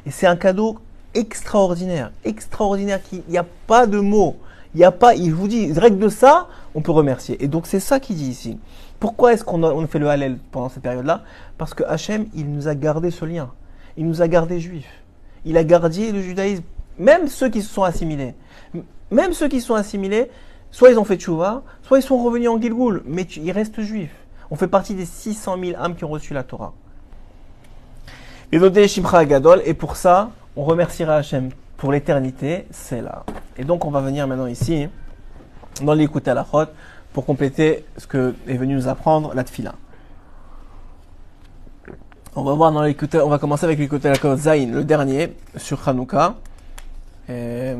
Et 0.05 0.11
c'est 0.11 0.27
un 0.27 0.35
cadeau 0.35 0.77
extraordinaire, 1.13 2.11
extraordinaire. 2.25 2.99
Il 3.13 3.21
n'y 3.29 3.37
a 3.37 3.45
pas 3.65 3.87
de 3.87 4.01
mots. 4.01 4.35
Il 4.75 4.79
n'y 4.79 4.83
a 4.83 4.91
pas, 4.91 5.15
il 5.15 5.33
vous 5.33 5.47
dit, 5.47 5.71
règle 5.71 5.99
de 5.99 6.09
ça, 6.09 6.47
on 6.75 6.81
peut 6.81 6.91
remercier. 6.91 7.41
Et 7.43 7.47
donc 7.47 7.65
c'est 7.65 7.79
ça 7.79 8.01
qu'il 8.01 8.17
dit 8.17 8.29
ici. 8.29 8.59
Pourquoi 8.99 9.33
est-ce 9.33 9.43
qu'on 9.43 9.87
fait 9.87 9.99
le 9.99 10.09
Hallel 10.09 10.37
pendant 10.51 10.69
cette 10.69 10.83
période-là? 10.83 11.23
Parce 11.57 11.73
que 11.73 11.83
Hachem, 11.83 12.27
il 12.33 12.51
nous 12.51 12.67
a 12.67 12.75
gardé 12.75 13.11
ce 13.11 13.25
lien. 13.25 13.51
Il 13.95 14.07
nous 14.07 14.21
a 14.21 14.27
gardé 14.27 14.59
juifs. 14.59 15.03
Il 15.45 15.57
a 15.57 15.63
gardé 15.63 16.11
le 16.11 16.21
judaïsme. 16.21 16.63
Même 16.97 17.27
ceux 17.27 17.49
qui 17.49 17.61
se 17.61 17.71
sont 17.71 17.83
assimilés. 17.83 18.33
Même 19.11 19.33
ceux 19.33 19.47
qui 19.47 19.61
sont 19.61 19.75
assimilés, 19.75 20.29
soit 20.71 20.89
ils 20.91 20.97
ont 20.99 21.05
fait 21.05 21.17
tchouva, 21.17 21.63
soit 21.83 21.99
ils 21.99 22.03
sont 22.03 22.17
revenus 22.17 22.49
en 22.49 22.59
Gilgoul, 22.59 23.03
mais 23.05 23.23
ils 23.23 23.51
restent 23.51 23.81
juifs. 23.81 24.15
On 24.49 24.55
fait 24.55 24.67
partie 24.67 24.95
des 24.95 25.05
600 25.05 25.57
000 25.63 25.79
âmes 25.81 25.95
qui 25.95 26.03
ont 26.03 26.09
reçu 26.09 26.33
la 26.33 26.43
Torah. 26.43 26.73
Et 28.51 29.73
pour 29.73 29.95
ça, 29.95 30.31
on 30.55 30.63
remerciera 30.63 31.15
Hachem 31.17 31.49
pour 31.77 31.91
l'éternité, 31.91 32.65
c'est 32.71 33.01
là. 33.01 33.23
Et 33.57 33.63
donc 33.63 33.85
on 33.85 33.91
va 33.91 34.01
venir 34.01 34.27
maintenant 34.27 34.47
ici, 34.47 34.87
dans 35.81 35.93
l'écoute 35.93 36.27
à 36.27 36.33
la 36.33 36.45
chôte, 36.49 36.73
pour 37.17 37.25
compléter 37.25 37.83
ce 37.97 38.05
que 38.05 38.35
est 38.47 38.57
venu 38.57 38.75
nous 38.75 38.87
apprendre 38.87 39.33
la 39.33 39.43
tfila. 39.43 39.73
On 42.35 42.43
va 42.43 42.53
voir 42.53 42.71
dans 42.71 42.83
l'écouteur, 42.83 43.25
on 43.25 43.29
va 43.31 43.39
commencer 43.39 43.65
avec 43.65 43.79
l'écouteur 43.79 44.13
la 44.23 44.35
Zain, 44.37 44.67
le 44.67 44.83
dernier, 44.83 45.35
sur 45.55 45.89
Hanouka. 45.89 46.35
Et, 47.27 47.73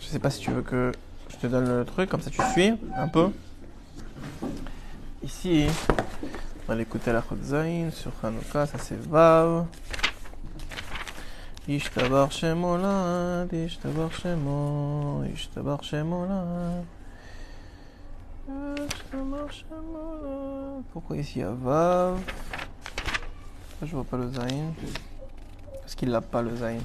je 0.00 0.06
sais 0.06 0.18
pas 0.18 0.30
si 0.30 0.40
tu 0.40 0.50
veux 0.50 0.62
que 0.62 0.90
je 1.28 1.36
te 1.36 1.46
donne 1.46 1.68
le 1.68 1.84
truc, 1.84 2.10
comme 2.10 2.20
ça 2.20 2.30
tu 2.30 2.42
suis 2.52 2.74
un 2.96 3.06
peu. 3.06 3.28
Ici, 5.22 5.68
on 5.88 6.72
va 6.72 6.74
l'écouter 6.74 7.12
la 7.12 7.22
Zain 7.44 7.90
sur 7.92 8.10
Hanouka, 8.24 8.66
ça 8.66 8.78
c'est 8.78 9.00
Vav. 9.02 9.66
Ishtabar 11.68 12.32
Shemolad, 12.32 13.52
Ishtabar 13.52 14.10
Shemo, 14.10 15.22
Ishtabar 15.32 15.84
Shemolad. 15.84 16.95
Pourquoi 20.92 21.16
ici 21.16 21.34
il 21.36 21.42
y 21.42 21.44
a 21.44 21.50
Vav 21.50 22.18
Je 23.82 23.94
vois 23.94 24.04
pas 24.04 24.16
le 24.16 24.30
Zain. 24.30 24.72
Est-ce 25.84 25.96
qu'il 25.96 26.10
l'a 26.10 26.20
pas 26.20 26.42
le 26.42 26.56
Zain 26.56 26.78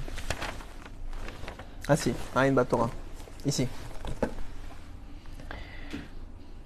Ah 1.88 1.96
si, 1.96 2.12
Ain 2.34 2.52
Batora. 2.52 2.90
Ici. 3.44 3.66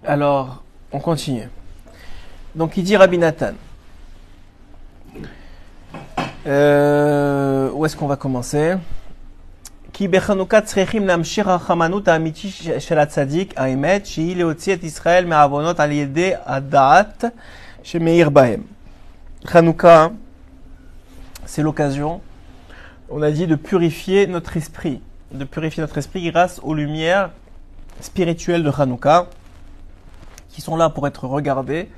Alors, 0.04 0.62
on 0.92 1.00
continue. 1.00 1.48
Donc 2.54 2.76
il 2.76 2.84
dit 2.84 2.96
Rabbi 2.96 3.18
Nathan. 3.18 3.52
Euh, 6.46 7.70
où 7.72 7.84
est-ce 7.84 7.96
qu'on 7.96 8.06
va 8.06 8.16
commencer? 8.16 8.76
כי 9.95 10.07
בחנוכה 10.07 10.61
צריכים 10.61 11.07
להמשיך 11.07 11.47
החמנות 11.47 12.07
האמיתי 12.07 12.51
של 12.79 12.99
הצדיק, 12.99 13.53
האמת, 13.57 14.05
שהיא 14.05 14.37
להוציא 14.37 14.73
את 14.73 14.83
ישראל 14.83 15.25
מהעוונות 15.25 15.79
על 15.79 15.91
ידי 15.91 16.31
הדעת 16.45 17.23
שמאיר 17.83 18.29
בהם. 18.29 18.61
Hanouka, 19.43 20.11
c'est 21.47 21.63
l'occasion, 21.63 22.21
on 23.09 23.23
a 23.23 23.31
dit, 23.31 23.47
de 23.47 23.55
purifier 23.55 24.27
notre 24.27 24.55
esprit, 24.55 25.01
de 25.31 25.45
purifier 25.45 25.81
notre 25.81 25.97
esprit 25.97 26.29
grâce 26.29 26.59
aux 26.61 26.75
lumières 26.75 27.31
spirituelles 28.01 28.63
de 28.63 28.69
Hanouka, 28.69 29.27
qui 30.49 30.61
sont 30.61 30.75
là 30.75 30.89
pour 30.89 31.07
être 31.07 31.25
regardées. 31.25 31.89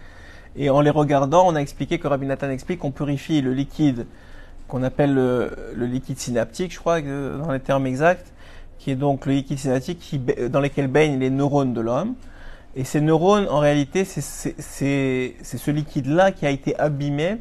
Et 0.55 0.69
en 0.69 0.79
les 0.79 0.89
regardant, 0.89 1.45
on 1.45 1.55
a 1.55 1.59
expliqué 1.59 1.99
que 1.99 2.07
Rabbi 2.07 2.27
Nathan 2.27 2.49
explique 2.49 2.79
qu'on 2.79 2.91
purifie 2.91 3.41
le 3.41 3.53
liquide 3.53 4.05
qu'on 4.68 4.82
appelle 4.82 5.14
le, 5.14 5.86
liquide 5.86 6.18
synaptique, 6.18 6.72
je 6.72 6.78
crois, 6.78 7.00
dans 7.00 7.50
les 7.50 7.60
termes 7.60 7.86
exacts, 7.86 8.32
qui 8.78 8.90
est 8.90 8.96
donc 8.96 9.26
le 9.26 9.32
liquide 9.32 9.58
synaptique 9.58 10.20
dans 10.50 10.60
lequel 10.60 10.86
baignent 10.86 11.18
les 11.18 11.30
neurones 11.30 11.72
de 11.72 11.80
l'homme. 11.80 12.14
Et 12.76 12.84
ces 12.84 13.00
neurones, 13.00 13.48
en 13.48 13.58
réalité, 13.58 14.04
c'est 14.04 15.34
ce 15.42 15.70
liquide-là 15.70 16.32
qui 16.32 16.46
a 16.46 16.50
été 16.50 16.78
abîmé 16.78 17.38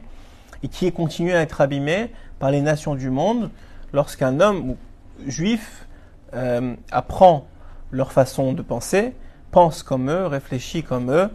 et 0.64 0.68
qui 0.68 0.88
est 0.88 0.92
continué 0.92 1.36
à 1.36 1.42
être 1.42 1.62
abîmé 1.62 2.12
par 2.40 2.50
les 2.50 2.62
nations 2.62 2.96
du 2.96 3.10
monde 3.10 3.52
lorsqu'un 3.94 4.40
homme 4.40 4.76
juif 5.28 5.88
euh, 6.34 6.76
apprend 6.92 7.48
leur 7.92 8.12
façon 8.12 8.54
de 8.54 8.62
penser, 8.62 9.14
pense 9.52 9.84
comme 9.84 10.10
eux, 10.10 10.26
réfléchit 10.26 10.84
comme 10.84 11.12
eux 11.12 11.30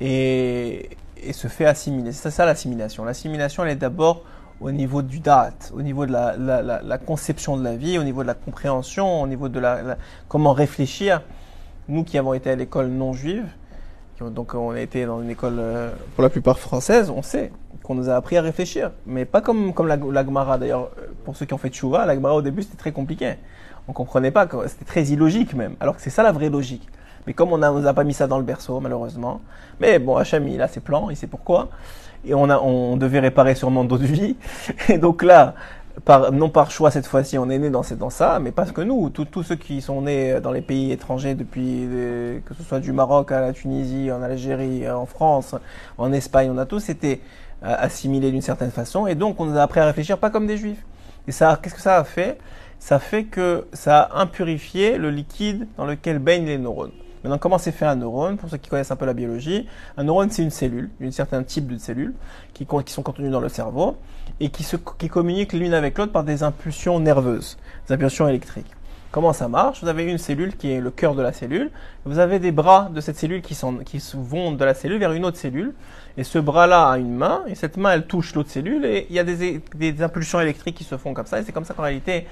et 0.00 0.90
se 1.32 1.48
fait 1.48 1.66
assimiler. 1.66 2.12
C'est 2.12 2.30
ça 2.30 2.44
l'assimilation. 2.44 3.04
L'assimilation, 3.04 3.64
elle 3.64 3.70
est 3.70 3.76
d'abord 3.76 4.24
au 4.60 4.70
niveau 4.70 5.02
du 5.02 5.20
date, 5.20 5.72
au 5.74 5.82
niveau 5.82 6.06
de 6.06 6.12
la, 6.12 6.36
la, 6.36 6.82
la, 6.82 6.98
conception 6.98 7.56
de 7.56 7.62
la 7.62 7.76
vie, 7.76 7.98
au 7.98 8.02
niveau 8.02 8.22
de 8.22 8.26
la 8.26 8.34
compréhension, 8.34 9.22
au 9.22 9.26
niveau 9.26 9.48
de 9.48 9.60
la, 9.60 9.96
comment 10.28 10.52
réfléchir. 10.52 11.22
Nous 11.88 12.04
qui 12.04 12.18
avons 12.18 12.34
été 12.34 12.50
à 12.50 12.56
l'école 12.56 12.88
non 12.88 13.12
juive, 13.14 13.46
donc 14.20 14.54
on 14.54 14.72
a 14.72 14.80
été 14.80 15.06
dans 15.06 15.22
une 15.22 15.30
école 15.30 15.56
euh, 15.58 15.90
pour 16.14 16.22
la 16.22 16.28
plupart 16.28 16.58
française, 16.58 17.08
on 17.08 17.22
sait 17.22 17.52
qu'on 17.82 17.94
nous 17.94 18.10
a 18.10 18.16
appris 18.16 18.36
à 18.36 18.42
réfléchir, 18.42 18.90
mais 19.06 19.24
pas 19.24 19.40
comme 19.40 19.72
comme 19.72 19.86
la, 19.86 19.96
la 19.96 20.24
Gemara 20.24 20.58
d'ailleurs. 20.58 20.90
Pour 21.24 21.36
ceux 21.36 21.46
qui 21.46 21.54
ont 21.54 21.58
fait 21.58 21.70
Tchouva, 21.70 22.04
la 22.04 22.14
Gemara 22.14 22.34
au 22.34 22.42
début 22.42 22.62
c'était 22.62 22.76
très 22.76 22.92
compliqué. 22.92 23.34
On 23.86 23.92
comprenait 23.92 24.30
pas, 24.30 24.46
c'était 24.66 24.84
très 24.84 25.04
illogique 25.04 25.54
même. 25.54 25.76
Alors 25.80 25.96
que 25.96 26.02
c'est 26.02 26.10
ça 26.10 26.22
la 26.22 26.32
vraie 26.32 26.50
logique. 26.50 26.86
Mais 27.26 27.32
comme 27.32 27.52
on 27.52 27.58
ne 27.58 27.68
nous 27.68 27.86
a 27.86 27.94
pas 27.94 28.04
mis 28.04 28.12
ça 28.12 28.26
dans 28.26 28.38
le 28.38 28.44
berceau 28.44 28.80
malheureusement, 28.80 29.40
mais 29.80 29.98
bon 29.98 30.16
Hacham 30.16 30.46
il 30.48 30.60
a 30.60 30.68
ses 30.68 30.80
plans, 30.80 31.08
il 31.10 31.16
sait 31.16 31.26
pourquoi 31.26 31.68
et 32.26 32.34
on, 32.34 32.50
a, 32.50 32.58
on 32.58 32.96
devait 32.96 33.20
réparer 33.20 33.54
sûrement 33.54 33.84
d'autres 33.84 34.04
vies. 34.04 34.36
Et 34.88 34.98
donc 34.98 35.22
là, 35.22 35.54
par, 36.04 36.32
non 36.32 36.48
par 36.48 36.70
choix 36.70 36.90
cette 36.90 37.06
fois-ci, 37.06 37.38
on 37.38 37.50
est 37.50 37.58
né 37.58 37.70
dans, 37.70 37.82
dans 37.98 38.10
ça, 38.10 38.38
mais 38.40 38.52
parce 38.52 38.72
que 38.72 38.80
nous, 38.80 39.10
tous 39.10 39.42
ceux 39.42 39.56
qui 39.56 39.80
sont 39.80 40.02
nés 40.02 40.40
dans 40.40 40.52
les 40.52 40.62
pays 40.62 40.92
étrangers 40.92 41.34
depuis, 41.34 41.88
que 42.44 42.54
ce 42.54 42.62
soit 42.62 42.80
du 42.80 42.92
Maroc 42.92 43.32
à 43.32 43.40
la 43.40 43.52
Tunisie, 43.52 44.10
en 44.12 44.22
Algérie, 44.22 44.88
en 44.90 45.06
France, 45.06 45.54
en 45.96 46.12
Espagne, 46.12 46.50
on 46.52 46.58
a 46.58 46.66
tous 46.66 46.88
été 46.88 47.20
euh, 47.64 47.74
assimilés 47.78 48.30
d'une 48.30 48.42
certaine 48.42 48.70
façon, 48.70 49.06
et 49.06 49.14
donc 49.14 49.40
on 49.40 49.54
a 49.54 49.62
appris 49.62 49.80
à 49.80 49.86
réfléchir 49.86 50.18
pas 50.18 50.30
comme 50.30 50.46
des 50.46 50.56
juifs. 50.56 50.84
Et 51.26 51.32
ça, 51.32 51.58
qu'est-ce 51.60 51.74
que 51.74 51.80
ça 51.80 51.96
a 51.96 52.04
fait? 52.04 52.38
Ça 52.78 53.00
fait 53.00 53.24
que 53.24 53.66
ça 53.72 54.02
a 54.02 54.20
impurifié 54.20 54.96
le 54.96 55.10
liquide 55.10 55.66
dans 55.76 55.84
lequel 55.84 56.20
baignent 56.20 56.46
les 56.46 56.58
neurones. 56.58 56.92
Maintenant, 57.24 57.38
comment 57.38 57.58
c'est 57.58 57.72
fait 57.72 57.86
un 57.86 57.96
neurone 57.96 58.36
Pour 58.36 58.48
ceux 58.48 58.56
qui 58.56 58.68
connaissent 58.70 58.90
un 58.90 58.96
peu 58.96 59.06
la 59.06 59.14
biologie, 59.14 59.66
un 59.96 60.04
neurone, 60.04 60.30
c'est 60.30 60.42
une 60.42 60.50
cellule, 60.50 60.90
un 61.02 61.10
certain 61.10 61.42
type 61.42 61.66
de 61.66 61.78
cellules 61.78 62.14
qui, 62.54 62.66
qui 62.66 62.92
sont 62.92 63.02
contenues 63.02 63.30
dans 63.30 63.40
le 63.40 63.48
cerveau 63.48 63.96
et 64.40 64.50
qui, 64.50 64.62
se, 64.62 64.76
qui 64.76 65.08
communiquent 65.08 65.52
l'une 65.52 65.74
avec 65.74 65.98
l'autre 65.98 66.12
par 66.12 66.24
des 66.24 66.42
impulsions 66.42 67.00
nerveuses, 67.00 67.58
des 67.86 67.94
impulsions 67.94 68.28
électriques. 68.28 68.70
Comment 69.10 69.32
ça 69.32 69.48
marche? 69.48 69.82
Vous 69.82 69.88
avez 69.88 70.04
une 70.04 70.18
cellule 70.18 70.54
qui 70.54 70.70
est 70.70 70.80
le 70.80 70.90
cœur 70.90 71.14
de 71.14 71.22
la 71.22 71.32
cellule. 71.32 71.70
Vous 72.04 72.18
avez 72.18 72.38
des 72.38 72.52
bras 72.52 72.90
de 72.92 73.00
cette 73.00 73.16
cellule 73.16 73.40
qui, 73.40 73.54
sont, 73.54 73.78
qui 73.78 74.02
vont 74.14 74.52
de 74.52 74.62
la 74.62 74.74
cellule 74.74 74.98
vers 74.98 75.12
une 75.12 75.24
autre 75.24 75.38
cellule. 75.38 75.72
Et 76.18 76.24
ce 76.24 76.38
bras-là 76.38 76.90
a 76.90 76.98
une 76.98 77.14
main, 77.14 77.42
et 77.46 77.54
cette 77.54 77.78
main, 77.78 77.92
elle 77.92 78.06
touche 78.06 78.34
l'autre 78.34 78.50
cellule, 78.50 78.84
et 78.84 79.06
il 79.08 79.16
y 79.16 79.18
a 79.18 79.24
des, 79.24 79.62
des 79.74 80.02
impulsions 80.02 80.40
électriques 80.40 80.76
qui 80.76 80.84
se 80.84 80.98
font 80.98 81.14
comme 81.14 81.24
ça. 81.24 81.40
Et 81.40 81.42
c'est 81.42 81.52
comme 81.52 81.64
ça 81.64 81.72
qu'en 81.72 81.84
réalité, 81.84 82.26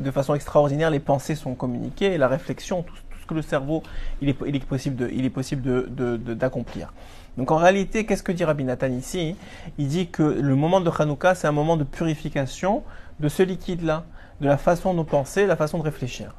de 0.00 0.10
façon 0.10 0.34
extraordinaire, 0.34 0.90
les 0.90 0.98
pensées 0.98 1.36
sont 1.36 1.54
communiquées, 1.54 2.14
et 2.14 2.18
la 2.18 2.26
réflexion, 2.26 2.82
tout, 2.82 2.94
que 3.28 3.34
le 3.34 3.42
cerveau, 3.42 3.84
il 4.20 4.28
est, 4.28 4.64
possible 4.64 4.96
de, 4.96 5.86
de, 6.16 6.34
d'accomplir. 6.34 6.92
Donc 7.36 7.52
en 7.52 7.56
réalité, 7.56 8.04
qu'est-ce 8.04 8.24
que 8.24 8.32
dit 8.32 8.44
Rabbi 8.44 8.64
Nathan 8.64 8.88
ici? 8.88 9.36
Il 9.78 9.86
dit 9.86 10.08
que 10.08 10.24
le 10.24 10.56
moment 10.56 10.80
de 10.80 10.90
Hanouka, 10.90 11.36
c'est 11.36 11.46
un 11.46 11.52
moment 11.52 11.76
de 11.76 11.84
purification 11.84 12.82
de 13.20 13.28
ce 13.28 13.44
liquide-là, 13.44 14.04
de 14.40 14.46
la 14.48 14.56
façon 14.56 14.94
de 14.94 15.02
penser, 15.02 15.46
la 15.46 15.54
façon 15.54 15.78
de 15.78 15.84
réfléchir. 15.84 16.34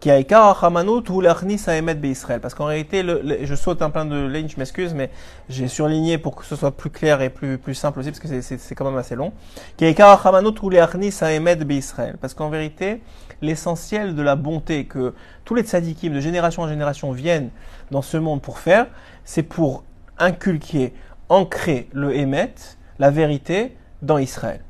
Parce 0.00 0.24
qu'en 2.54 2.64
réalité, 2.64 3.04
je 3.42 3.54
saute 3.54 3.82
un 3.82 3.90
plein 3.90 4.06
de 4.06 4.26
lignes, 4.26 4.48
je 4.48 4.56
m'excuse, 4.56 4.94
mais 4.94 5.10
j'ai 5.48 5.68
surligné 5.68 6.16
pour 6.16 6.36
que 6.36 6.46
ce 6.46 6.56
soit 6.56 6.70
plus 6.70 6.90
clair 6.90 7.20
et 7.20 7.28
plus, 7.28 7.58
plus 7.58 7.74
simple 7.74 8.00
aussi, 8.00 8.10
parce 8.10 8.20
que 8.20 8.40
c'est 8.40 8.74
quand 8.74 8.86
même 8.86 8.96
assez 8.96 9.14
long. 9.14 9.32
Parce 12.20 12.34
qu'en 12.34 12.48
vérité, 12.48 13.02
l'essentiel 13.42 14.14
de 14.14 14.22
la 14.22 14.36
bonté 14.36 14.86
que 14.86 15.12
tous 15.44 15.54
les 15.54 15.62
tzadikim 15.62 16.14
de 16.14 16.20
génération 16.20 16.62
en 16.62 16.68
génération 16.68 17.12
viennent 17.12 17.50
dans 17.90 18.02
ce 18.02 18.16
monde 18.16 18.40
pour 18.40 18.58
faire, 18.58 18.86
c'est 19.24 19.42
pour 19.42 19.84
inculquer, 20.18 20.94
ancrer 21.28 21.88
le 21.92 22.16
Emet, 22.16 22.54
la 22.98 23.10
vérité, 23.10 23.76
dans 24.02 24.18
Israël. 24.18 24.60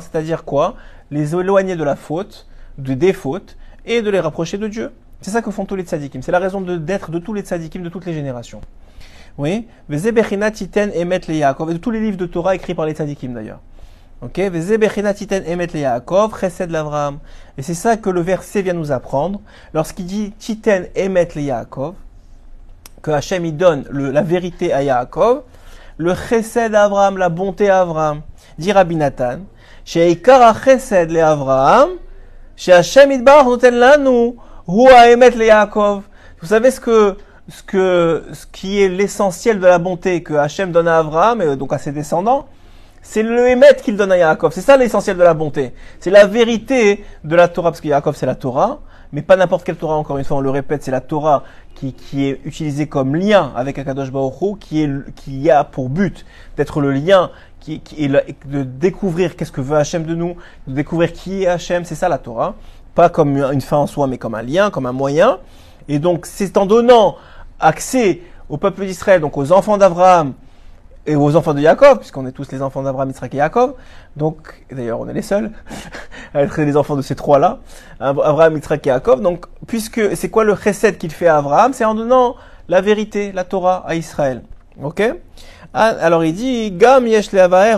C'est-à-dire 0.00 0.44
quoi? 0.44 0.76
Les 1.14 1.34
éloigner 1.36 1.76
de 1.76 1.84
la 1.84 1.94
faute, 1.94 2.48
de 2.76 2.92
des 2.94 3.12
fautes, 3.12 3.56
et 3.86 4.02
de 4.02 4.10
les 4.10 4.18
rapprocher 4.18 4.58
de 4.58 4.66
Dieu. 4.66 4.90
C'est 5.20 5.30
ça 5.30 5.42
que 5.42 5.52
font 5.52 5.64
tous 5.64 5.76
les 5.76 5.84
tzadikim. 5.84 6.22
C'est 6.22 6.32
la 6.32 6.40
raison 6.40 6.60
d'être 6.60 7.12
de, 7.12 7.20
tous 7.20 7.32
les 7.32 7.42
tzadikim 7.42 7.84
de 7.84 7.88
toutes 7.88 8.04
les 8.04 8.14
générations. 8.14 8.60
Oui. 9.38 9.68
Emet 9.88 10.00
de 11.20 11.76
tous 11.76 11.90
les 11.92 12.00
livres 12.00 12.16
de 12.16 12.26
Torah 12.26 12.56
écrits 12.56 12.74
par 12.74 12.84
les 12.86 12.94
tzadikim 12.94 13.32
d'ailleurs. 13.32 13.60
Ok, 14.22 14.38
et 14.38 14.50
c'est 17.62 17.74
ça 17.74 17.96
que 17.96 18.10
le 18.10 18.20
verset 18.20 18.62
vient 18.62 18.72
nous 18.72 18.90
apprendre. 18.90 19.40
Lorsqu'il 19.72 20.06
dit 20.06 20.32
Titen 20.32 20.88
emet 20.96 21.28
le 21.36 21.42
Yaakov, 21.42 21.94
que 23.02 23.12
Hachem 23.12 23.44
il 23.44 23.56
donne 23.56 23.84
le, 23.88 24.10
la 24.10 24.22
vérité 24.22 24.72
à 24.72 24.82
Yaakov, 24.82 25.42
le 25.96 26.12
chesed 26.14 26.74
Abraham, 26.74 27.18
la 27.18 27.28
bonté 27.28 27.70
à 27.70 27.86
dit 28.58 28.72
Rabbi 28.72 28.96
Nathan, 28.96 29.38
Abraham, 31.20 31.90
chez 32.56 32.72
Hachem 32.72 33.12
idbar 33.12 33.44
noten 33.44 33.74
lanu, 33.74 34.36
hua 34.66 35.10
emet 35.10 35.30
le 35.30 35.46
Yaakov. 35.46 36.02
Vous 36.40 36.46
savez 36.46 36.70
ce 36.70 36.80
que, 36.80 37.16
ce 37.48 37.62
que, 37.62 38.24
ce 38.32 38.46
qui 38.46 38.82
est 38.82 38.88
l'essentiel 38.88 39.60
de 39.60 39.66
la 39.66 39.78
bonté 39.78 40.22
que 40.22 40.34
Hachem 40.34 40.72
donne 40.72 40.88
à 40.88 40.98
Abraham, 40.98 41.42
et 41.42 41.56
donc 41.56 41.72
à 41.72 41.78
ses 41.78 41.92
descendants, 41.92 42.46
c'est 43.02 43.22
le 43.22 43.48
émet 43.48 43.76
qu'il 43.82 43.96
donne 43.96 44.12
à 44.12 44.16
Yaakov. 44.16 44.52
C'est 44.52 44.62
ça 44.62 44.76
l'essentiel 44.76 45.18
de 45.18 45.22
la 45.22 45.34
bonté. 45.34 45.74
C'est 46.00 46.10
la 46.10 46.26
vérité 46.26 47.04
de 47.22 47.36
la 47.36 47.48
Torah, 47.48 47.70
parce 47.70 47.80
que 47.80 47.88
Yaakov 47.88 48.16
c'est 48.16 48.26
la 48.26 48.34
Torah, 48.34 48.80
mais 49.12 49.22
pas 49.22 49.36
n'importe 49.36 49.64
quelle 49.64 49.76
Torah, 49.76 49.96
encore 49.96 50.18
une 50.18 50.24
fois, 50.24 50.38
on 50.38 50.40
le 50.40 50.50
répète, 50.50 50.82
c'est 50.82 50.90
la 50.90 51.00
Torah 51.00 51.44
qui, 51.74 51.92
qui 51.92 52.26
est 52.26 52.40
utilisée 52.44 52.86
comme 52.86 53.14
lien 53.14 53.52
avec 53.54 53.78
Akadosh 53.78 54.10
Baruch 54.10 54.58
qui, 54.58 54.82
est, 54.82 54.90
qui 55.14 55.50
a 55.50 55.62
pour 55.62 55.88
but 55.88 56.24
d'être 56.56 56.80
le 56.80 56.92
lien, 56.92 57.30
de 57.66 58.62
découvrir 58.62 59.36
qu'est-ce 59.36 59.52
que 59.52 59.60
veut 59.60 59.76
Hachem 59.76 60.04
de 60.04 60.14
nous, 60.14 60.36
de 60.66 60.74
découvrir 60.74 61.12
qui 61.12 61.42
est 61.42 61.46
Hachem, 61.46 61.84
c'est 61.84 61.94
ça 61.94 62.08
la 62.08 62.18
Torah. 62.18 62.54
Pas 62.94 63.08
comme 63.08 63.36
une 63.36 63.60
fin 63.60 63.78
en 63.78 63.86
soi, 63.86 64.06
mais 64.06 64.18
comme 64.18 64.34
un 64.34 64.42
lien, 64.42 64.70
comme 64.70 64.86
un 64.86 64.92
moyen. 64.92 65.38
Et 65.88 65.98
donc, 65.98 66.26
c'est 66.26 66.56
en 66.56 66.66
donnant 66.66 67.16
accès 67.58 68.20
au 68.48 68.56
peuple 68.56 68.84
d'Israël, 68.84 69.20
donc 69.20 69.36
aux 69.36 69.52
enfants 69.52 69.76
d'Abraham, 69.78 70.34
et 71.06 71.16
aux 71.16 71.36
enfants 71.36 71.54
de 71.54 71.60
Jacob, 71.60 71.98
puisqu'on 71.98 72.26
est 72.26 72.32
tous 72.32 72.50
les 72.50 72.62
enfants 72.62 72.82
d'Abraham, 72.82 73.10
Israël 73.10 73.30
et 73.34 73.36
Jacob. 73.36 73.74
Donc, 74.16 74.64
d'ailleurs, 74.70 75.00
on 75.00 75.08
est 75.08 75.12
les 75.12 75.22
seuls 75.22 75.50
à 76.34 76.42
être 76.42 76.60
les 76.60 76.76
enfants 76.76 76.96
de 76.96 77.02
ces 77.02 77.14
trois-là, 77.14 77.58
Abraham, 78.00 78.56
Israël 78.56 78.80
et 78.82 78.88
Jacob. 78.88 79.20
Donc, 79.20 79.46
puisque 79.66 80.16
c'est 80.16 80.30
quoi 80.30 80.44
le 80.44 80.56
chesed 80.56 80.98
qu'il 80.98 81.12
fait 81.12 81.26
à 81.26 81.38
Abraham? 81.38 81.72
C'est 81.72 81.84
en 81.84 81.94
donnant 81.94 82.36
la 82.68 82.80
vérité, 82.80 83.32
la 83.32 83.44
Torah 83.44 83.84
à 83.86 83.94
Israël. 83.94 84.42
Ok? 84.82 85.02
Alors 85.76 86.24
il 86.24 86.32
dit, 86.32 86.70
Gam 86.70 87.04
yesh 87.04 87.32
leavaer. 87.32 87.72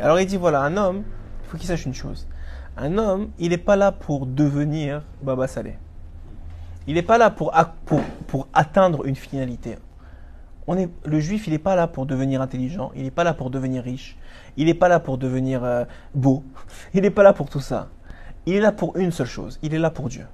Alors 0.00 0.20
il 0.20 0.26
dit, 0.26 0.36
voilà, 0.36 0.60
un 0.60 0.76
homme, 0.76 1.02
il 1.42 1.50
faut 1.50 1.56
qu'il 1.56 1.66
sache 1.66 1.84
une 1.84 1.94
chose. 1.94 2.28
Un 2.76 2.96
homme, 2.98 3.30
il 3.40 3.50
n'est 3.50 3.56
pas 3.56 3.74
là 3.74 3.90
pour 3.90 4.26
devenir 4.26 5.02
Baba 5.22 5.48
Saleh. 5.48 5.76
Il 6.86 6.94
n'est 6.94 7.02
pas 7.02 7.18
là 7.18 7.30
pour, 7.30 7.52
pour, 7.84 8.00
pour, 8.28 8.46
atteindre 8.52 9.04
une 9.04 9.16
finalité. 9.16 9.76
On 10.68 10.78
est, 10.78 10.88
le 11.04 11.18
juif, 11.18 11.48
il 11.48 11.50
n'est 11.50 11.58
pas 11.58 11.74
là 11.74 11.88
pour 11.88 12.06
devenir 12.06 12.40
intelligent, 12.40 12.92
il 12.94 13.02
n'est 13.02 13.10
pas 13.10 13.24
là 13.24 13.34
pour 13.34 13.50
devenir 13.50 13.82
riche, 13.82 14.16
il 14.56 14.66
n'est 14.66 14.74
pas 14.74 14.88
là 14.88 15.00
pour 15.00 15.18
devenir 15.18 15.64
euh, 15.64 15.84
beau, 16.14 16.44
il 16.94 17.02
n'est 17.02 17.10
pas 17.10 17.24
là 17.24 17.32
pour 17.32 17.50
tout 17.50 17.60
ça. 17.60 17.88
Il 18.46 18.54
est 18.54 18.60
là 18.60 18.70
pour 18.70 18.96
une 18.96 19.10
seule 19.10 19.26
chose, 19.26 19.58
il 19.62 19.74
est 19.74 19.78
là 19.78 19.90
pour 19.90 20.08
Dieu. 20.08 20.26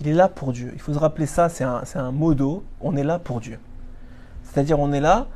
Il 0.00 0.08
est 0.08 0.14
là 0.14 0.28
pour 0.28 0.52
Dieu. 0.52 0.70
Il 0.74 0.80
faut 0.80 0.94
se 0.94 0.98
rappeler 0.98 1.26
ça, 1.26 1.48
c'est 1.48 1.64
un, 1.64 1.82
un 1.94 2.10
modo, 2.12 2.64
on 2.80 2.96
est 2.96 3.04
là 3.04 3.18
pour 3.18 3.40
Dieu. 3.40 3.58
C'est-à-dire 4.44 4.78
on 4.80 4.92
est 4.92 5.00
là 5.00 5.26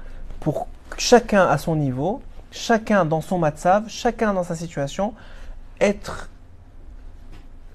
pour 0.40 0.68
chacun 0.98 1.46
à 1.46 1.58
son 1.58 1.76
niveau, 1.76 2.22
chacun 2.50 3.04
dans 3.04 3.20
son 3.20 3.38
matzav, 3.38 3.84
chacun 3.88 4.32
dans 4.32 4.44
sa 4.44 4.54
situation, 4.54 5.14
être, 5.80 6.30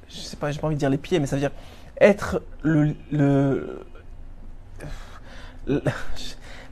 je 0.07 0.17
sais 0.17 0.37
pas, 0.37 0.51
j'ai 0.51 0.59
pas 0.59 0.67
envie 0.67 0.75
de 0.75 0.79
dire 0.79 0.89
les 0.89 0.97
pieds, 0.97 1.19
mais 1.19 1.27
ça 1.27 1.35
veut 1.35 1.41
dire 1.41 1.51
être 1.99 2.41
le, 2.63 2.95
le, 3.11 3.85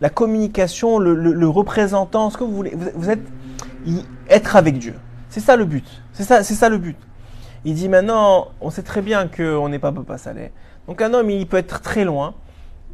la 0.02 0.10
communication, 0.10 1.00
le, 1.00 1.48
représentant, 1.48 2.30
ce 2.30 2.38
que 2.38 2.44
vous 2.44 2.56
voulez. 2.56 2.76
Vous, 2.96 3.10
êtes 3.10 3.24
être 4.30 4.56
avec 4.56 4.78
Dieu. 4.80 4.96
C'est 5.30 5.40
ça 5.40 5.56
le 5.56 5.66
but. 5.66 5.86
C'est 6.14 6.24
ça 6.24 6.70
le 6.70 6.78
but. 6.78 6.98
Il 7.68 7.74
dit 7.74 7.90
maintenant, 7.90 8.48
on 8.62 8.70
sait 8.70 8.82
très 8.82 9.02
bien 9.02 9.28
qu'on 9.28 9.68
n'est 9.68 9.78
pas 9.78 9.92
Papa 9.92 10.18
Saleh. 10.18 10.54
Donc 10.88 11.02
un 11.02 11.14
homme, 11.14 11.30
il 11.30 11.46
peut 11.46 11.58
être 11.58 11.82
très 11.82 12.06
loin, 12.06 12.34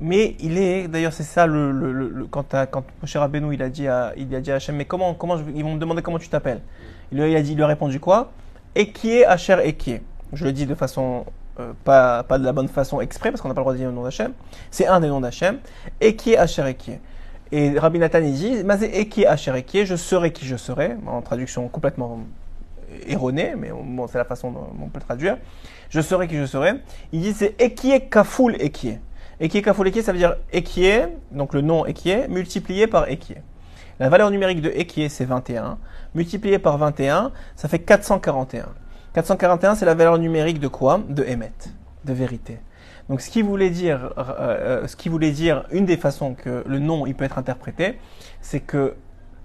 mais 0.02 0.36
il 0.40 0.58
est. 0.58 0.88
D'ailleurs, 0.88 1.14
c'est 1.14 1.22
ça 1.22 1.46
le, 1.46 2.26
quand, 2.32 2.42
t'as- 2.42 2.66
quand 2.66 2.84
Moshe 3.00 3.16
Rabbeinu, 3.16 3.54
il 3.54 3.62
a 3.62 3.70
dit 3.70 3.88
à, 3.88 4.14
il 4.18 4.36
à 4.36 4.56
Hachem, 4.56 4.76
mais 4.76 4.86
comment, 4.86 5.14
comment 5.14 5.38
ils 5.54 5.64
vont 5.64 5.76
me 5.76 5.80
demander 5.80 6.02
comment 6.02 6.18
tu 6.18 6.28
t'appelles? 6.28 6.62
Il 7.12 7.22
lui 7.22 7.36
a 7.36 7.42
dit, 7.44 7.52
il 7.52 7.56
lui 7.56 7.62
a 7.62 7.68
répondu 7.68 8.00
quoi? 8.00 8.32
Est 8.74 9.24
Hacher 9.26 9.58
est 9.64 10.02
Je 10.34 10.44
le 10.44 10.52
dis 10.52 10.66
de 10.66 10.74
façon 10.74 11.26
euh, 11.60 11.74
pas, 11.84 12.24
de 12.24 12.44
la 12.44 12.52
bonne 12.52 12.68
façon 12.68 13.00
exprès, 13.00 13.30
parce 13.30 13.42
qu'on 13.42 13.50
n'a 13.50 13.54
pas 13.54 13.62
le 13.62 13.66
droit 13.66 13.74
de 13.74 13.78
dire 13.78 13.90
le 13.90 13.94
nom 13.94 14.02
d'Hachem. 14.02 14.32
C'est 14.72 14.88
un 14.88 15.00
des 15.02 15.08
noms 15.08 15.22
d'Hachem. 15.22 15.60
Est 16.02 16.36
Hacher 16.36 16.64
est 16.64 17.00
Et 17.52 17.78
Rabbi 17.78 18.00
Nathan, 18.00 18.22
il 18.24 18.34
dit, 18.34 18.64
Mazé 18.64 18.90
est 19.00 19.26
Hacher 19.28 19.54
est 19.56 19.86
Je 19.86 19.96
serai 19.96 20.34
qui 20.34 20.48
je 20.48 20.56
serai. 20.56 20.96
En 21.06 21.22
traduction 21.22 21.68
complètement 21.68 22.22
erronée, 23.08 23.54
mais 23.58 23.70
bon, 23.72 24.08
c'est 24.08 24.18
la 24.18 24.26
façon 24.26 24.52
dont 24.52 24.68
on 24.82 24.88
peut 24.88 25.00
le 25.00 25.06
traduire. 25.06 25.38
Je 25.90 26.02
serai 26.02 26.28
qui 26.28 26.38
je 26.38 26.46
serai. 26.46 26.74
Il 27.12 27.22
dit, 27.22 27.34
c'est 27.34 27.56
et 27.62 27.74
qui 27.74 27.92
est 27.92 28.10
Kafoul 28.10 28.56
et 28.60 28.70
qui 28.70 28.90
est. 28.90 29.02
Et 29.40 29.50
qui 29.50 29.58
est 29.58 29.62
Kafoul 29.62 29.88
et 29.88 29.92
qui 29.92 30.00
est, 30.00 30.04
ça 30.04 30.12
veut 30.12 30.18
dire 30.18 30.36
est, 30.54 31.10
donc 31.32 31.54
le 31.54 31.62
nom 31.62 31.86
est, 31.86 32.28
multiplié 32.28 32.88
par 32.88 33.10
est. 33.10 33.42
La 34.00 34.10
valeur 34.10 34.32
numérique 34.32 34.62
de 34.62 34.70
est, 34.70 35.10
c'est 35.10 35.26
21. 35.26 35.78
Multiplié 36.16 36.60
par 36.60 36.78
21, 36.78 37.32
ça 37.56 37.68
fait 37.68 37.80
441. 37.80 38.66
441, 39.14 39.76
c'est 39.76 39.86
la 39.86 39.94
valeur 39.94 40.18
numérique 40.18 40.60
de 40.60 40.68
quoi? 40.68 41.00
De 41.08 41.24
Emet, 41.24 41.52
de 42.06 42.14
vérité. 42.14 42.60
Donc, 43.10 43.22
ce 43.22 43.30
qui 43.30 43.42
voulait 43.42 43.70
dire, 43.70 44.14
euh, 44.18 44.24
euh, 44.40 44.88
ce 44.88 44.96
qui 44.96 45.10
voulait 45.10 45.32
dire, 45.32 45.66
une 45.72 45.86
des 45.86 45.98
façons 45.98 46.34
que 46.34 46.64
le 46.66 46.80
nom 46.80 47.06
il 47.06 47.16
peut 47.16 47.26
être 47.26 47.38
interprété, 47.38 48.00
c'est 48.42 48.62
que 48.62 48.96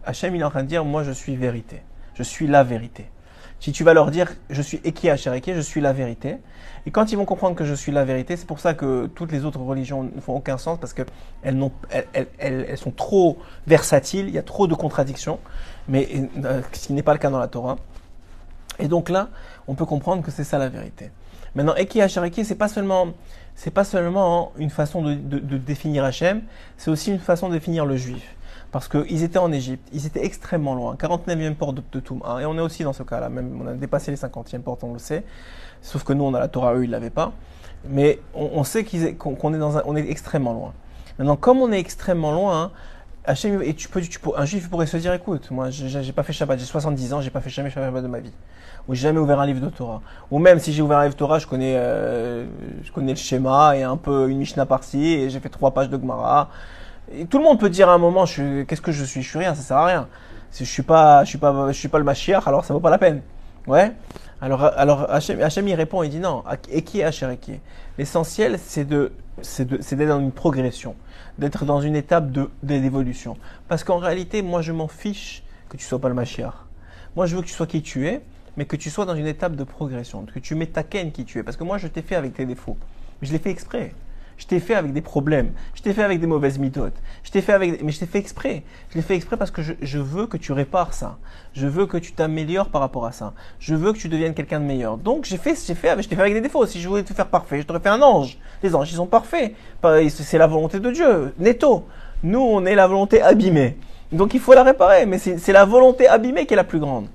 Hachem 0.04 0.34
il 0.34 0.40
est 0.40 0.44
en 0.44 0.50
train 0.50 0.62
de 0.62 0.68
dire, 0.68 0.84
moi 0.84 1.02
je 1.02 1.10
suis 1.10 1.36
vérité, 1.36 1.82
je 2.14 2.22
suis 2.22 2.46
la 2.46 2.64
vérité. 2.64 3.06
Si 3.60 3.72
tu 3.72 3.82
vas 3.82 3.92
leur 3.92 4.10
dire, 4.10 4.32
je 4.50 4.62
suis 4.62 4.80
Eki 4.84 5.08
Eki, 5.08 5.54
je 5.54 5.60
suis 5.60 5.80
la 5.80 5.92
vérité. 5.92 6.36
Et 6.86 6.90
quand 6.90 7.10
ils 7.10 7.16
vont 7.16 7.24
comprendre 7.24 7.56
que 7.56 7.64
je 7.64 7.74
suis 7.74 7.90
la 7.90 8.04
vérité, 8.04 8.36
c'est 8.36 8.46
pour 8.46 8.60
ça 8.60 8.72
que 8.72 9.06
toutes 9.14 9.32
les 9.32 9.44
autres 9.44 9.60
religions 9.60 10.04
ne 10.04 10.20
font 10.20 10.36
aucun 10.36 10.58
sens 10.58 10.78
parce 10.80 10.92
que 10.92 11.02
elles, 11.42 12.78
sont 12.78 12.92
trop 12.92 13.38
versatiles, 13.66 14.28
il 14.28 14.34
y 14.34 14.38
a 14.38 14.42
trop 14.42 14.66
de 14.68 14.74
contradictions, 14.74 15.40
mais 15.88 16.08
euh, 16.44 16.62
ce 16.72 16.86
qui 16.86 16.92
n'est 16.92 17.02
pas 17.02 17.12
le 17.12 17.18
cas 17.18 17.30
dans 17.30 17.38
la 17.40 17.48
Torah. 17.48 17.76
Et 18.78 18.86
donc 18.86 19.08
là, 19.08 19.28
on 19.66 19.74
peut 19.74 19.86
comprendre 19.86 20.22
que 20.22 20.30
c'est 20.30 20.44
ça 20.44 20.58
la 20.58 20.68
vérité. 20.68 21.10
Maintenant, 21.56 21.74
Eki 21.74 22.00
Eki, 22.00 22.44
c'est 22.44 22.54
pas 22.54 22.68
seulement, 22.68 23.08
c'est 23.56 23.72
pas 23.72 23.84
seulement 23.84 24.52
une 24.56 24.70
façon 24.70 25.02
de, 25.02 25.14
de, 25.14 25.40
de 25.40 25.58
définir 25.58 26.04
Hachem, 26.04 26.42
c'est 26.76 26.92
aussi 26.92 27.10
une 27.10 27.18
façon 27.18 27.48
de 27.48 27.54
définir 27.54 27.84
le 27.84 27.96
juif. 27.96 28.36
Parce 28.70 28.88
qu'ils 28.88 29.22
étaient 29.22 29.38
en 29.38 29.50
Égypte, 29.50 29.88
ils 29.92 30.04
étaient 30.06 30.24
extrêmement 30.24 30.74
loin, 30.74 30.94
49e 30.94 31.54
porte 31.54 31.76
de, 31.76 31.82
de 31.92 32.00
Touma, 32.00 32.42
et 32.42 32.46
on 32.46 32.56
est 32.58 32.60
aussi 32.60 32.82
dans 32.82 32.92
ce 32.92 33.02
cas-là, 33.02 33.30
même 33.30 33.58
on 33.62 33.66
a 33.66 33.72
dépassé 33.72 34.10
les 34.10 34.18
50e 34.18 34.60
portes, 34.60 34.84
on 34.84 34.92
le 34.92 34.98
sait, 34.98 35.24
sauf 35.80 36.04
que 36.04 36.12
nous 36.12 36.24
on 36.24 36.34
a 36.34 36.38
la 36.38 36.48
Torah, 36.48 36.74
eux 36.74 36.84
ils 36.84 36.90
l'avaient 36.90 37.08
pas, 37.08 37.32
mais 37.88 38.20
on, 38.34 38.64
sait 38.64 38.84
qu'on 38.84 39.34
qu 39.34 39.46
est 39.46 40.00
est 40.00 40.10
extrêmement 40.10 40.52
loin. 40.52 40.72
Maintenant, 41.18 41.36
comme 41.36 41.58
on 41.58 41.72
est 41.72 41.78
extrêmement 41.78 42.32
loin, 42.32 42.72
et 43.26 43.74
tu 43.74 43.88
peux, 43.88 44.00
un 44.36 44.44
juif 44.44 44.68
pourrait 44.68 44.86
se 44.86 44.96
dire, 44.96 45.12
écoute, 45.12 45.50
moi 45.50 45.70
j'ai 45.70 46.12
pas 46.12 46.22
fait 46.22 46.32
Shabbat, 46.32 46.58
j'ai 46.58 46.64
70 46.64 47.12
ans, 47.14 47.20
j'ai 47.20 47.30
pas 47.30 47.40
fait 47.40 47.50
jamais 47.50 47.70
Shabbat 47.70 48.02
de 48.02 48.08
ma 48.08 48.20
vie, 48.20 48.32
ou 48.86 48.94
j'ai 48.94 49.02
jamais 49.02 49.18
ouvert 49.18 49.40
un 49.40 49.46
livre 49.46 49.60
de 49.60 49.70
Torah, 49.70 50.02
ou 50.30 50.38
même 50.38 50.58
si 50.58 50.74
j'ai 50.74 50.82
ouvert 50.82 50.98
un 50.98 51.04
livre 51.04 51.14
de 51.14 51.18
Torah, 51.18 51.38
je 51.38 51.46
connais, 51.46 51.74
euh, 51.76 52.46
je 52.82 52.92
connais 52.92 53.12
le 53.12 53.18
schéma 53.18 53.76
et 53.76 53.82
un 53.82 53.96
peu 53.96 54.28
une 54.28 54.38
Mishnah 54.38 54.66
par-ci, 54.66 55.14
et 55.14 55.30
j'ai 55.30 55.40
fait 55.40 55.48
trois 55.48 55.72
pages 55.72 55.88
de 55.88 55.98
Gemara. 55.98 56.50
Et 57.12 57.26
tout 57.26 57.38
le 57.38 57.44
monde 57.44 57.58
peut 57.58 57.70
dire 57.70 57.88
à 57.88 57.94
un 57.94 57.98
moment, 57.98 58.24
qu'est-ce 58.24 58.80
que 58.80 58.92
je 58.92 59.04
suis? 59.04 59.22
Je 59.22 59.28
suis 59.28 59.38
rien, 59.38 59.54
ça 59.54 59.62
sert 59.62 59.76
à 59.76 59.86
rien. 59.86 60.08
Si 60.50 60.64
je 60.64 60.70
suis 60.70 60.82
pas, 60.82 61.24
je 61.24 61.30
suis 61.30 61.38
pas, 61.38 61.68
je 61.68 61.78
suis 61.78 61.88
pas 61.88 61.98
le 61.98 62.04
Mashiach, 62.04 62.46
alors 62.46 62.64
ça 62.64 62.74
vaut 62.74 62.80
pas 62.80 62.90
la 62.90 62.98
peine. 62.98 63.22
Ouais? 63.66 63.92
Alors, 64.40 64.64
alors 64.64 65.10
Hachem, 65.10 65.66
répond, 65.74 66.02
il 66.02 66.10
dit 66.10 66.20
non. 66.20 66.44
Et 66.70 66.82
qui 66.82 67.00
est 67.00 67.22
et 67.22 67.60
L'essentiel, 67.98 68.58
c'est 68.58 68.84
de, 68.84 69.12
c'est 69.42 69.66
d'être 69.66 70.08
dans 70.08 70.20
une 70.20 70.32
progression, 70.32 70.94
d'être 71.38 71.64
dans 71.64 71.80
une 71.80 71.96
étape 71.96 72.30
de, 72.30 72.48
d'évolution. 72.62 73.36
Parce 73.66 73.84
qu'en 73.84 73.98
réalité, 73.98 74.42
moi, 74.42 74.62
je 74.62 74.72
m'en 74.72 74.88
fiche 74.88 75.42
que 75.68 75.76
tu 75.76 75.84
sois 75.84 75.98
pas 75.98 76.08
le 76.08 76.14
Mashiach. 76.14 76.54
Moi, 77.16 77.26
je 77.26 77.36
veux 77.36 77.42
que 77.42 77.48
tu 77.48 77.52
sois 77.52 77.66
qui 77.66 77.82
tu 77.82 78.06
es, 78.06 78.22
mais 78.56 78.64
que 78.64 78.76
tu 78.76 78.90
sois 78.90 79.04
dans 79.04 79.14
une 79.14 79.26
étape 79.26 79.56
de 79.56 79.64
progression, 79.64 80.24
que 80.32 80.38
tu 80.38 80.54
m'étaquennes 80.54 81.10
qui 81.10 81.24
tu 81.24 81.38
es. 81.38 81.42
Parce 81.42 81.56
que 81.56 81.64
moi, 81.64 81.78
je 81.78 81.88
t'ai 81.88 82.02
fait 82.02 82.16
avec 82.16 82.34
tes 82.34 82.46
défauts. 82.46 82.76
Je 83.22 83.32
l'ai 83.32 83.38
fait 83.38 83.50
exprès. 83.50 83.92
Je 84.38 84.46
t'ai 84.46 84.60
fait 84.60 84.74
avec 84.74 84.92
des 84.92 85.00
problèmes. 85.00 85.52
Je 85.74 85.82
t'ai 85.82 85.92
fait 85.92 86.04
avec 86.04 86.20
des 86.20 86.26
mauvaises 86.28 86.58
méthodes. 86.58 86.92
Je 87.24 87.30
t'ai 87.30 87.42
fait 87.42 87.52
avec, 87.52 87.82
mais 87.82 87.90
je 87.90 87.98
t'ai 87.98 88.06
fait 88.06 88.18
exprès. 88.18 88.62
Je 88.90 88.94
l'ai 88.94 89.02
fait 89.02 89.16
exprès 89.16 89.36
parce 89.36 89.50
que 89.50 89.62
je, 89.62 89.74
je, 89.82 89.98
veux 89.98 90.26
que 90.26 90.36
tu 90.36 90.52
répares 90.52 90.94
ça. 90.94 91.18
Je 91.54 91.66
veux 91.66 91.86
que 91.86 91.96
tu 91.98 92.12
t'améliores 92.12 92.68
par 92.68 92.80
rapport 92.80 93.04
à 93.04 93.10
ça. 93.10 93.34
Je 93.58 93.74
veux 93.74 93.92
que 93.92 93.98
tu 93.98 94.08
deviennes 94.08 94.34
quelqu'un 94.34 94.60
de 94.60 94.64
meilleur. 94.64 94.96
Donc, 94.96 95.24
j'ai 95.24 95.38
fait, 95.38 95.58
j'ai 95.66 95.74
fait 95.74 96.00
je 96.00 96.08
t'ai 96.08 96.14
fait 96.14 96.22
avec 96.22 96.34
des 96.34 96.40
défauts. 96.40 96.64
Si 96.66 96.80
je 96.80 96.88
voulais 96.88 97.02
te 97.02 97.12
faire 97.12 97.26
parfait, 97.26 97.60
je 97.60 97.66
t'aurais 97.66 97.80
fait 97.80 97.88
un 97.88 98.00
ange. 98.00 98.38
Les 98.62 98.74
anges, 98.76 98.90
ils 98.92 98.96
sont 98.96 99.06
parfaits. 99.06 99.54
C'est 100.08 100.38
la 100.38 100.46
volonté 100.46 100.78
de 100.78 100.90
Dieu. 100.90 101.34
Netto. 101.38 101.84
Nous, 102.22 102.40
on 102.40 102.64
est 102.64 102.76
la 102.76 102.86
volonté 102.86 103.20
abîmée. 103.20 103.76
Donc, 104.12 104.34
il 104.34 104.40
faut 104.40 104.54
la 104.54 104.62
réparer. 104.62 105.04
Mais 105.04 105.18
c'est 105.18 105.52
la 105.52 105.64
volonté 105.64 106.06
abîmée 106.06 106.46
qui 106.46 106.54
est 106.54 106.56
la 106.56 106.64
plus 106.64 106.78
grande. 106.78 107.08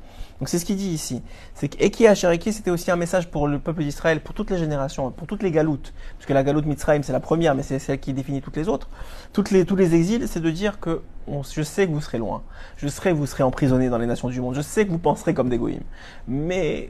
Donc 0.43 0.49
c'est 0.49 0.59
ce 0.59 0.65
qu'il 0.65 0.75
dit 0.75 0.89
ici. 0.89 1.21
C'est 1.53 1.69
qu'Eki 1.69 2.03
Eki, 2.03 2.51
c'était 2.51 2.69
aussi 2.69 2.91
un 2.91 2.97
message 2.97 3.31
pour 3.31 3.47
le 3.47 3.59
peuple 3.59 3.81
d'Israël, 3.81 4.19
pour 4.19 4.35
toutes 4.35 4.51
les 4.51 4.57
générations, 4.57 5.09
pour 5.09 5.25
toutes 5.25 5.41
les 5.41 5.51
galoutes. 5.51 5.93
Parce 6.17 6.25
que 6.25 6.33
la 6.33 6.43
galoute 6.43 6.65
Mitzrayim, 6.65 7.01
c'est 7.01 7.13
la 7.13 7.21
première, 7.21 7.55
mais 7.55 7.63
c'est 7.63 7.79
celle 7.79 7.97
qui 8.01 8.11
définit 8.11 8.41
toutes 8.41 8.57
les 8.57 8.67
autres. 8.67 8.89
Tous 9.31 9.45
les 9.53 9.95
exils, 9.95 10.27
c'est 10.27 10.41
de 10.41 10.51
dire 10.51 10.81
que 10.81 11.01
je 11.29 11.61
sais 11.61 11.87
que 11.87 11.93
vous 11.93 12.01
serez 12.01 12.17
loin. 12.17 12.43
Je 12.75 12.89
sais 12.89 13.11
que 13.11 13.15
vous 13.15 13.25
serez 13.25 13.43
emprisonnés 13.43 13.87
dans 13.87 13.97
les 13.97 14.05
nations 14.05 14.27
du 14.27 14.41
monde. 14.41 14.53
Je 14.53 14.59
sais 14.59 14.85
que 14.85 14.91
vous 14.91 14.99
penserez 14.99 15.33
comme 15.33 15.47
des 15.47 15.57
goïms. 15.57 15.79
Mais 16.27 16.89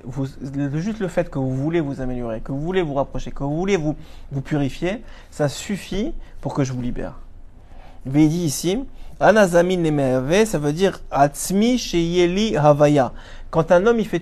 juste 0.73 0.99
le 0.99 1.07
fait 1.07 1.29
que 1.29 1.37
vous 1.37 1.55
voulez 1.55 1.79
vous 1.79 2.01
améliorer, 2.01 2.41
que 2.41 2.51
vous 2.51 2.59
voulez 2.59 2.81
vous 2.81 2.95
rapprocher, 2.95 3.29
que 3.29 3.43
vous 3.43 3.55
voulez 3.55 3.77
vous, 3.77 3.95
vous 4.31 4.41
purifier, 4.41 5.03
ça 5.29 5.47
suffit 5.47 6.15
pour 6.41 6.55
que 6.55 6.63
je 6.63 6.73
vous 6.73 6.81
libère. 6.81 7.19
Il 8.07 8.29
dit 8.29 8.45
ici, 8.45 8.83
Anazamin 9.23 9.77
Nemerve, 9.77 10.43
ça 10.43 10.59
veut 10.59 10.73
dire 10.73 10.99
Atzmi 11.09 11.77
Sheyeli 11.77 12.57
Havaya. 12.57 13.13
Quand 13.51 13.71
un 13.71 13.87
homme 13.87 13.99
il 13.99 14.07
fait 14.07 14.21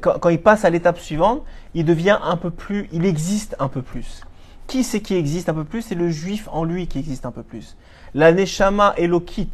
quand, 0.00 0.18
quand, 0.20 0.28
il 0.28 0.40
passe 0.40 0.64
à 0.64 0.70
l'étape 0.70 0.98
suivante, 1.00 1.42
il 1.74 1.84
devient 1.84 2.18
un 2.22 2.36
peu 2.36 2.50
plus, 2.50 2.88
il 2.92 3.04
existe 3.04 3.56
un 3.58 3.66
peu 3.66 3.82
plus. 3.82 4.22
Qui 4.68 4.84
c'est 4.84 5.00
qui 5.00 5.16
existe 5.16 5.48
un 5.48 5.54
peu 5.54 5.64
plus? 5.64 5.82
C'est 5.82 5.96
le 5.96 6.08
juif 6.08 6.48
en 6.52 6.62
lui 6.62 6.86
qui 6.86 7.00
existe 7.00 7.26
un 7.26 7.32
peu 7.32 7.42
plus. 7.42 7.76
La 8.14 8.30
Neshama 8.30 8.94
Elokit, 8.96 9.50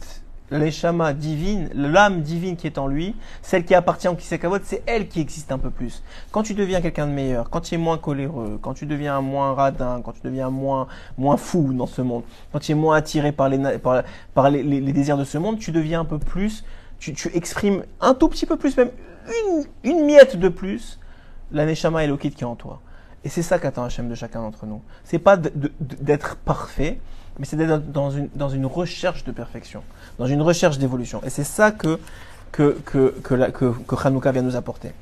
la 0.51 0.59
Neshama 0.59 1.13
divine, 1.13 1.71
l'âme 1.75 2.23
divine 2.23 2.57
qui 2.57 2.67
est 2.67 2.79
en 2.79 2.87
lui, 2.87 3.15
celle 3.43 3.65
qui 3.65 3.75
appartient 3.75 4.09
au 4.09 4.15
Kisekavod, 4.15 4.63
c'est 4.65 4.83
elle 4.87 5.09
qui 5.09 5.21
existe 5.21 5.51
un 5.53 5.59
peu 5.59 5.71
plus. 5.71 6.03
Quand 6.31 6.43
tu 6.43 6.55
deviens 6.55 6.81
quelqu'un 6.81 7.07
de 7.07 7.13
meilleur, 7.13 7.51
quand 7.51 7.61
tu 7.61 7.75
es 7.75 7.79
moins 7.79 7.99
coléreux, 7.99 8.59
quand 8.63 8.75
tu 8.75 8.87
deviens 8.87 9.21
moins 9.21 9.55
radin, 9.55 10.01
quand 10.05 10.13
tu 10.13 10.21
deviens 10.23 10.51
moins, 10.51 10.87
moins 11.19 11.37
fou 11.37 11.73
dans 11.73 11.87
ce 11.87 12.03
monde, 12.03 12.23
quand 12.53 12.61
tu 12.61 12.73
es 12.73 12.75
moins 12.77 12.97
attiré 12.97 13.33
par 13.33 13.49
les, 13.49 13.59
par, 13.79 14.51
les, 14.51 14.63
les, 14.63 14.81
les 14.81 14.93
désirs 14.93 15.19
de 15.19 15.25
ce 15.25 15.39
monde, 15.39 15.59
tu 15.59 15.73
deviens 15.73 16.01
un 16.01 16.05
peu 16.05 16.19
plus 16.19 16.65
tu, 16.99 17.13
tu, 17.13 17.31
exprimes 17.35 17.85
un 18.01 18.15
tout 18.15 18.29
petit 18.29 18.47
peu 18.47 18.57
plus, 18.57 18.77
même 18.77 18.91
une, 19.29 19.65
une 19.91 20.05
miette 20.07 20.37
de 20.37 20.49
plus, 20.49 20.99
la 21.53 21.67
Neshama 21.67 22.07
qui 22.17 22.29
est 22.29 22.45
en 22.45 22.57
toi. 22.57 22.81
Et 23.25 23.29
c'est 23.29 23.43
ça 23.43 23.59
qu'attend 23.59 23.85
Hachem 23.85 24.09
de 24.09 24.15
chacun 24.15 24.41
d'entre 24.41 24.67
nous. 24.67 24.83
C'est 25.05 25.19
pas 25.19 25.37
d'être 25.37 26.37
parfait, 26.37 27.01
mais 27.39 27.45
c'est 27.45 27.57
d'être 27.57 27.91
dans 27.91 28.11
une, 28.11 28.29
dans 28.35 28.49
une 28.49 28.67
recherche 28.67 29.25
de 29.25 29.33
perfection, 29.33 29.83
dans 30.19 30.27
une 30.27 30.43
recherche 30.43 30.79
d'évolution. 30.79 31.21
Et 31.25 31.31
c'est 31.31 31.45
ça 31.45 31.71
que, 31.71 31.99
que, 32.53 32.79
que, 32.85 33.15
que, 33.23 33.35
la, 33.35 33.51
que, 33.51 33.67
que 33.87 34.07
Hanouka 34.07 34.33
vient 34.33 34.43
nous 34.43 34.57
apporter. 34.57 34.93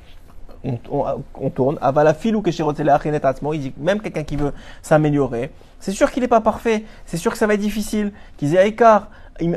On, 0.63 0.79
on, 0.89 1.23
on 1.35 1.49
tourne. 1.49 1.77
Avalafil 1.81 2.35
ou 2.35 2.43
il 2.45 3.59
dit 3.59 3.73
même 3.77 4.01
quelqu'un 4.01 4.23
qui 4.23 4.35
veut 4.35 4.51
s'améliorer, 4.81 5.51
c'est 5.79 5.91
sûr 5.91 6.09
qu'il 6.11 6.21
n'est 6.21 6.27
pas 6.27 6.41
parfait, 6.41 6.85
c'est 7.05 7.17
sûr 7.17 7.31
que 7.31 7.37
ça 7.37 7.45
va 7.45 7.53
être 7.53 7.59
difficile, 7.59 8.11
qu'ils 8.37 8.55
aient 8.55 8.67
écart. 8.67 9.09
Il 9.41 9.51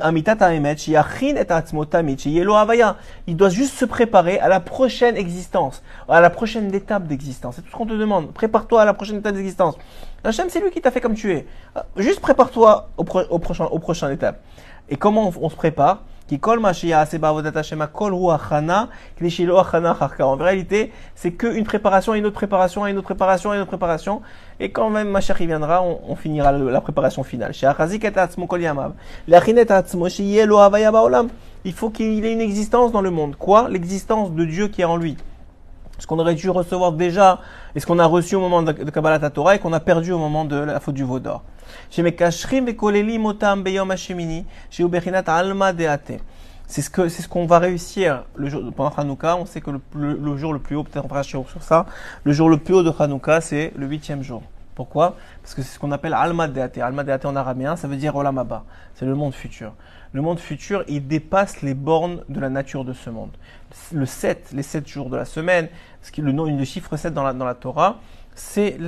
doit 3.36 3.48
juste 3.48 3.74
se 3.74 3.84
préparer 3.84 4.40
à 4.40 4.48
la 4.48 4.58
prochaine 4.58 5.16
existence, 5.16 5.84
à 6.08 6.20
la 6.20 6.30
prochaine 6.30 6.74
étape 6.74 7.06
d'existence. 7.06 7.54
C'est 7.56 7.62
tout 7.62 7.70
ce 7.70 7.76
qu'on 7.76 7.86
te 7.86 7.94
demande. 7.94 8.32
Prépare-toi 8.32 8.82
à 8.82 8.84
la 8.84 8.92
prochaine 8.92 9.18
étape 9.18 9.36
d'existence. 9.36 9.78
Hachem, 10.24 10.48
c'est 10.50 10.58
lui 10.60 10.72
qui 10.72 10.80
t'a 10.80 10.90
fait 10.90 11.00
comme 11.00 11.14
tu 11.14 11.32
es. 11.32 11.46
Juste 11.96 12.18
prépare-toi 12.18 12.90
au, 12.96 13.04
prochain, 13.04 13.66
au 13.66 13.78
prochain 13.78 14.10
étape. 14.10 14.40
Et 14.90 14.96
comment 14.96 15.28
on, 15.28 15.44
on, 15.44 15.50
se 15.50 15.56
prépare 15.56 16.02
En 16.30 16.36
réalité, 20.36 20.92
c'est 21.14 21.32
qu'une 21.32 21.64
préparation, 21.64 22.14
une 22.14 22.26
autre 22.26 22.34
préparation, 22.34 22.86
une 22.86 22.98
autre 22.98 23.04
préparation, 23.04 23.54
une 23.54 23.60
autre 23.60 23.68
préparation. 23.68 24.22
Et 24.60 24.70
quand 24.70 24.90
même 24.90 25.08
Mashiach 25.08 25.40
viendra, 25.40 25.82
on, 25.82 26.16
finira 26.16 26.52
la 26.52 26.80
préparation 26.80 27.22
finale. 27.22 27.52
Il 31.64 31.72
faut 31.72 31.90
qu'il 31.90 32.24
ait 32.24 32.32
une 32.32 32.40
existence 32.40 32.92
dans 32.92 33.00
le 33.00 33.10
monde. 33.10 33.36
Quoi? 33.36 33.68
L'existence 33.68 34.32
de 34.32 34.44
Dieu 34.44 34.68
qui 34.68 34.82
est 34.82 34.84
en 34.84 34.96
lui 34.96 35.16
ce 35.98 36.06
qu'on 36.06 36.18
aurait 36.18 36.34
dû 36.34 36.48
recevoir 36.50 36.92
déjà 36.92 37.40
et 37.74 37.80
ce 37.80 37.86
qu'on 37.86 37.98
a 37.98 38.06
reçu 38.06 38.36
au 38.36 38.40
moment 38.40 38.62
de, 38.62 38.72
Kabbalah 38.72 39.30
Torah 39.30 39.56
et 39.56 39.58
qu'on 39.58 39.72
a 39.72 39.80
perdu 39.80 40.12
au 40.12 40.18
moment 40.18 40.44
de 40.44 40.56
la 40.56 40.80
faute 40.80 40.94
du 40.94 41.04
veau 41.04 41.18
d'or. 41.18 41.42
C'est 46.70 46.82
ce 46.82 46.90
que 46.90 47.08
c'est 47.08 47.22
ce 47.22 47.28
qu'on 47.28 47.46
va 47.46 47.58
réussir 47.58 48.24
le 48.36 48.48
jour 48.50 48.62
pendant 48.76 48.90
Hanouka. 48.90 49.36
On 49.36 49.46
sait 49.46 49.62
que 49.62 49.70
le, 49.94 50.36
jour 50.36 50.52
le 50.52 50.58
plus 50.58 50.76
haut, 50.76 50.84
peut-être 50.84 51.04
on 51.04 51.08
fera 51.08 51.22
sur 51.22 51.46
ça, 51.60 51.86
le 52.24 52.32
jour 52.32 52.50
le 52.50 52.58
plus 52.58 52.74
haut 52.74 52.82
de 52.82 52.92
Hanouka, 52.96 53.40
c'est 53.40 53.72
le 53.76 53.86
huitième 53.86 54.22
jour. 54.22 54.42
Pourquoi? 54.74 55.16
Parce 55.42 55.54
que 55.54 55.62
c'est 55.62 55.74
ce 55.74 55.78
qu'on 55.80 55.90
appelle 55.90 56.14
Alma 56.14 56.46
Deate. 56.46 56.78
Alma 56.78 57.02
Deate 57.02 57.24
en 57.24 57.34
arabien, 57.34 57.74
ça 57.74 57.88
veut 57.88 57.96
dire 57.96 58.14
Olamaba. 58.14 58.64
C'est 58.94 59.06
le 59.06 59.14
monde 59.16 59.34
futur. 59.34 59.72
Le 60.12 60.22
monde 60.22 60.38
futur, 60.38 60.84
il 60.88 61.06
dépasse 61.06 61.62
les 61.62 61.74
bornes 61.74 62.24
de 62.28 62.40
la 62.40 62.48
nature 62.48 62.84
de 62.84 62.92
ce 62.92 63.10
monde. 63.10 63.30
Le 63.92 64.06
7, 64.06 64.52
les 64.52 64.62
7 64.62 64.88
jours 64.88 65.10
de 65.10 65.16
la 65.16 65.24
semaine, 65.24 65.68
ce 66.02 66.10
qui 66.10 66.22
le, 66.22 66.32
nom, 66.32 66.44
le 66.44 66.64
chiffre 66.64 66.96
7 66.96 67.12
dans 67.12 67.22
la, 67.22 67.34
dans 67.34 67.44
la 67.44 67.54
Torah, 67.54 68.00
c'est 68.34 68.78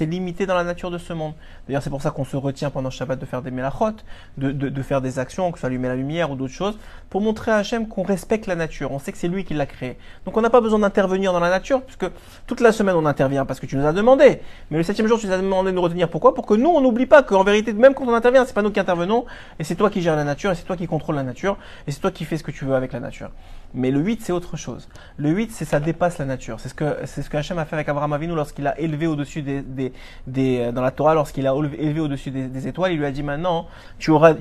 limité 0.00 0.44
dans 0.44 0.56
la 0.56 0.64
nature 0.64 0.90
de 0.90 0.98
ce 0.98 1.12
monde. 1.12 1.34
D'ailleurs, 1.68 1.82
c'est 1.82 1.90
pour 1.90 2.00
ça 2.00 2.10
qu'on 2.10 2.24
se 2.24 2.36
retient 2.36 2.70
pendant 2.70 2.88
Shabbat 2.88 3.18
de 3.18 3.26
faire 3.26 3.42
des 3.42 3.50
melachot, 3.50 3.92
de, 4.38 4.52
de, 4.52 4.82
faire 4.82 5.02
des 5.02 5.18
actions, 5.18 5.52
que 5.52 5.58
ce 5.58 5.60
soit 5.60 5.68
allumer 5.68 5.88
la 5.88 5.96
lumière 5.96 6.30
ou 6.30 6.34
d'autres 6.34 6.52
choses, 6.52 6.78
pour 7.10 7.20
montrer 7.20 7.50
à 7.50 7.56
Hachem 7.56 7.86
qu'on 7.88 8.02
respecte 8.02 8.46
la 8.46 8.54
nature. 8.54 8.90
On 8.90 8.98
sait 8.98 9.12
que 9.12 9.18
c'est 9.18 9.28
lui 9.28 9.44
qui 9.44 9.52
l'a 9.52 9.66
créé. 9.66 9.98
Donc 10.24 10.36
on 10.36 10.40
n'a 10.40 10.48
pas 10.48 10.62
besoin 10.62 10.78
d'intervenir 10.78 11.32
dans 11.34 11.40
la 11.40 11.50
nature, 11.50 11.82
puisque 11.82 12.06
toute 12.46 12.60
la 12.60 12.72
semaine 12.72 12.96
on 12.96 13.04
intervient 13.04 13.44
parce 13.44 13.60
que 13.60 13.66
tu 13.66 13.76
nous 13.76 13.86
as 13.86 13.92
demandé. 13.92 14.40
Mais 14.70 14.78
le 14.78 14.82
septième 14.82 15.06
jour, 15.08 15.18
tu 15.18 15.26
nous 15.26 15.32
as 15.32 15.38
demandé 15.38 15.70
de 15.70 15.76
nous 15.76 15.82
retenir. 15.82 16.08
Pourquoi? 16.08 16.34
Pour 16.34 16.46
que 16.46 16.54
nous, 16.54 16.70
on 16.70 16.80
n'oublie 16.80 17.06
pas 17.06 17.22
qu'en 17.22 17.44
vérité, 17.44 17.74
même 17.74 17.92
quand 17.92 18.06
on 18.06 18.14
intervient, 18.14 18.46
c'est 18.46 18.54
pas 18.54 18.62
nous 18.62 18.70
qui 18.70 18.80
intervenons, 18.80 19.26
et 19.58 19.64
c'est 19.64 19.74
toi 19.74 19.90
qui 19.90 20.00
gères 20.00 20.16
la 20.16 20.24
nature, 20.24 20.50
et 20.52 20.54
c'est 20.54 20.64
toi 20.64 20.76
qui 20.76 20.86
contrôle 20.86 21.16
la 21.16 21.22
nature, 21.22 21.58
et 21.86 21.92
c'est 21.92 22.00
toi 22.00 22.10
qui 22.10 22.24
fais 22.24 22.38
ce 22.38 22.42
que 22.42 22.50
tu 22.50 22.64
veux 22.64 22.74
avec 22.74 22.92
la 22.92 23.00
nature. 23.00 23.30
Mais 23.74 23.90
le 23.90 24.00
8, 24.00 24.22
c'est 24.22 24.32
autre 24.32 24.56
chose. 24.56 24.88
Le 25.18 25.28
8, 25.28 25.52
c'est 25.52 25.66
ça 25.66 25.78
dépasse 25.78 26.18
la 26.18 26.24
nature. 26.24 26.58
C'est 26.58 26.70
ce 26.70 26.74
que 26.74 26.96
c'est 27.04 27.22
ce 27.22 27.36
Hachem 27.36 27.58
a 27.58 27.66
fait 27.66 27.76
avec 27.76 27.88
Abraham 27.88 28.12
Avinu 28.14 28.34
lorsqu'il 28.34 28.66
a 28.66 28.78
élevé 28.80 29.06
au-dessus 29.06 29.42
des, 29.42 29.60
des, 29.60 29.92
des, 30.26 30.60
euh, 30.60 30.72
dans 30.72 30.80
la 30.80 30.90
Torah, 30.90 31.14
lorsqu'il 31.14 31.46
a 31.46 31.54
élevé 31.64 32.00
au-dessus 32.00 32.30
des, 32.30 32.68
étoiles, 32.68 32.92
il 32.92 32.98
lui 32.98 33.06
a 33.06 33.10
dit 33.10 33.22
maintenant, 33.22 33.66
tu 33.98 34.10
auras, 34.10 34.34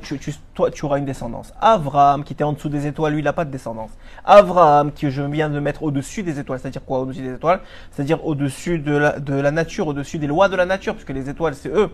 toi, 0.53 0.72
tu 0.72 0.86
auras 0.86 0.97
une 0.97 1.05
descendance. 1.05 1.53
Abraham, 1.61 2.24
qui 2.24 2.34
était 2.34 2.43
en 2.43 2.53
dessous 2.53 2.70
des 2.70 2.88
étoiles, 2.88 3.13
lui, 3.13 3.22
il 3.22 3.26
n'a 3.26 3.34
pas 3.34 3.45
de 3.45 3.51
descendance. 3.51 3.91
Abraham, 4.26 4.91
qui 4.91 5.09
je 5.09 5.22
viens 5.22 5.49
de 5.49 5.59
mettre 5.59 5.84
au-dessus 5.84 6.24
des 6.24 6.39
étoiles, 6.39 6.59
c'est-à-dire 6.59 6.84
quoi 6.86 6.99
au-dessus 6.99 7.22
des 7.22 7.34
étoiles? 7.34 7.61
C'est-à-dire 7.91 8.26
au-dessus 8.26 8.80
de 8.80 8.95
la, 8.95 9.20
de 9.20 9.34
la 9.34 9.51
nature, 9.51 9.88
au-dessus 9.88 10.20
des 10.20 10.28
lois 10.28 10.49
de 10.49 10.55
la 10.55 10.65
nature, 10.65 10.93
puisque 10.93 11.11
les 11.11 11.30
étoiles, 11.30 11.55
c'est 11.55 11.70
eux 11.70 11.89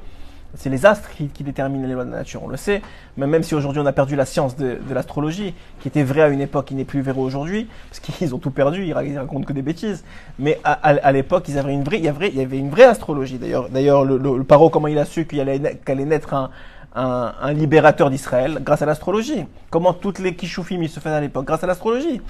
c'est 0.55 0.69
les 0.69 0.85
astres 0.85 1.09
qui, 1.11 1.43
déterminent 1.43 1.87
les 1.87 1.93
lois 1.93 2.05
de 2.05 2.11
la 2.11 2.17
nature, 2.17 2.43
on 2.43 2.47
le 2.47 2.57
sait. 2.57 2.81
Mais 3.17 3.25
même 3.25 3.43
si 3.43 3.55
aujourd'hui 3.55 3.81
on 3.81 3.85
a 3.85 3.91
perdu 3.91 4.15
la 4.15 4.25
science 4.25 4.55
de, 4.55 4.77
l'astrologie, 4.93 5.53
qui 5.79 5.87
était 5.87 6.03
vraie 6.03 6.21
à 6.21 6.27
une 6.29 6.41
époque, 6.41 6.65
qui 6.65 6.75
n'est 6.75 6.85
plus 6.85 7.01
vraie 7.01 7.17
aujourd'hui, 7.17 7.67
parce 7.89 7.99
qu'ils 7.99 8.35
ont 8.35 8.37
tout 8.37 8.51
perdu, 8.51 8.85
ils 8.85 8.93
racontent 8.93 9.45
que 9.45 9.53
des 9.53 9.61
bêtises. 9.61 10.03
Mais 10.37 10.59
à, 10.63 11.11
l'époque, 11.11 11.45
ils 11.47 11.57
avaient 11.57 11.73
une 11.73 11.83
vraie, 11.83 11.97
il 11.97 12.05
y 12.05 12.07
avait, 12.07 12.57
une 12.57 12.69
vraie 12.69 12.83
astrologie. 12.83 13.37
D'ailleurs, 13.37 13.69
d'ailleurs, 13.69 14.05
le, 14.05 14.17
le, 14.17 14.43
paro, 14.43 14.69
comment 14.69 14.87
il 14.87 14.97
a 14.97 15.05
su 15.05 15.25
qu'il 15.25 15.39
allait, 15.39 15.79
qu'allait 15.83 16.05
naître 16.05 16.33
un, 16.33 16.49
un, 16.95 17.53
libérateur 17.53 18.09
d'Israël 18.09 18.59
grâce 18.61 18.81
à 18.81 18.85
l'astrologie. 18.85 19.45
Comment 19.69 19.93
toutes 19.93 20.19
les 20.19 20.35
kishoufim 20.35 20.87
se 20.87 20.99
faisaient 20.99 21.15
à 21.15 21.21
l'époque 21.21 21.45
Grâce 21.45 21.63
à 21.63 21.67
l'astrologie. 21.67 22.21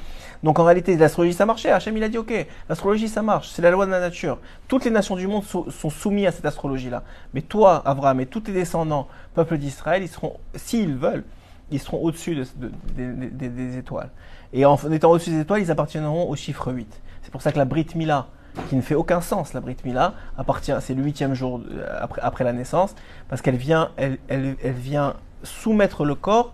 Donc 0.43 0.59
en 0.59 0.64
réalité, 0.64 0.95
l'astrologie 0.95 1.34
ça 1.34 1.45
marchait. 1.45 1.72
Hachem 1.72 1.95
il 1.97 2.03
a 2.03 2.09
dit 2.09 2.18
ok, 2.18 2.34
l'astrologie 2.70 3.07
ça 3.07 3.22
marche, 3.22 3.49
c'est 3.49 3.61
la 3.61 3.72
loi 3.72 3.86
de 3.86 3.91
la 3.91 3.99
nature. 3.99 4.39
Toutes 4.68 4.86
les 4.86 4.91
nations 4.91 5.16
du 5.16 5.28
monde 5.28 5.43
sont, 5.43 5.89
soumises 5.89 6.28
à 6.28 6.32
cette 6.32 6.45
astrologie-là. 6.45 7.03
Mais 7.34 7.41
toi, 7.41 7.82
Abraham, 7.86 8.22
et 8.22 8.26
tous 8.26 8.41
tes 8.41 8.53
descendants, 8.53 9.07
peuple 9.34 9.57
d'Israël, 9.57 10.03
ils 10.03 10.09
seront, 10.09 10.38
s'ils 10.55 10.95
veulent, 10.95 11.24
ils 11.72 11.80
seront 11.80 11.99
au-dessus 12.01 12.43
des 12.95 13.78
étoiles. 13.78 14.09
Et 14.53 14.66
en 14.66 14.78
étant 14.91 15.11
au-dessus 15.11 15.32
des 15.32 15.39
étoiles, 15.41 15.61
ils 15.61 15.72
appartiendront 15.72 16.30
au 16.30 16.36
chiffre 16.36 16.72
8. 16.72 16.88
C'est 17.24 17.32
pour 17.32 17.41
ça 17.41 17.51
que 17.51 17.57
la 17.57 17.66
Brit 17.66 17.88
Mila, 17.95 18.28
qui 18.69 18.75
ne 18.75 18.81
fait 18.81 18.95
aucun 18.95 19.21
sens, 19.21 19.53
la 19.53 19.61
Brit 19.61 19.77
Mila, 19.83 20.13
appartient, 20.37 20.73
c'est 20.79 20.93
le 20.93 21.03
huitième 21.03 21.33
jour 21.33 21.61
après, 21.99 22.21
après, 22.21 22.43
la 22.43 22.53
naissance, 22.53 22.95
parce 23.29 23.41
qu'elle 23.41 23.55
vient, 23.55 23.89
elle, 23.97 24.17
elle, 24.27 24.55
elle, 24.63 24.73
vient 24.73 25.15
soumettre 25.43 26.05
le 26.05 26.15
corps 26.15 26.53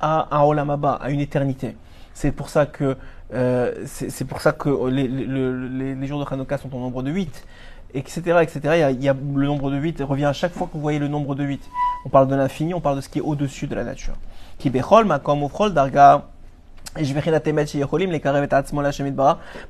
à 0.00 0.28
un 0.36 0.42
olamaba, 0.42 0.94
à 0.94 1.10
une 1.10 1.20
éternité. 1.20 1.76
C'est 2.14 2.32
pour 2.32 2.48
ça 2.48 2.66
que, 2.66 2.96
euh, 3.34 3.84
c'est 3.86 4.24
pour 4.24 4.40
ça 4.40 4.52
que 4.52 4.88
les, 4.88 5.06
les, 5.08 6.06
jours 6.06 6.24
de 6.24 6.32
Hanouka 6.32 6.58
sont 6.58 6.74
au 6.74 6.78
nombre 6.78 7.02
de 7.02 7.10
8, 7.10 7.46
etc., 7.94 8.38
etc. 8.42 8.90
Il 8.90 9.02
y, 9.02 9.08
a, 9.08 9.14
le 9.14 9.46
nombre 9.46 9.70
de 9.70 9.76
8 9.76 10.02
revient 10.02 10.24
à 10.24 10.32
chaque 10.32 10.52
fois 10.52 10.66
que 10.66 10.72
vous 10.74 10.80
voyez 10.80 10.98
le 10.98 11.08
nombre 11.08 11.34
de 11.34 11.44
8. 11.44 11.62
On 12.06 12.08
parle 12.08 12.28
de 12.28 12.34
l'infini, 12.34 12.74
on 12.74 12.80
parle 12.80 12.96
de 12.96 13.00
ce 13.00 13.08
qui 13.08 13.18
est 13.18 13.22
au-dessus 13.22 13.66
de 13.66 13.74
la 13.74 13.84
nature. 13.84 14.14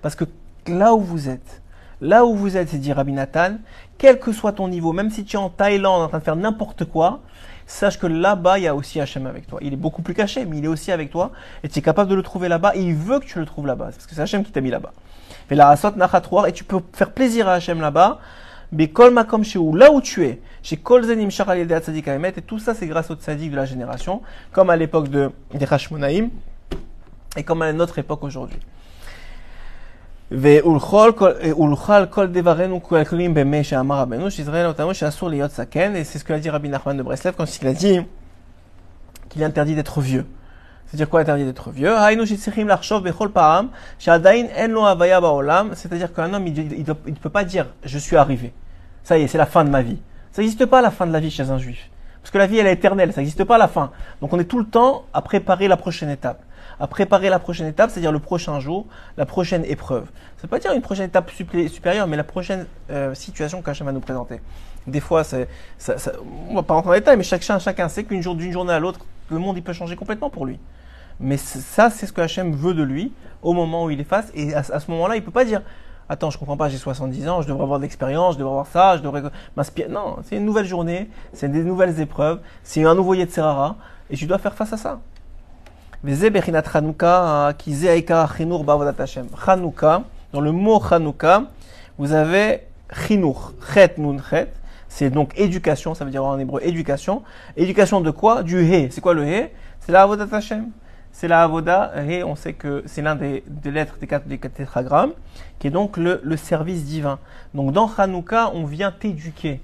parce 0.01 0.15
que 0.15 0.25
là 0.69 0.95
où 0.95 1.01
vous 1.01 1.29
êtes, 1.29 1.63
là 2.01 2.25
où 2.25 2.35
vous 2.35 2.57
êtes, 2.57 2.71
c'est 2.71 2.79
dit 2.79 2.93
Rabbi 2.93 3.13
Nathan, 3.13 3.57
quel 3.99 4.19
que 4.19 4.33
soit 4.33 4.53
ton 4.53 4.69
niveau, 4.69 4.93
même 4.93 5.11
si 5.11 5.25
tu 5.25 5.37
es 5.37 5.39
en 5.39 5.51
Thaïlande 5.51 6.03
en 6.03 6.09
train 6.09 6.19
de 6.19 6.25
faire 6.25 6.37
n'importe 6.37 6.85
quoi, 6.85 7.21
sache 7.67 7.99
que 7.99 8.07
là-bas, 8.07 8.59
il 8.59 8.65
y 8.65 8.67
a 8.67 8.75
aussi 8.75 9.01
Hachem 9.01 9.27
avec 9.27 9.47
toi. 9.47 9.59
Il 9.63 9.73
est 9.73 9.77
beaucoup 9.77 10.03
plus 10.03 10.15
caché, 10.15 10.45
mais 10.45 10.59
il 10.59 10.65
est 10.65 10.69
aussi 10.69 10.91
avec 10.93 11.11
toi, 11.11 11.31
et 11.63 11.69
tu 11.69 11.79
es 11.79 11.83
capable 11.83 12.11
de 12.11 12.15
le 12.15 12.23
trouver 12.23 12.49
là-bas, 12.49 12.73
et 12.75 12.83
il 12.83 12.95
veut 12.95 13.21
que 13.21 13.27
tu 13.27 13.39
le 13.39 13.47
trouves 13.47 13.67
là-bas, 13.67 13.87
parce 13.87 14.07
que 14.07 14.15
c'est 14.15 14.21
Hachem 14.21 14.45
qui 14.45 14.53
t'a 14.53 14.61
mis 14.61 14.71
là-bas. 14.71 14.93
Et 15.51 15.55
la 15.55 15.75
et 16.47 16.53
tu 16.53 16.65
peux 16.65 16.81
faire 16.93 17.11
plaisir 17.11 17.49
à 17.49 17.55
Hachem 17.55 17.81
là-bas, 17.81 18.19
mais 18.73 18.89
kol 18.89 19.13
makom 19.13 19.43
chez 19.43 19.59
là 19.75 19.91
où 19.91 20.01
tu 20.01 20.25
es, 20.25 20.41
chez 20.63 20.77
kol 20.77 21.03
zenim 21.05 21.29
et 21.29 22.33
tout 22.43 22.59
ça 22.61 22.73
c'est 22.73 22.87
grâce 22.87 23.11
au 23.11 23.17
tzadik 23.17 23.51
de 23.51 23.57
la 23.57 23.65
génération, 23.65 24.23
comme 24.53 24.71
à 24.71 24.77
l'époque 24.77 25.09
de, 25.09 25.33
des 25.53 25.67
et 27.37 27.43
comme 27.43 27.63
à 27.63 27.73
notre 27.73 27.99
époque 27.99 28.23
aujourd'hui. 28.23 28.59
Et 30.33 30.37
c'est 36.05 36.19
ce 36.19 36.25
que 36.25 36.33
a 36.33 36.39
dit 36.39 36.49
Rabbi 36.49 36.69
Nachman 36.69 36.97
de 36.97 37.03
Breslev 37.03 37.35
quand 37.37 37.61
il 37.61 37.67
a 37.67 37.73
dit 37.73 38.01
qu'il 39.29 39.43
est 39.43 39.45
interdit 39.45 39.75
d'être 39.75 40.01
vieux. 40.01 40.25
C'est-à-dire 40.87 41.09
quoi 41.09 41.23
interdit 41.23 41.45
d'être 41.45 41.71
vieux 41.71 41.91
C'est-à-dire 45.75 46.13
qu'un 46.13 46.33
homme, 46.33 46.47
il 46.47 46.85
ne 46.85 47.15
peut 47.15 47.31
pas 47.31 47.43
dire 47.43 47.67
«je 47.85 47.99
suis 47.99 48.17
arrivé». 48.17 48.53
Ça 49.03 49.19
y 49.19 49.23
est, 49.23 49.27
c'est 49.27 49.39
la 49.39 49.47
fin 49.47 49.65
de 49.65 49.71
ma 49.71 49.83
vie. 49.83 49.99
Ça 50.31 50.43
n'existe 50.43 50.67
pas 50.67 50.81
la 50.81 50.93
fin 50.93 51.09
de 51.09 51.13
la 51.13 51.19
vie 51.19 51.33
chez 51.33 51.51
un 51.51 51.59
juif. 51.59 51.91
Parce 52.23 52.31
que 52.31 52.39
la 52.39 52.47
vie, 52.47 52.59
elle 52.59 52.69
est 52.69 52.75
éternelle, 52.75 53.13
ça 53.13 53.21
n'existe 53.21 53.43
pas 53.43 53.59
la 53.59 53.67
fin. 53.67 53.91
Donc 54.21 54.33
on 54.33 54.39
est 54.39 54.45
tout 54.45 54.61
le 54.61 54.67
temps 54.67 55.07
à 55.13 55.23
préparer 55.23 55.67
la 55.67 55.77
prochaine 55.77 56.11
étape 56.11 56.45
à 56.81 56.87
préparer 56.87 57.29
la 57.29 57.39
prochaine 57.39 57.67
étape, 57.67 57.91
c'est-à-dire 57.91 58.11
le 58.11 58.19
prochain 58.19 58.59
jour, 58.59 58.87
la 59.17 59.27
prochaine 59.27 59.65
épreuve. 59.67 60.05
Ça 60.05 60.39
ne 60.39 60.43
veut 60.43 60.49
pas 60.49 60.59
dire 60.59 60.73
une 60.73 60.81
prochaine 60.81 61.07
étape 61.07 61.31
supérieure, 61.31 62.07
mais 62.07 62.17
la 62.17 62.25
prochaine 62.25 62.67
euh, 62.91 63.15
situation 63.15 63.61
qu'Hachem 63.61 63.87
va 63.87 63.93
nous 63.93 64.01
présenter. 64.01 64.41
Des 64.87 65.01
fois, 65.01 65.23
on 66.49 66.55
va 66.55 66.63
pas 66.63 66.75
rentrer 66.75 66.91
en 66.91 66.95
détail, 66.95 67.19
mais 67.19 67.23
chacun, 67.23 67.59
chacun 67.59 67.89
sait 67.89 68.05
qu'une 68.05 68.23
jour, 68.23 68.35
d'une 68.35 68.51
journée 68.51 68.73
à 68.73 68.79
l'autre, 68.79 69.01
le 69.29 69.39
monde 69.39 69.59
il 69.59 69.63
peut 69.63 69.75
changer 69.75 69.95
complètement 69.95 70.31
pour 70.31 70.47
lui. 70.47 70.59
Mais 71.21 71.37
ça, 71.37 71.91
c'est 71.91 72.07
ce 72.07 72.13
que 72.15 72.23
Hachem 72.23 72.53
veut 72.53 72.73
de 72.73 72.83
lui 72.83 73.13
au 73.43 73.53
moment 73.53 73.85
où 73.85 73.91
il 73.91 74.01
est 74.01 74.05
face. 74.05 74.31
Et 74.35 74.55
à, 74.55 74.63
ce 74.63 74.91
moment-là, 74.91 75.17
il 75.17 75.23
peut 75.23 75.31
pas 75.31 75.45
dire 75.45 75.61
Attends, 76.09 76.31
je 76.31 76.39
comprends 76.39 76.57
pas, 76.57 76.69
j'ai 76.69 76.79
70 76.79 77.29
ans, 77.29 77.43
je 77.43 77.47
devrais 77.47 77.63
avoir 77.63 77.79
de 77.79 77.85
l'expérience, 77.85 78.35
je 78.35 78.39
devrais 78.39 78.53
avoir 78.53 78.67
ça, 78.67 78.97
je 78.97 79.03
devrais. 79.03 79.23
Non, 79.89 80.17
c'est 80.25 80.37
une 80.39 80.45
nouvelle 80.45 80.65
journée, 80.65 81.09
c'est 81.33 81.49
des 81.49 81.63
nouvelles 81.63 82.01
épreuves, 82.01 82.41
c'est 82.65 82.85
un 82.85 82.97
nouveau 82.97 83.15
Yetzerara, 83.15 83.77
et 84.11 84.17
tu 84.17 84.27
dois 84.27 84.39
faire 84.39 84.55
face 84.55 84.73
à 84.73 84.77
ça. 84.77 84.99
Chanukah, 89.45 90.03
dans 90.33 90.41
le 90.41 90.53
mot 90.53 90.81
Chanukah, 90.81 91.43
vous 91.99 92.13
avez 92.13 92.63
Chinur, 93.07 93.53
Chet 93.75 93.99
Nun 93.99 94.17
Chet, 94.31 94.51
c'est 94.89 95.11
donc 95.11 95.39
éducation, 95.39 95.95
ça 95.95 96.07
veut 96.07 96.11
dire 96.11 96.25
en 96.25 96.39
hébreu 96.39 96.63
éducation. 96.65 97.23
Éducation 97.57 98.01
de 98.01 98.11
quoi? 98.11 98.43
Du 98.43 98.65
He. 98.65 98.91
C'est 98.91 99.03
quoi 99.03 99.13
le 99.13 99.27
He? 99.27 99.51
C'est 99.81 99.93
la 99.93 100.03
Avodat 100.03 100.35
Hashem. 100.35 100.71
C'est 101.13 101.29
la 101.29 101.43
Avoda, 101.43 101.93
He, 102.09 102.25
on 102.25 102.35
sait 102.35 102.55
que 102.55 102.83
c'est 102.87 103.03
l'un 103.03 103.15
des, 103.17 103.45
lettres 103.65 103.97
des 104.01 104.07
quatre, 104.07 104.27
des 104.27 104.39
tétragrammes, 104.39 105.13
qui 105.59 105.67
est 105.67 105.71
donc 105.71 105.99
le, 105.99 106.21
le 106.25 106.37
service 106.39 106.85
divin. 106.85 107.19
Donc 107.53 107.73
dans 107.73 107.89
Chanukah, 107.89 108.53
on 108.55 108.65
vient 108.65 108.91
t'éduquer 108.91 109.61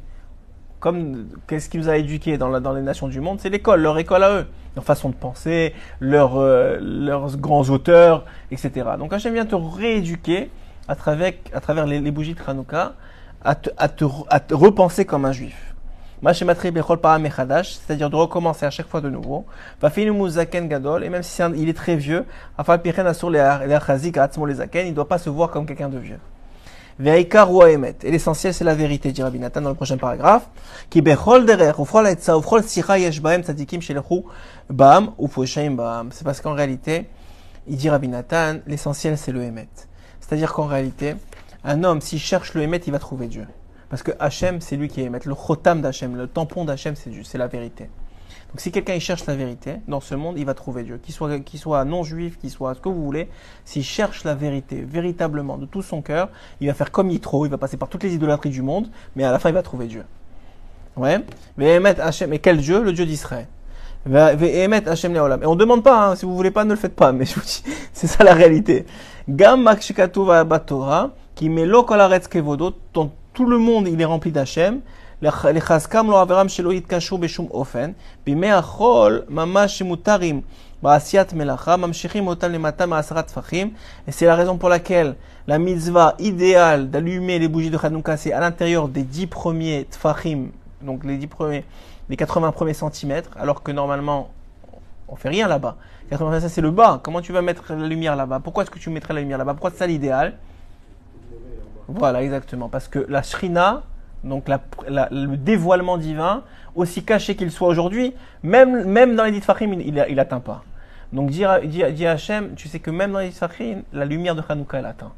comme 0.86 1.26
qu'est-ce 1.48 1.68
qui 1.68 1.78
nous 1.78 1.88
a 1.88 1.96
éduqués 1.96 2.38
dans, 2.38 2.72
les 2.72 2.80
nations 2.80 3.08
du 3.08 3.20
monde, 3.20 3.40
c'est 3.40 3.48
l'école, 3.48 3.80
leur 3.80 3.98
école 3.98 4.22
à 4.22 4.30
eux, 4.30 4.46
leur 4.76 4.84
façon 4.84 5.08
de 5.08 5.16
penser, 5.16 5.74
euh, 6.00 6.78
leurs 6.80 7.36
grands 7.38 7.68
auteurs, 7.70 8.24
etc. 8.52 8.90
Donc 8.96 9.12
Hachem 9.12 9.34
vient 9.34 9.46
te 9.46 9.56
rééduquer 9.56 10.48
à 10.86 10.94
travers, 10.94 11.32
les, 11.86 12.10
bougies 12.12 12.34
de 12.34 12.40
Hanouka, 12.46 12.92
à 13.42 13.56
te, 13.56 13.70
à, 13.76 13.88
te, 13.88 14.04
à 14.30 14.38
te, 14.38 14.54
repenser 14.54 15.04
comme 15.04 15.24
un 15.24 15.32
juif. 15.32 15.74
c'est-à-dire 17.80 18.08
de 18.08 18.14
recommencer 18.14 18.64
à 18.64 18.70
chaque 18.70 18.86
fois 18.86 19.00
de 19.00 19.10
nouveau. 19.10 19.44
gadol, 20.68 21.02
et 21.02 21.08
même 21.08 21.24
si 21.24 21.42
il 21.56 21.68
est 21.68 21.76
très 21.76 21.96
vieux, 21.96 22.24
il 22.60 22.62
ne 22.62 22.66
doit 24.92 25.08
pas 25.08 25.18
se 25.18 25.30
voir 25.30 25.50
comme 25.50 25.66
quelqu'un 25.66 25.88
de 25.88 25.98
vieux. 25.98 26.20
Et 26.98 28.10
l'essentiel, 28.10 28.54
c'est 28.54 28.64
la 28.64 28.74
vérité, 28.74 29.12
dit 29.12 29.22
Rabbi 29.22 29.38
Nathan 29.38 29.60
dans 29.60 29.68
le 29.68 29.74
prochain 29.74 29.98
paragraphe. 29.98 30.48
C'est 30.90 31.02
parce 36.24 36.40
qu'en 36.40 36.54
réalité, 36.54 37.06
il 37.68 37.76
dit 37.76 37.90
Rabbi 37.90 38.08
Nathan, 38.08 38.56
l'essentiel, 38.66 39.18
c'est 39.18 39.32
le 39.32 39.42
Emet. 39.42 39.68
C'est-à-dire 40.20 40.54
qu'en 40.54 40.66
réalité, 40.66 41.16
un 41.64 41.84
homme, 41.84 42.00
s'il 42.00 42.18
cherche 42.18 42.54
le 42.54 42.62
Emet, 42.62 42.78
il 42.86 42.92
va 42.92 42.98
trouver 42.98 43.26
Dieu. 43.26 43.46
Parce 43.90 44.02
que 44.02 44.12
Hachem, 44.18 44.62
c'est 44.62 44.76
lui 44.76 44.88
qui 44.88 45.02
est 45.02 45.04
Emet. 45.04 45.20
Le 45.26 45.34
chotam 45.34 45.82
d'Hachem, 45.82 46.16
le 46.16 46.26
tampon 46.26 46.64
d'Hachem, 46.64 46.94
c'est 46.96 47.10
c'est 47.24 47.38
la 47.38 47.46
vérité. 47.46 47.90
Donc 48.50 48.60
si 48.60 48.70
quelqu'un 48.70 48.98
cherche 48.98 49.26
la 49.26 49.34
vérité 49.34 49.76
dans 49.88 50.00
ce 50.00 50.14
monde, 50.14 50.38
il 50.38 50.46
va 50.46 50.54
trouver 50.54 50.82
Dieu. 50.82 50.98
Qu'il 50.98 51.58
soit, 51.58 51.84
non-juif, 51.84 52.38
qu'il 52.38 52.50
soit 52.50 52.74
ce 52.74 52.80
que 52.80 52.88
vous 52.88 53.02
voulez, 53.02 53.28
s'il 53.64 53.84
cherche 53.84 54.24
la 54.24 54.34
vérité 54.34 54.82
véritablement 54.82 55.58
de 55.58 55.66
tout 55.66 55.82
son 55.82 56.00
cœur, 56.00 56.28
il 56.60 56.68
va 56.68 56.74
faire 56.74 56.90
comme 56.90 57.10
Yitro, 57.10 57.44
il 57.44 57.50
va 57.50 57.58
passer 57.58 57.76
par 57.76 57.88
toutes 57.88 58.04
les 58.04 58.14
idolâtries 58.14 58.50
du 58.50 58.62
monde, 58.62 58.88
mais 59.14 59.24
à 59.24 59.32
la 59.32 59.38
fin 59.38 59.50
il 59.50 59.54
va 59.54 59.62
trouver 59.62 59.86
Dieu. 59.86 60.04
Ouais. 60.96 61.18
Mais 61.58 62.38
quel 62.40 62.58
Dieu? 62.58 62.82
Le 62.82 62.92
Dieu 62.92 63.04
d'Israël. 63.04 63.46
Et 64.08 64.10
on 64.10 64.14
ne 64.14 65.54
demande 65.56 65.82
pas, 65.82 66.10
hein, 66.10 66.16
si 66.16 66.24
vous 66.24 66.36
voulez 66.36 66.52
pas, 66.52 66.64
ne 66.64 66.70
le 66.70 66.76
faites 66.76 66.94
pas, 66.94 67.10
mais 67.10 67.24
je 67.24 67.34
vous 67.34 67.40
dis, 67.40 67.64
c'est 67.92 68.06
ça 68.06 68.22
la 68.22 68.34
réalité. 68.34 68.86
Gam 69.28 69.68
qui 71.34 71.48
met 71.48 71.66
kevodo, 72.30 72.72
tout 72.92 73.44
le 73.44 73.58
monde 73.58 73.88
il 73.88 74.00
est 74.00 74.04
rempli 74.04 74.30
d'Hachem, 74.30 74.80
לחזקם 75.21 76.07
לא 76.09 76.21
עבירם 76.21 76.49
שלא 76.49 76.73
יתקשרו 76.73 77.17
בשום 77.17 77.47
אופן, 77.51 77.91
בימי 78.25 78.51
החול 78.51 79.21
ממש 79.29 79.79
שמותרים 79.79 80.41
בעשיית 80.83 81.33
מלאכה, 81.33 81.77
ממשיכים 81.77 82.27
אותם 82.27 82.51
למטה 82.51 82.85
מעשרה 82.85 83.21
טפחים, 83.21 83.73
et 84.07 84.11
c'est 84.11 84.25
la 84.25 84.35
raison 84.35 84.57
pour 84.57 84.69
laquelle 84.69 85.15
la 85.47 85.59
mitzvah 85.59 86.15
idéale 86.19 86.89
d'allumer 86.89 87.37
les 87.39 87.47
bougies 87.47 87.69
de 87.69 87.77
Hanouka, 87.81 88.17
c'est 88.17 88.33
à 88.33 88.39
l'intérieur 88.39 88.87
des 88.87 89.03
10 89.03 89.27
premiers 89.27 89.85
tfachim, 89.91 90.47
donc 90.81 91.03
les 91.03 91.17
10 91.17 91.27
premiers, 91.27 91.65
les 92.09 92.17
80 92.17 92.51
premiers 92.51 92.73
centimètres, 92.73 93.29
alors 93.39 93.61
que 93.61 93.71
normalement, 93.71 94.31
on 95.07 95.15
fait 95.15 95.29
rien 95.29 95.47
là-bas. 95.47 95.75
80 96.09 96.41
ça 96.41 96.49
c'est 96.49 96.61
le 96.61 96.71
bas. 96.71 96.99
Comment 97.03 97.21
tu 97.21 97.31
vas 97.31 97.41
mettre 97.41 97.73
la 97.73 97.87
lumière 97.87 98.15
là-bas 98.15 98.41
Pourquoi 98.43 98.63
est-ce 98.63 98.71
que 98.71 98.79
tu 98.79 98.89
mettrais 98.89 99.13
la 99.13 99.21
lumière 99.21 99.37
là-bas 99.37 99.53
Pourquoi 99.53 99.71
c'est 99.71 99.77
ça 99.77 99.87
l'idéal 99.87 100.33
Voilà, 101.87 102.21
exactement. 102.21 102.67
Parce 102.67 102.87
que 102.87 103.05
la 103.07 103.23
shrina, 103.23 103.83
donc 104.26 104.48
le 104.48 105.36
dévoilement 105.36 105.98
divin, 105.98 106.42
aussi 106.74 107.04
caché 107.04 107.36
qu'il 107.36 107.50
soit 107.50 107.68
aujourd'hui, 107.68 108.14
même, 108.42 108.84
même 108.84 109.16
dans 109.16 109.24
les 109.24 109.40
Fahim, 109.40 109.80
il 109.80 110.14
n'atteint 110.14 110.40
pas. 110.40 110.62
Donc 111.12 111.30
dit, 111.30 111.44
dit, 111.64 112.06
Hachem, 112.06 112.54
tu 112.54 112.68
sais 112.68 112.80
que 112.80 112.90
même 112.90 113.12
dans 113.12 113.20
les 113.20 113.30
Fahim, 113.30 113.82
la 113.92 114.04
lumière 114.04 114.34
de 114.34 114.42
Hanouka, 114.46 114.78
elle 114.78 114.86
atteint. 114.86 115.12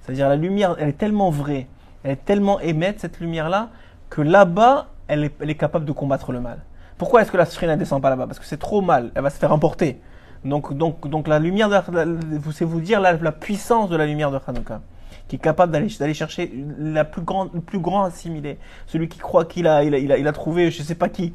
C'est-à-dire 0.00 0.28
la 0.28 0.36
lumière, 0.36 0.76
elle 0.78 0.88
est 0.88 0.98
tellement 0.98 1.30
vraie, 1.30 1.66
elle 2.04 2.12
est 2.12 2.24
tellement 2.24 2.60
émette, 2.60 3.00
cette 3.00 3.20
lumière-là, 3.20 3.70
que 4.08 4.20
là-bas, 4.20 4.88
elle 5.08 5.30
est, 5.40 5.54
capable 5.54 5.84
de 5.84 5.92
combattre 5.92 6.32
le 6.32 6.40
mal. 6.40 6.58
Pourquoi 6.98 7.22
est-ce 7.22 7.32
que 7.32 7.36
la 7.36 7.46
Shrina 7.46 7.74
ne 7.74 7.80
descend 7.80 8.02
pas 8.02 8.10
là-bas? 8.10 8.26
Parce 8.26 8.38
que 8.38 8.44
c'est 8.44 8.58
trop 8.58 8.80
mal, 8.80 9.10
elle 9.14 9.22
va 9.22 9.30
se 9.30 9.38
faire 9.38 9.52
emporter. 9.52 10.00
Donc, 10.44 10.72
donc, 10.74 11.08
donc 11.08 11.28
la 11.28 11.38
lumière, 11.38 11.68
c'est 12.52 12.64
vous 12.64 12.80
dire 12.80 13.00
la, 13.00 13.14
la, 13.14 13.32
puissance 13.32 13.90
de 13.90 13.96
la 13.96 14.06
lumière 14.06 14.30
de 14.30 14.38
Hanouka 14.46 14.80
qui 15.30 15.36
est 15.36 15.38
capable 15.38 15.70
d'aller 15.70 16.12
chercher 16.12 16.52
la 16.76 17.04
plus 17.04 17.22
grande, 17.22 17.50
le 17.54 17.60
plus 17.60 17.78
grand 17.78 18.02
assimilé, 18.02 18.58
celui 18.88 19.08
qui 19.08 19.20
croit 19.20 19.44
qu'il 19.44 19.68
a 19.68 20.32
trouvé 20.32 20.72
je 20.72 20.82
sais 20.82 20.96
pas 20.96 21.08
qui, 21.08 21.32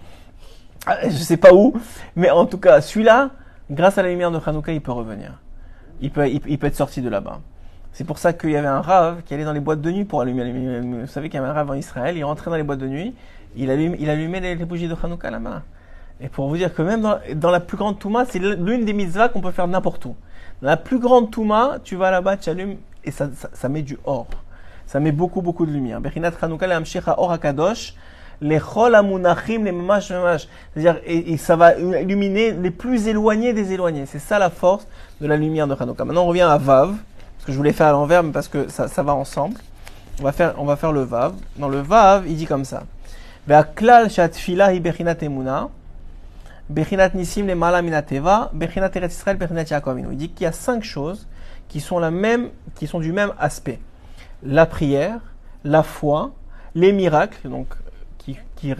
je 1.04 1.10
sais 1.12 1.38
pas 1.38 1.54
où, 1.54 1.74
mais 2.18 2.30
en 2.30 2.46
tout 2.46 2.58
cas 2.58 2.82
celui-là, 2.82 3.30
grâce 3.72 3.98
à 3.98 4.04
la 4.04 4.10
lumière 4.10 4.32
de 4.32 4.40
Hanouka, 4.46 4.74
il 4.74 4.82
peut 4.82 4.92
revenir, 4.92 5.40
il 6.02 6.12
peut 6.12 6.28
être 6.68 6.76
sorti 6.76 7.02
de 7.02 7.08
là-bas. 7.08 7.40
C'est 7.94 8.04
pour 8.04 8.18
ça 8.18 8.34
qu'il 8.34 8.50
y 8.50 8.58
avait 8.58 8.68
un 8.68 8.82
rave 8.82 9.22
qui 9.24 9.34
allait 9.34 9.46
dans 9.46 9.54
les 9.54 9.62
boîtes 9.62 9.80
de 9.80 9.90
nuit 9.90 10.04
pour 10.04 10.20
allumer. 10.20 10.82
Vous 10.82 11.08
savez 11.08 11.30
qu'il 11.30 11.40
y 11.40 11.42
avait 11.42 11.50
un 11.50 11.54
rave 11.54 11.72
en 11.72 11.76
Israël, 11.76 12.18
il 12.18 12.26
rentrait 12.26 12.52
dans 12.52 12.58
les 12.58 12.64
boîtes 12.64 12.80
de 12.80 12.90
nuit, 12.90 13.16
il 13.56 13.72
allumait, 13.72 14.42
les, 14.42 14.66
bougies 14.66 14.90
de 14.90 14.96
Hanouka 15.02 15.32
main. 15.40 15.64
Et 16.20 16.28
pour 16.28 16.50
vous 16.50 16.58
dire 16.58 16.74
que 16.74 16.82
même 16.82 17.00
dans, 17.00 17.18
dans 17.36 17.52
la 17.52 17.62
plus 17.62 17.78
grande 17.78 17.98
Touma, 17.98 18.26
c'est 18.26 18.40
l'une 18.40 18.84
des 18.84 18.92
mitzvahs 18.92 19.30
qu'on 19.30 19.40
peut 19.40 19.52
faire 19.52 19.70
n'importe 19.70 20.04
où. 20.04 20.18
Dans 20.62 20.68
la 20.68 20.76
plus 20.76 21.00
grande 21.00 21.32
Touma, 21.32 21.78
tu 21.82 21.96
vas 21.96 22.12
là-bas, 22.12 22.36
tu 22.36 22.50
allumes 22.50 22.76
et 23.06 23.12
ça, 23.12 23.30
ça, 23.54 23.70
met 23.70 23.82
du 23.82 23.98
or. 24.06 24.28
Ça 24.88 25.00
met 25.00 25.12
beaucoup, 25.12 25.42
beaucoup 25.42 25.66
de 25.66 25.72
lumière. 25.72 26.00
C'est-à-dire, 30.74 31.00
et, 31.06 31.38
ça 31.38 31.56
va 31.56 31.76
illuminer 31.76 32.52
les 32.52 32.72
plus 32.72 33.08
éloignés 33.08 33.54
des 33.54 33.72
éloignés. 33.72 34.06
C'est 34.06 34.20
ça 34.20 34.40
la 34.40 34.50
force 34.50 34.88
de 35.22 35.28
la 35.28 35.38
lumière 35.38 35.68
de 35.68 35.76
Chanukah. 35.76 36.06
Maintenant, 36.06 36.24
on 36.24 36.28
revient 36.28 36.42
à 36.42 36.58
Vav, 36.58 36.90
parce 36.90 37.46
que 37.46 37.52
je 37.52 37.58
voulais 37.58 37.74
faire 37.74 37.88
à 37.88 37.92
l'envers, 37.92 38.24
mais 38.24 38.32
parce 38.32 38.48
que 38.48 38.68
ça, 38.68 38.88
ça 38.88 39.04
va 39.04 39.14
ensemble. 39.14 39.56
On 40.20 40.24
va 40.24 40.32
faire, 40.32 40.56
on 40.58 40.66
va 40.66 40.76
faire 40.76 40.92
le 40.92 41.02
Vav. 41.02 41.34
Dans 41.58 41.70
le 41.70 41.80
Vav, 41.80 42.26
il 42.28 42.36
dit 42.36 42.46
comme 42.46 42.66
ça. 42.66 42.84
Il 43.48 43.54
dit 50.18 50.30
qu'il 50.30 50.44
y 50.44 50.46
a 50.46 50.52
cinq 50.52 50.84
choses 50.84 51.28
qui 51.68 51.82
sont, 51.82 52.00
la 52.00 52.12
même, 52.12 52.50
qui 52.76 52.88
sont 52.88 53.00
du 53.00 53.12
même 53.12 53.34
aspect. 53.40 53.80
La 54.44 54.66
prière, 54.66 55.20
la 55.64 55.84
foi, 55.84 56.34
les 56.76 56.92
miracles, 56.92 57.50
donc, 57.50 57.68
qui, 58.18 58.38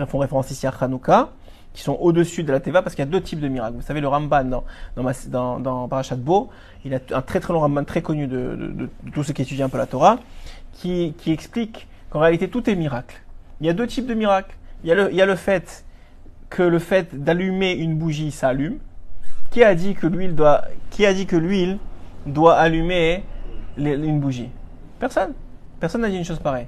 font 0.08 0.18
référence 0.18 0.52
ici 0.52 0.66
à 0.66 0.74
Hanouka, 0.80 1.30
qui 1.74 1.82
sont 1.82 1.98
au-dessus 2.00 2.44
de 2.44 2.52
la 2.52 2.60
Teva, 2.60 2.82
parce 2.82 2.96
qu'il 2.96 3.04
y 3.04 3.08
a 3.08 3.12
deux 3.12 3.22
types 3.22 3.40
de 3.40 3.48
miracles. 3.48 3.76
Vous 3.76 3.82
savez, 3.82 4.02
le 4.02 4.08
Ramban 4.08 4.46
dans, 4.46 4.64
dans, 4.96 5.60
dans, 5.60 5.88
Parashat 5.88 6.16
Bo, 6.16 6.50
il 6.86 6.94
a 6.96 7.00
un 7.12 7.22
très 7.22 7.40
très 7.40 7.54
long 7.54 7.60
Ramban 7.60 7.84
très 7.84 8.02
connu 8.02 8.28
de, 8.28 8.56
de, 8.56 8.68
de, 8.68 8.90
tous 9.14 9.24
ceux 9.24 9.34
qui 9.34 9.42
étudient 9.42 9.66
un 9.66 9.70
peu 9.70 9.78
la 9.78 9.86
Torah, 9.86 10.18
qui, 10.74 11.14
qui 11.18 11.32
explique 11.32 11.88
qu'en 12.10 12.20
réalité 12.20 12.50
tout 12.50 12.70
est 12.70 12.76
miracle. 12.76 13.22
Il 13.62 13.68
y 13.68 13.70
a 13.70 13.74
deux 13.74 13.88
types 13.88 14.08
de 14.08 14.14
miracles. 14.14 14.56
Il 14.84 14.90
y 14.90 14.92
a 14.92 14.96
le, 14.96 15.12
il 15.12 15.16
y 15.16 15.22
a 15.22 15.26
le 15.26 15.36
fait 15.36 15.86
que 16.50 16.64
le 16.64 16.80
fait 16.80 17.24
d'allumer 17.24 17.74
une 17.74 17.98
bougie, 17.98 18.32
ça 18.32 18.50
allume. 18.50 18.78
Qui 19.52 19.64
a 19.64 19.76
dit 19.76 19.96
que 19.96 20.08
l'huile 20.08 20.36
doit, 20.36 20.64
qui 20.92 21.06
a 21.06 21.14
dit 21.14 21.26
que 21.26 21.36
l'huile 21.36 21.78
doit 22.26 22.56
allumer 22.56 23.24
une 23.78 24.20
bougie 24.20 24.50
Personne. 25.00 25.34
Personne 25.80 26.02
n'a 26.02 26.10
dit 26.10 26.18
une 26.18 26.26
chose 26.26 26.40
pareille. 26.40 26.68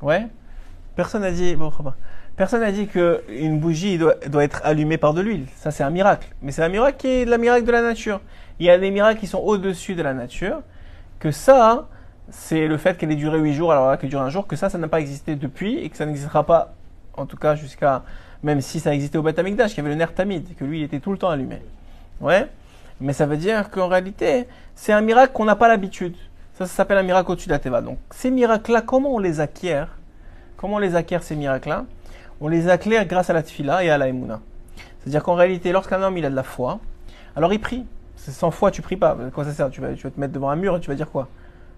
Ouais 0.00 0.28
Personne 0.94 1.22
n'a 1.22 1.30
dit... 1.32 1.56
Bon, 1.56 1.72
personne 2.36 2.60
n'a 2.60 2.72
dit 2.72 2.86
qu'une 2.86 3.58
bougie 3.58 3.98
doit, 3.98 4.44
être 4.44 4.60
allumée 4.64 4.98
par 4.98 5.14
de 5.14 5.22
l'huile. 5.22 5.46
Ça, 5.56 5.70
c'est 5.70 5.82
un 5.82 5.90
miracle. 5.90 6.28
Mais 6.42 6.52
c'est 6.52 6.62
un 6.62 6.68
miracle 6.68 6.98
qui 6.98 7.08
est 7.08 7.24
la 7.24 7.38
miracle 7.38 7.64
de 7.64 7.72
la 7.72 7.82
nature. 7.82 8.20
Il 8.58 8.66
y 8.66 8.70
a 8.70 8.78
des 8.78 8.90
miracles 8.90 9.20
qui 9.20 9.26
sont 9.26 9.38
au-dessus 9.38 9.94
de 9.94 10.02
la 10.02 10.12
nature. 10.12 10.60
Que 11.18 11.30
ça, 11.30 11.88
c'est 12.28 12.66
le 12.66 12.76
fait 12.76 12.98
qu'elle 12.98 13.10
ait 13.12 13.16
duré 13.16 13.38
huit 13.38 13.54
jours, 13.54 13.72
alors 13.72 13.88
là, 13.88 13.96
qu'elle 13.96 14.10
dure 14.10 14.20
un 14.20 14.30
jour, 14.30 14.46
que 14.46 14.56
ça, 14.56 14.68
ça 14.68 14.78
n'a 14.78 14.88
pas 14.88 15.00
existé 15.00 15.36
depuis 15.36 15.78
et 15.78 15.88
que 15.88 15.96
ça 15.96 16.04
n'existera 16.04 16.44
pas, 16.44 16.74
en 17.16 17.26
tout 17.26 17.36
cas, 17.36 17.54
jusqu'à, 17.54 18.02
même 18.42 18.60
si 18.60 18.80
ça 18.80 18.92
existait 18.92 19.18
au 19.18 19.22
Beth 19.22 19.38
Amikdash, 19.38 19.70
qu'il 19.70 19.78
y 19.78 19.80
avait 19.80 19.90
le 19.90 19.98
nerf 19.98 20.14
tamid, 20.14 20.54
que 20.56 20.64
lui, 20.64 20.80
il 20.80 20.82
était 20.82 21.00
tout 21.00 21.12
le 21.12 21.18
temps 21.18 21.30
allumé. 21.30 21.62
Ouais 22.20 22.48
mais 23.02 23.12
ça 23.12 23.26
veut 23.26 23.36
dire 23.36 23.70
qu'en 23.70 23.88
réalité, 23.88 24.46
c'est 24.74 24.92
un 24.92 25.00
miracle 25.00 25.32
qu'on 25.32 25.44
n'a 25.44 25.56
pas 25.56 25.68
l'habitude. 25.68 26.14
Ça, 26.54 26.66
ça 26.66 26.72
s'appelle 26.72 26.98
un 26.98 27.02
miracle 27.02 27.32
au-dessus 27.32 27.48
de 27.48 27.52
la 27.52 27.58
Teva. 27.58 27.82
Donc, 27.82 27.98
ces 28.10 28.30
miracles-là, 28.30 28.82
comment 28.82 29.14
on 29.14 29.18
les 29.18 29.40
acquiert 29.40 29.88
Comment 30.56 30.76
on 30.76 30.78
les 30.78 30.94
acquiert, 30.94 31.22
ces 31.24 31.34
miracles-là 31.34 31.84
On 32.40 32.46
les 32.46 32.68
acquiert 32.68 33.04
grâce 33.06 33.28
à 33.28 33.32
la 33.32 33.42
Tfila 33.42 33.82
et 33.82 33.90
à 33.90 33.98
la 33.98 34.06
Emouna. 34.06 34.40
C'est-à-dire 35.00 35.24
qu'en 35.24 35.34
réalité, 35.34 35.72
lorsqu'un 35.72 36.00
homme 36.02 36.16
il 36.16 36.24
a 36.24 36.30
de 36.30 36.36
la 36.36 36.44
foi, 36.44 36.78
alors 37.34 37.52
il 37.52 37.60
prie. 37.60 37.84
Sans 38.16 38.52
foi, 38.52 38.70
tu 38.70 38.82
pries 38.82 38.96
pas. 38.96 39.16
Quoi 39.34 39.44
ça 39.44 39.52
sert 39.52 39.70
tu 39.70 39.80
vas, 39.80 39.94
tu 39.94 40.04
vas 40.04 40.10
te 40.10 40.20
mettre 40.20 40.32
devant 40.32 40.50
un 40.50 40.56
mur 40.56 40.76
et 40.76 40.80
tu 40.80 40.88
vas 40.88 40.94
dire 40.94 41.10
quoi 41.10 41.26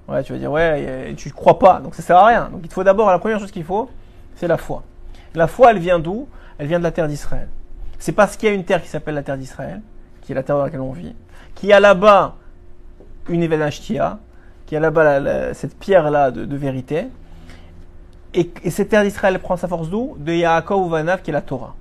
Ouais, 0.07 0.22
tu 0.22 0.35
vas 0.35 0.39
dire 0.39 0.53
ouais, 0.53 1.14
tu 1.16 1.31
crois 1.31 1.59
pas. 1.59 1.81
Donc 1.81 1.95
ça 1.95 2.03
sert 2.03 2.18
à 2.18 2.27
rien. 2.27 2.51
Donc 2.53 2.61
il 2.62 2.68
te 2.68 2.75
faut 2.75 2.85
d'abord, 2.85 3.11
la 3.11 3.18
première 3.18 3.41
chose 3.41 3.51
qu'il 3.51 3.64
faut, 3.64 3.89
c'est 4.37 4.47
la 4.47 4.59
foi. 4.59 4.83
La 5.35 5.47
foi, 5.47 5.70
elle 5.70 5.79
vient 5.79 5.99
d'où? 5.99 6.29
Elle 6.59 6.66
vient 6.66 6.79
de 6.79 6.85
la 6.85 6.91
terre 6.91 7.09
d'Israël. 7.09 7.49
C'est 7.99 8.12
parce 8.12 8.37
qu'il 8.37 8.51
y 8.51 8.53
a 8.53 8.55
une 8.55 8.64
terre 8.64 8.83
qui 8.83 8.89
s'appelle 8.89 9.14
la 9.14 9.22
terre 9.22 9.39
d'Israël 9.39 9.81
qui 10.25 10.33
est 10.33 10.35
la 10.35 10.43
terre 10.43 10.57
dans 10.57 10.64
laquelle 10.64 10.81
on 10.81 10.93
vit, 10.93 11.14
qui 11.55 11.72
a 11.72 11.79
là-bas 11.79 12.37
une 13.29 13.43
Evenashtia, 13.43 14.18
qui 14.66 14.75
a 14.75 14.81
là-bas 14.81 15.55
cette 15.55 15.79
pierre-là 15.79 16.31
de, 16.31 16.57
vérité, 16.57 17.07
et, 18.33 18.51
cette 18.70 18.89
terre 18.89 19.05
d'Israël 19.05 19.39
prend 19.39 19.57
sa 19.57 19.68
force 19.68 19.89
d'où? 19.89 20.16
De 20.18 20.33
Yaakov 20.33 20.83
ou 20.83 20.89
Vanav, 20.89 21.22
qui 21.22 21.31
est 21.31 21.33
la 21.33 21.43
Torah. 21.43 21.75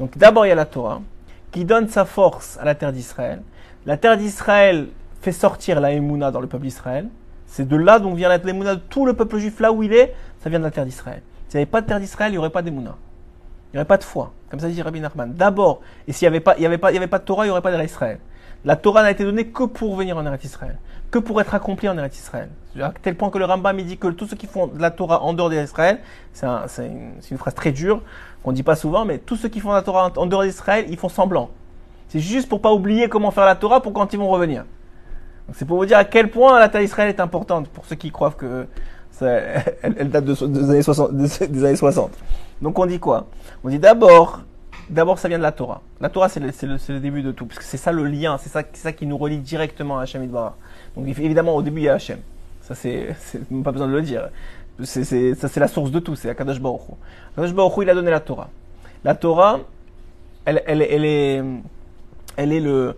Donc 0.00 0.18
d'abord 0.18 0.44
il 0.44 0.48
y 0.48 0.52
a 0.52 0.56
la 0.56 0.64
Torah, 0.64 1.00
qui 1.52 1.64
donne 1.64 1.88
sa 1.88 2.04
force 2.04 2.58
à 2.60 2.64
la 2.64 2.74
terre 2.74 2.92
d'Israël. 2.92 3.42
La 3.86 3.96
terre 3.96 4.16
d'Israël 4.16 4.88
fait 5.20 5.32
sortir 5.32 5.80
la 5.80 5.92
Emouna 5.92 6.30
dans 6.30 6.40
le 6.40 6.46
peuple 6.46 6.64
d'Israël. 6.64 7.08
C'est 7.46 7.68
de 7.68 7.76
là 7.76 7.98
dont 8.00 8.14
vient 8.14 8.28
la 8.28 8.38
de 8.38 8.74
tout 8.88 9.06
le 9.06 9.12
peuple 9.12 9.38
juif, 9.38 9.60
là 9.60 9.72
où 9.72 9.82
il 9.82 9.92
est, 9.92 10.14
ça 10.42 10.50
vient 10.50 10.58
de 10.58 10.64
la 10.64 10.70
terre 10.70 10.86
d'Israël. 10.86 11.22
S'il 11.48 11.58
n'y 11.58 11.62
avait 11.62 11.70
pas 11.70 11.82
de 11.82 11.86
terre 11.86 12.00
d'Israël, 12.00 12.30
il 12.30 12.34
n'y 12.34 12.38
aurait 12.38 12.50
pas 12.50 12.62
d'Emouna. 12.62 12.96
Il 13.74 13.78
n'y 13.78 13.80
aurait 13.80 13.88
pas 13.88 13.96
de 13.96 14.04
foi. 14.04 14.32
Comme 14.50 14.60
ça 14.60 14.68
dit 14.68 14.80
Rabbi 14.80 15.00
Nachman. 15.00 15.32
D'abord, 15.34 15.80
et 16.06 16.12
s'il 16.12 16.26
n'y 16.26 16.28
avait, 16.28 16.38
pas, 16.38 16.54
il 16.56 16.62
y 16.62 16.66
avait, 16.66 16.78
pas, 16.78 16.92
il 16.92 16.94
y 16.94 16.96
avait 16.96 17.08
pas 17.08 17.18
de 17.18 17.24
Torah, 17.24 17.44
il 17.44 17.48
n'y 17.48 17.50
aurait 17.50 17.60
pas 17.60 17.76
d'Israël. 17.76 18.20
La 18.64 18.76
Torah 18.76 19.02
n'a 19.02 19.10
été 19.10 19.24
donnée 19.24 19.48
que 19.48 19.64
pour 19.64 19.96
venir 19.96 20.16
en 20.16 20.24
Eretz 20.24 20.44
Israël, 20.44 20.78
que 21.10 21.18
pour 21.18 21.40
être 21.40 21.56
accomplie 21.56 21.88
en 21.88 21.98
Eretz 21.98 22.16
Israël. 22.16 22.50
À 22.80 22.92
tel 23.02 23.16
point 23.16 23.30
que 23.30 23.38
le 23.38 23.46
Rambam 23.46 23.76
dit 23.82 23.98
que 23.98 24.06
tous 24.06 24.28
ceux 24.28 24.36
qui 24.36 24.46
font 24.46 24.68
de 24.68 24.80
la 24.80 24.92
Torah 24.92 25.22
en 25.22 25.32
dehors 25.32 25.50
d'Israël, 25.50 25.98
c'est 26.32 26.46
une, 26.46 27.14
une, 27.28 27.36
phrase 27.36 27.54
très 27.56 27.72
dure, 27.72 28.00
qu'on 28.44 28.52
dit 28.52 28.62
pas 28.62 28.76
souvent, 28.76 29.04
mais 29.04 29.18
tous 29.18 29.34
ceux 29.34 29.48
qui 29.48 29.58
font 29.58 29.72
la 29.72 29.82
Torah 29.82 30.12
en 30.16 30.26
dehors 30.26 30.44
d'Israël, 30.44 30.86
ils 30.88 30.96
font 30.96 31.08
semblant. 31.08 31.50
C'est 32.06 32.20
juste 32.20 32.48
pour 32.48 32.60
pas 32.60 32.72
oublier 32.72 33.08
comment 33.08 33.32
faire 33.32 33.44
la 33.44 33.56
Torah 33.56 33.82
pour 33.82 33.92
quand 33.92 34.12
ils 34.12 34.20
vont 34.20 34.28
revenir. 34.28 34.64
C'est 35.52 35.64
pour 35.64 35.78
vous 35.78 35.86
dire 35.86 35.98
à 35.98 36.04
quel 36.04 36.30
point 36.30 36.60
la 36.60 36.68
taille 36.68 36.84
d'Israël 36.84 37.08
est 37.08 37.18
importante 37.18 37.68
pour 37.70 37.84
ceux 37.86 37.96
qui 37.96 38.12
croient 38.12 38.30
que 38.30 38.68
ça, 39.10 39.26
elle, 39.82 40.10
date 40.10 40.24
de, 40.24 40.46
des, 40.46 40.70
années 40.70 40.82
60, 40.82 41.16
des, 41.16 41.64
années 41.64 41.76
60. 41.76 42.12
Donc 42.62 42.78
on 42.78 42.86
dit 42.86 42.98
quoi? 42.98 43.26
On 43.62 43.68
dit 43.68 43.78
d'abord, 43.78 44.40
d'abord 44.90 45.18
ça 45.18 45.28
vient 45.28 45.38
de 45.38 45.42
la 45.42 45.52
Torah. 45.52 45.82
La 46.00 46.08
Torah 46.08 46.28
c'est 46.28 46.40
le, 46.40 47.00
début 47.00 47.22
de 47.22 47.32
tout, 47.32 47.46
parce 47.46 47.58
que 47.58 47.64
c'est 47.64 47.76
ça 47.76 47.92
le 47.92 48.04
lien, 48.04 48.38
c'est 48.38 48.50
ça, 48.50 48.92
qui 48.92 49.06
nous 49.06 49.16
relie 49.18 49.38
directement 49.38 49.98
à 49.98 50.02
Hachem 50.02 50.24
Idbar. 50.24 50.56
Donc 50.96 51.06
évidemment 51.06 51.54
au 51.54 51.62
début 51.62 51.80
il 51.80 51.84
y 51.84 51.88
a 51.88 51.94
Hachem. 51.94 52.20
Ça 52.62 52.74
c'est, 52.74 53.14
pas 53.64 53.72
besoin 53.72 53.88
de 53.88 53.92
le 53.92 54.02
dire. 54.02 54.28
Ça 54.82 55.04
c'est 55.04 55.56
la 55.56 55.68
source 55.68 55.90
de 55.90 56.00
tout, 56.00 56.16
c'est 56.16 56.28
Akadosh 56.28 56.60
Baruch 56.60 56.80
Hu. 56.88 56.92
Akadosh 57.32 57.54
Baruch 57.54 57.74
il 57.82 57.90
a 57.90 57.94
donné 57.94 58.10
la 58.10 58.20
Torah. 58.20 58.50
La 59.04 59.14
Torah, 59.14 59.60
elle 60.46 60.58
est, 60.66 61.44
elle 62.36 62.52
est 62.52 62.60
le, 62.60 62.94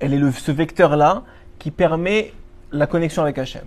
elle 0.00 0.14
est 0.14 0.18
le, 0.18 0.32
ce 0.32 0.52
vecteur 0.52 0.96
là 0.96 1.22
qui 1.58 1.70
permet 1.70 2.32
la 2.72 2.86
connexion 2.86 3.22
avec 3.22 3.38
Hachem. 3.38 3.64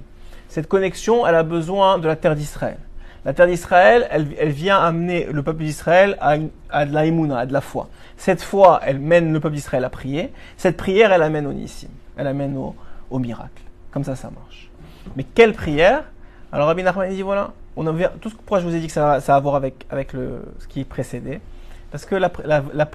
Cette 0.47 0.67
connexion, 0.67 1.27
elle 1.27 1.35
a 1.35 1.43
besoin 1.43 1.99
de 1.99 2.07
la 2.07 2.15
terre 2.15 2.35
d'Israël. 2.35 2.77
La 3.25 3.33
terre 3.33 3.47
d'Israël, 3.47 4.07
elle, 4.11 4.27
elle, 4.39 4.49
vient 4.49 4.79
amener 4.79 5.25
le 5.25 5.43
peuple 5.43 5.63
d'Israël 5.63 6.17
à, 6.21 6.37
de 6.37 6.93
la 6.93 7.01
à 7.37 7.45
de 7.45 7.53
la 7.53 7.61
foi. 7.61 7.89
Cette 8.17 8.41
foi, 8.41 8.79
elle 8.83 8.99
mène 8.99 9.33
le 9.33 9.39
peuple 9.39 9.55
d'Israël 9.55 9.83
à 9.83 9.89
prier. 9.89 10.31
Cette 10.57 10.77
prière, 10.77 11.11
elle 11.11 11.21
amène 11.21 11.45
au 11.45 11.53
nissim. 11.53 11.89
Elle 12.17 12.27
amène 12.27 12.55
au, 12.57 12.75
au 13.09 13.19
miracle. 13.19 13.61
Comme 13.91 14.03
ça, 14.03 14.15
ça 14.15 14.29
marche. 14.29 14.69
Mais 15.15 15.23
quelle 15.23 15.53
prière? 15.53 16.03
Alors 16.51 16.67
Rabbi 16.67 16.83
Nachman 16.83 17.09
dit 17.09 17.21
voilà, 17.21 17.51
on 17.75 17.85
a, 17.87 18.07
tout 18.21 18.29
ce, 18.29 18.35
pourquoi 18.35 18.59
je 18.59 18.65
vous 18.65 18.75
ai 18.75 18.79
dit 18.79 18.87
que 18.87 18.93
ça, 18.93 19.19
ça 19.21 19.33
a 19.33 19.37
à 19.37 19.39
voir 19.39 19.55
avec, 19.55 19.85
avec 19.89 20.13
le, 20.13 20.41
ce 20.59 20.67
qui 20.67 20.83
précédait 20.83 21.41
Parce 21.91 22.05
que 22.05 22.15
la, 22.15 22.31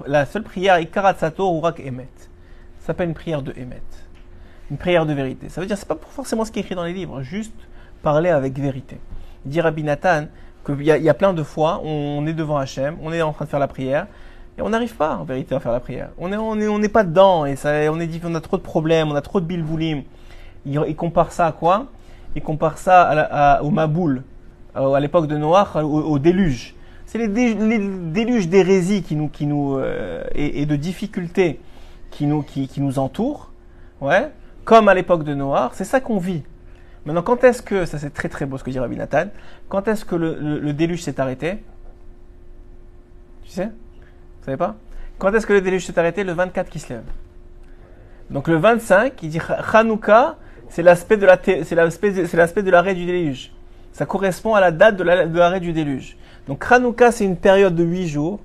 la 0.07 0.25
seule 0.25 0.43
prière, 0.43 0.79
Ikarat 0.79 1.15
Sato 1.15 1.57
Urak 1.57 1.79
Emet, 1.79 2.07
ça 2.79 2.87
s'appelle 2.87 3.09
une 3.09 3.15
prière 3.15 3.41
de 3.41 3.53
Emet 3.57 3.81
une 4.71 4.77
prière 4.77 5.05
de 5.05 5.13
vérité. 5.13 5.49
Ça 5.49 5.61
veut 5.61 5.67
dire, 5.67 5.77
c'est 5.77 5.87
pas 5.87 5.97
forcément 6.09 6.45
ce 6.45 6.51
qui 6.51 6.59
est 6.59 6.63
écrit 6.63 6.75
dans 6.75 6.83
les 6.83 6.93
livres, 6.93 7.21
juste 7.21 7.53
parler 8.01 8.29
avec 8.29 8.57
vérité. 8.57 8.97
Dit 9.45 9.61
Rabbi 9.61 9.83
Nathan 9.83 10.25
qu'il 10.65 10.81
y, 10.81 10.85
y, 10.85 11.09
a 11.09 11.13
plein 11.13 11.33
de 11.33 11.43
fois, 11.43 11.81
on 11.83 12.25
est 12.25 12.33
devant 12.33 12.57
Hachem, 12.57 12.95
on 13.03 13.13
est 13.13 13.21
en 13.21 13.33
train 13.33 13.45
de 13.45 13.49
faire 13.49 13.59
la 13.59 13.67
prière, 13.67 14.07
et 14.57 14.61
on 14.61 14.69
n'arrive 14.69 14.95
pas 14.95 15.17
en 15.17 15.23
vérité 15.23 15.53
à 15.53 15.59
faire 15.59 15.71
la 15.71 15.79
prière. 15.79 16.09
On 16.17 16.29
n'est 16.29 16.37
on 16.37 16.59
est, 16.59 16.67
on 16.67 16.81
pas 16.89 17.03
dedans, 17.03 17.45
et 17.45 17.55
ça, 17.55 17.71
on 17.91 17.99
est 17.99 18.07
dit 18.07 18.19
on 18.23 18.33
a 18.33 18.41
trop 18.41 18.57
de 18.57 18.63
problèmes, 18.63 19.11
on 19.11 19.15
a 19.15 19.21
trop 19.21 19.39
de 19.39 19.45
bilboulim. 19.45 20.03
Il, 20.65 20.81
il 20.87 20.95
compare 20.95 21.31
ça 21.31 21.45
à 21.45 21.51
quoi? 21.51 21.85
Il 22.35 22.41
compare 22.41 22.79
ça 22.79 23.61
au 23.61 23.69
Maboul, 23.69 24.23
à 24.73 24.99
l'époque 24.99 25.27
de 25.27 25.37
Noach, 25.37 25.75
au, 25.75 26.17
déluge. 26.17 26.73
C'est 27.05 27.19
les, 27.19 27.27
dé, 27.27 27.53
déluges 27.53 28.49
d'hérésie 28.49 29.03
qui 29.03 29.15
nous, 29.15 29.29
qui 29.29 29.45
nous, 29.45 29.77
euh, 29.77 30.23
et, 30.33 30.65
de 30.65 30.75
difficultés 30.75 31.59
qui 32.09 32.25
nous, 32.25 32.41
qui, 32.41 32.67
qui 32.67 32.81
nous 32.81 32.97
entourent. 32.97 33.51
Ouais 34.01 34.31
comme 34.65 34.87
à 34.89 34.95
l'époque 34.95 35.23
de 35.23 35.33
Noir, 35.33 35.71
c'est 35.75 35.85
ça 35.85 36.01
qu'on 36.01 36.17
vit. 36.17 36.43
Maintenant, 37.05 37.21
quand 37.21 37.43
est-ce 37.43 37.61
que, 37.61 37.85
ça 37.85 37.99
c'est 37.99 38.13
très 38.13 38.29
très 38.29 38.45
beau 38.45 38.57
ce 38.57 38.63
que 38.63 38.71
dit 38.71 38.79
Rabbi 38.79 38.95
Nathan, 38.95 39.27
quand 39.69 39.87
est-ce 39.87 40.05
que 40.05 40.15
le, 40.15 40.73
déluge 40.73 41.03
s'est 41.03 41.19
arrêté? 41.19 41.57
Tu 43.43 43.51
sais? 43.51 43.65
Vous 43.65 44.45
savez 44.45 44.57
pas? 44.57 44.75
Quand 45.19 45.33
est-ce 45.33 45.45
que 45.45 45.53
le 45.53 45.61
déluge 45.61 45.85
s'est 45.85 45.97
arrêté? 45.99 46.23
Le 46.23 46.33
24 46.33 46.69
qui 46.69 46.79
se 46.79 46.93
lève. 46.93 47.03
Donc 48.31 48.47
le 48.47 48.57
25, 48.57 49.21
il 49.21 49.29
dit 49.29 49.39
Hanouka, 49.71 50.37
c'est 50.69 50.81
l'aspect 50.81 51.17
de 51.17 51.27
la, 51.27 51.39
c'est 51.43 51.75
l'aspect, 51.75 52.25
c'est 52.25 52.37
l'aspect 52.37 52.63
de 52.63 52.71
l'arrêt 52.71 52.95
du 52.95 53.05
déluge. 53.05 53.51
Ça 53.93 54.07
correspond 54.07 54.55
à 54.55 54.59
la 54.59 54.71
date 54.71 54.97
de 54.97 55.03
l'arrêt 55.03 55.59
du 55.59 55.73
déluge. 55.73 56.17
Donc 56.47 56.65
Hanouka, 56.69 57.11
c'est 57.11 57.23
une 57.23 57.37
période 57.37 57.75
de 57.75 57.83
8 57.83 58.07
jours 58.07 58.39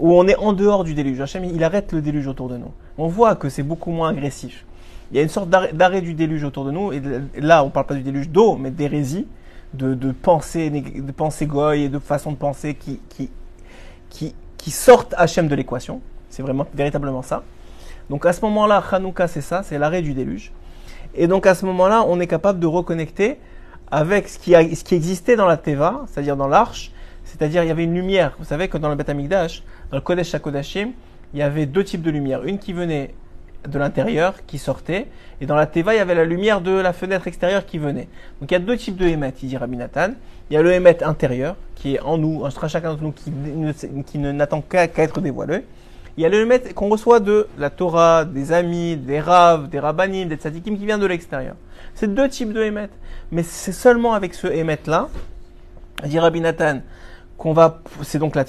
où 0.00 0.14
on 0.18 0.26
est 0.26 0.36
en 0.36 0.52
dehors 0.52 0.82
du 0.82 0.94
déluge. 0.94 1.20
Hachem, 1.20 1.44
il 1.44 1.62
arrête 1.62 1.92
le 1.92 2.02
déluge 2.02 2.26
autour 2.26 2.48
de 2.48 2.56
nous. 2.56 2.72
On 2.98 3.06
voit 3.06 3.36
que 3.36 3.48
c'est 3.48 3.62
beaucoup 3.62 3.92
moins 3.92 4.10
agressif 4.10 4.64
il 5.10 5.16
y 5.16 5.20
a 5.20 5.22
une 5.22 5.28
sorte 5.28 5.50
d'arrêt 5.50 6.00
du 6.00 6.14
déluge 6.14 6.44
autour 6.44 6.64
de 6.64 6.70
nous. 6.70 6.92
Et 6.92 7.00
là, 7.36 7.62
on 7.62 7.66
ne 7.66 7.70
parle 7.70 7.86
pas 7.86 7.94
du 7.94 8.02
déluge 8.02 8.28
d'eau, 8.28 8.56
mais 8.56 8.70
d'hérésie, 8.70 9.26
de, 9.74 9.94
de 9.94 10.12
pensée, 10.12 10.70
de 10.70 11.12
pensée 11.12 11.46
goy 11.46 11.82
et 11.82 11.88
de 11.88 11.98
façon 11.98 12.32
de 12.32 12.36
penser 12.36 12.74
qui, 12.74 13.00
qui, 13.08 14.34
qui, 14.56 14.70
sortent 14.70 15.14
Hachem 15.16 15.48
de 15.48 15.54
l'équation. 15.54 16.00
C'est 16.28 16.42
vraiment 16.42 16.66
véritablement 16.74 17.22
ça. 17.22 17.42
Donc 18.08 18.24
à 18.24 18.32
ce 18.32 18.40
moment-là, 18.42 18.82
Hanouka, 18.90 19.26
c'est 19.26 19.40
ça, 19.40 19.62
c'est 19.64 19.78
l'arrêt 19.78 20.02
du 20.02 20.14
déluge. 20.14 20.52
Et 21.14 21.26
donc 21.26 21.46
à 21.46 21.54
ce 21.54 21.66
moment-là, 21.66 22.04
on 22.06 22.20
est 22.20 22.28
capable 22.28 22.60
de 22.60 22.66
reconnecter 22.66 23.38
avec 23.90 24.28
ce 24.28 24.38
qui, 24.38 24.52
ce 24.52 24.84
qui 24.84 24.94
existait 24.94 25.34
dans 25.34 25.46
la 25.46 25.56
Teva, 25.56 26.04
c'est-à-dire 26.06 26.36
dans 26.36 26.46
l'arche, 26.46 26.92
c'est-à-dire 27.24 27.64
il 27.64 27.66
y 27.66 27.70
avait 27.70 27.84
une 27.84 27.94
lumière. 27.94 28.34
Vous 28.38 28.44
savez 28.44 28.68
que 28.68 28.78
dans 28.78 28.88
le 28.88 28.94
Beth 28.94 29.08
Amikdash, 29.08 29.64
dans 29.90 29.96
le 29.96 30.02
Kodesh 30.02 30.34
HaKodashim, 30.34 30.92
il 31.32 31.40
y 31.40 31.42
avait 31.42 31.66
deux 31.66 31.82
types 31.82 32.02
de 32.02 32.10
lumière. 32.10 32.44
Une 32.44 32.58
qui 32.58 32.72
venait 32.72 33.14
de 33.68 33.78
l'intérieur 33.78 34.34
qui 34.46 34.58
sortait, 34.58 35.06
et 35.40 35.46
dans 35.46 35.54
la 35.54 35.66
Teva, 35.66 35.94
il 35.94 35.98
y 35.98 36.00
avait 36.00 36.14
la 36.14 36.24
lumière 36.24 36.60
de 36.60 36.72
la 36.72 36.92
fenêtre 36.92 37.26
extérieure 37.26 37.64
qui 37.64 37.78
venait. 37.78 38.08
Donc 38.40 38.50
il 38.50 38.54
y 38.54 38.56
a 38.56 38.60
deux 38.60 38.76
types 38.76 38.96
de 38.96 39.06
Hémet, 39.06 39.32
il 39.42 39.48
dit 39.48 39.56
Rabbi 39.56 39.76
Nathan. 39.76 40.10
Il 40.50 40.54
y 40.54 40.56
a 40.56 40.62
le 40.62 40.72
Hémet 40.72 41.02
intérieur, 41.02 41.56
qui 41.76 41.94
est 41.94 42.00
en 42.00 42.18
nous, 42.18 42.42
en 42.42 42.68
chacun 42.68 42.90
d'entre 42.90 43.02
nous, 43.02 43.12
qui, 43.12 43.32
qui 44.04 44.18
n'attend 44.18 44.60
qu'à 44.60 44.84
être 44.84 45.20
dévoilé. 45.20 45.64
Il 46.16 46.22
y 46.22 46.26
a 46.26 46.28
le 46.28 46.40
Hémet 46.40 46.60
qu'on 46.74 46.88
reçoit 46.88 47.20
de 47.20 47.48
la 47.56 47.70
Torah, 47.70 48.24
des 48.24 48.52
amis, 48.52 48.96
des 48.96 49.20
raves, 49.20 49.70
des 49.70 49.78
rabbanim, 49.78 50.28
des 50.28 50.36
tzadikim, 50.36 50.76
qui 50.76 50.84
vient 50.84 50.98
de 50.98 51.06
l'extérieur. 51.06 51.54
C'est 51.94 52.12
deux 52.12 52.28
types 52.28 52.52
de 52.52 52.62
Hémet. 52.62 52.90
Mais 53.32 53.42
c'est 53.42 53.72
seulement 53.72 54.12
avec 54.12 54.34
ce 54.34 54.46
Hémet-là, 54.48 55.08
dit 56.04 56.18
Rabbi 56.18 56.40
Nathan, 56.40 56.80
qu'on 57.38 57.52
va, 57.52 57.80
c'est 58.02 58.18
donc 58.18 58.34
la 58.34 58.44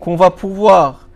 qu'on 0.00 0.16
va 0.16 0.30
pouvoir 0.30 1.08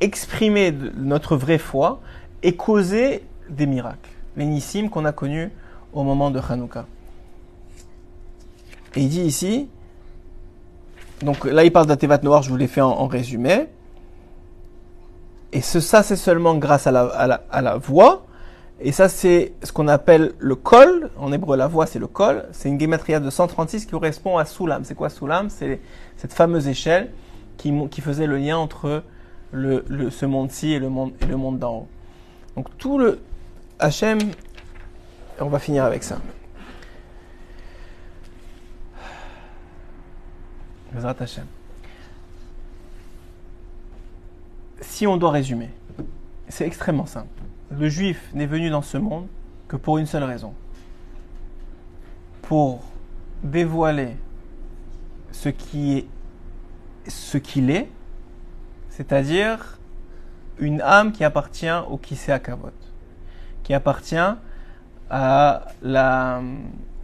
exprimer 0.00 0.74
notre 0.96 1.36
vraie 1.36 1.58
foi 1.58 2.00
et 2.44 2.54
causer 2.54 3.24
des 3.48 3.66
miracles, 3.66 4.10
les 4.36 4.88
qu'on 4.90 5.04
a 5.06 5.12
connus 5.12 5.50
au 5.92 6.04
moment 6.04 6.30
de 6.30 6.38
Hanouka. 6.38 6.86
Et 8.94 9.00
il 9.00 9.08
dit 9.08 9.22
ici, 9.22 9.68
donc 11.22 11.44
là 11.46 11.64
il 11.64 11.72
parle 11.72 11.86
d'Atevat 11.86 12.18
Noir, 12.22 12.42
je 12.42 12.50
vous 12.50 12.56
l'ai 12.56 12.68
fait 12.68 12.82
en, 12.82 13.06
résumé, 13.06 13.66
et 15.52 15.62
ce, 15.62 15.80
ça 15.80 16.02
c'est 16.02 16.16
seulement 16.16 16.54
grâce 16.56 16.86
à 16.86 16.92
la, 16.92 17.76
voix, 17.78 18.26
et 18.78 18.92
ça 18.92 19.08
c'est 19.08 19.54
ce 19.62 19.72
qu'on 19.72 19.88
appelle 19.88 20.34
le 20.38 20.54
kol, 20.54 21.10
en 21.18 21.32
hébreu 21.32 21.56
la 21.56 21.66
voix 21.66 21.86
c'est 21.86 21.98
le 21.98 22.08
kol, 22.08 22.44
c'est 22.52 22.68
une 22.68 22.78
gématria 22.78 23.20
de 23.20 23.30
136 23.30 23.86
qui 23.86 23.90
correspond 23.90 24.36
à 24.36 24.44
Soulam. 24.44 24.84
C'est 24.84 24.94
quoi 24.94 25.08
Soulam? 25.08 25.48
C'est 25.48 25.80
cette 26.18 26.34
fameuse 26.34 26.68
échelle 26.68 27.10
qui, 27.56 27.72
faisait 28.02 28.26
le 28.26 28.36
lien 28.36 28.58
entre 28.58 29.02
ce 29.54 30.26
monde-ci 30.26 30.72
et 30.72 30.78
le 30.78 30.90
monde 30.90 31.58
d'en 31.58 31.72
haut. 31.72 31.88
Donc 32.56 32.76
tout 32.78 32.98
le 32.98 33.20
Hachem, 33.78 34.18
on 35.40 35.48
va 35.48 35.58
finir 35.58 35.84
avec 35.84 36.02
ça. 36.04 36.20
Hachem. 40.96 41.46
Si 44.80 45.06
on 45.08 45.16
doit 45.16 45.32
résumer, 45.32 45.70
c'est 46.48 46.66
extrêmement 46.66 47.06
simple. 47.06 47.26
Le 47.70 47.88
juif 47.88 48.30
n'est 48.32 48.46
venu 48.46 48.70
dans 48.70 48.82
ce 48.82 48.96
monde 48.96 49.26
que 49.66 49.76
pour 49.76 49.98
une 49.98 50.06
seule 50.06 50.22
raison. 50.22 50.54
Pour 52.42 52.84
dévoiler 53.42 54.16
ce 55.32 55.48
qui 55.48 55.98
est 55.98 56.06
ce 57.06 57.36
qu'il 57.38 57.70
est, 57.70 57.88
c'est-à-dire 58.88 59.78
une 60.58 60.80
âme 60.80 61.12
qui 61.12 61.24
appartient 61.24 61.70
au 61.88 61.96
Kisei 61.96 62.40
Kavod, 62.40 62.72
qui 63.62 63.74
appartient 63.74 64.16
à 65.10 65.62
la, 65.82 66.42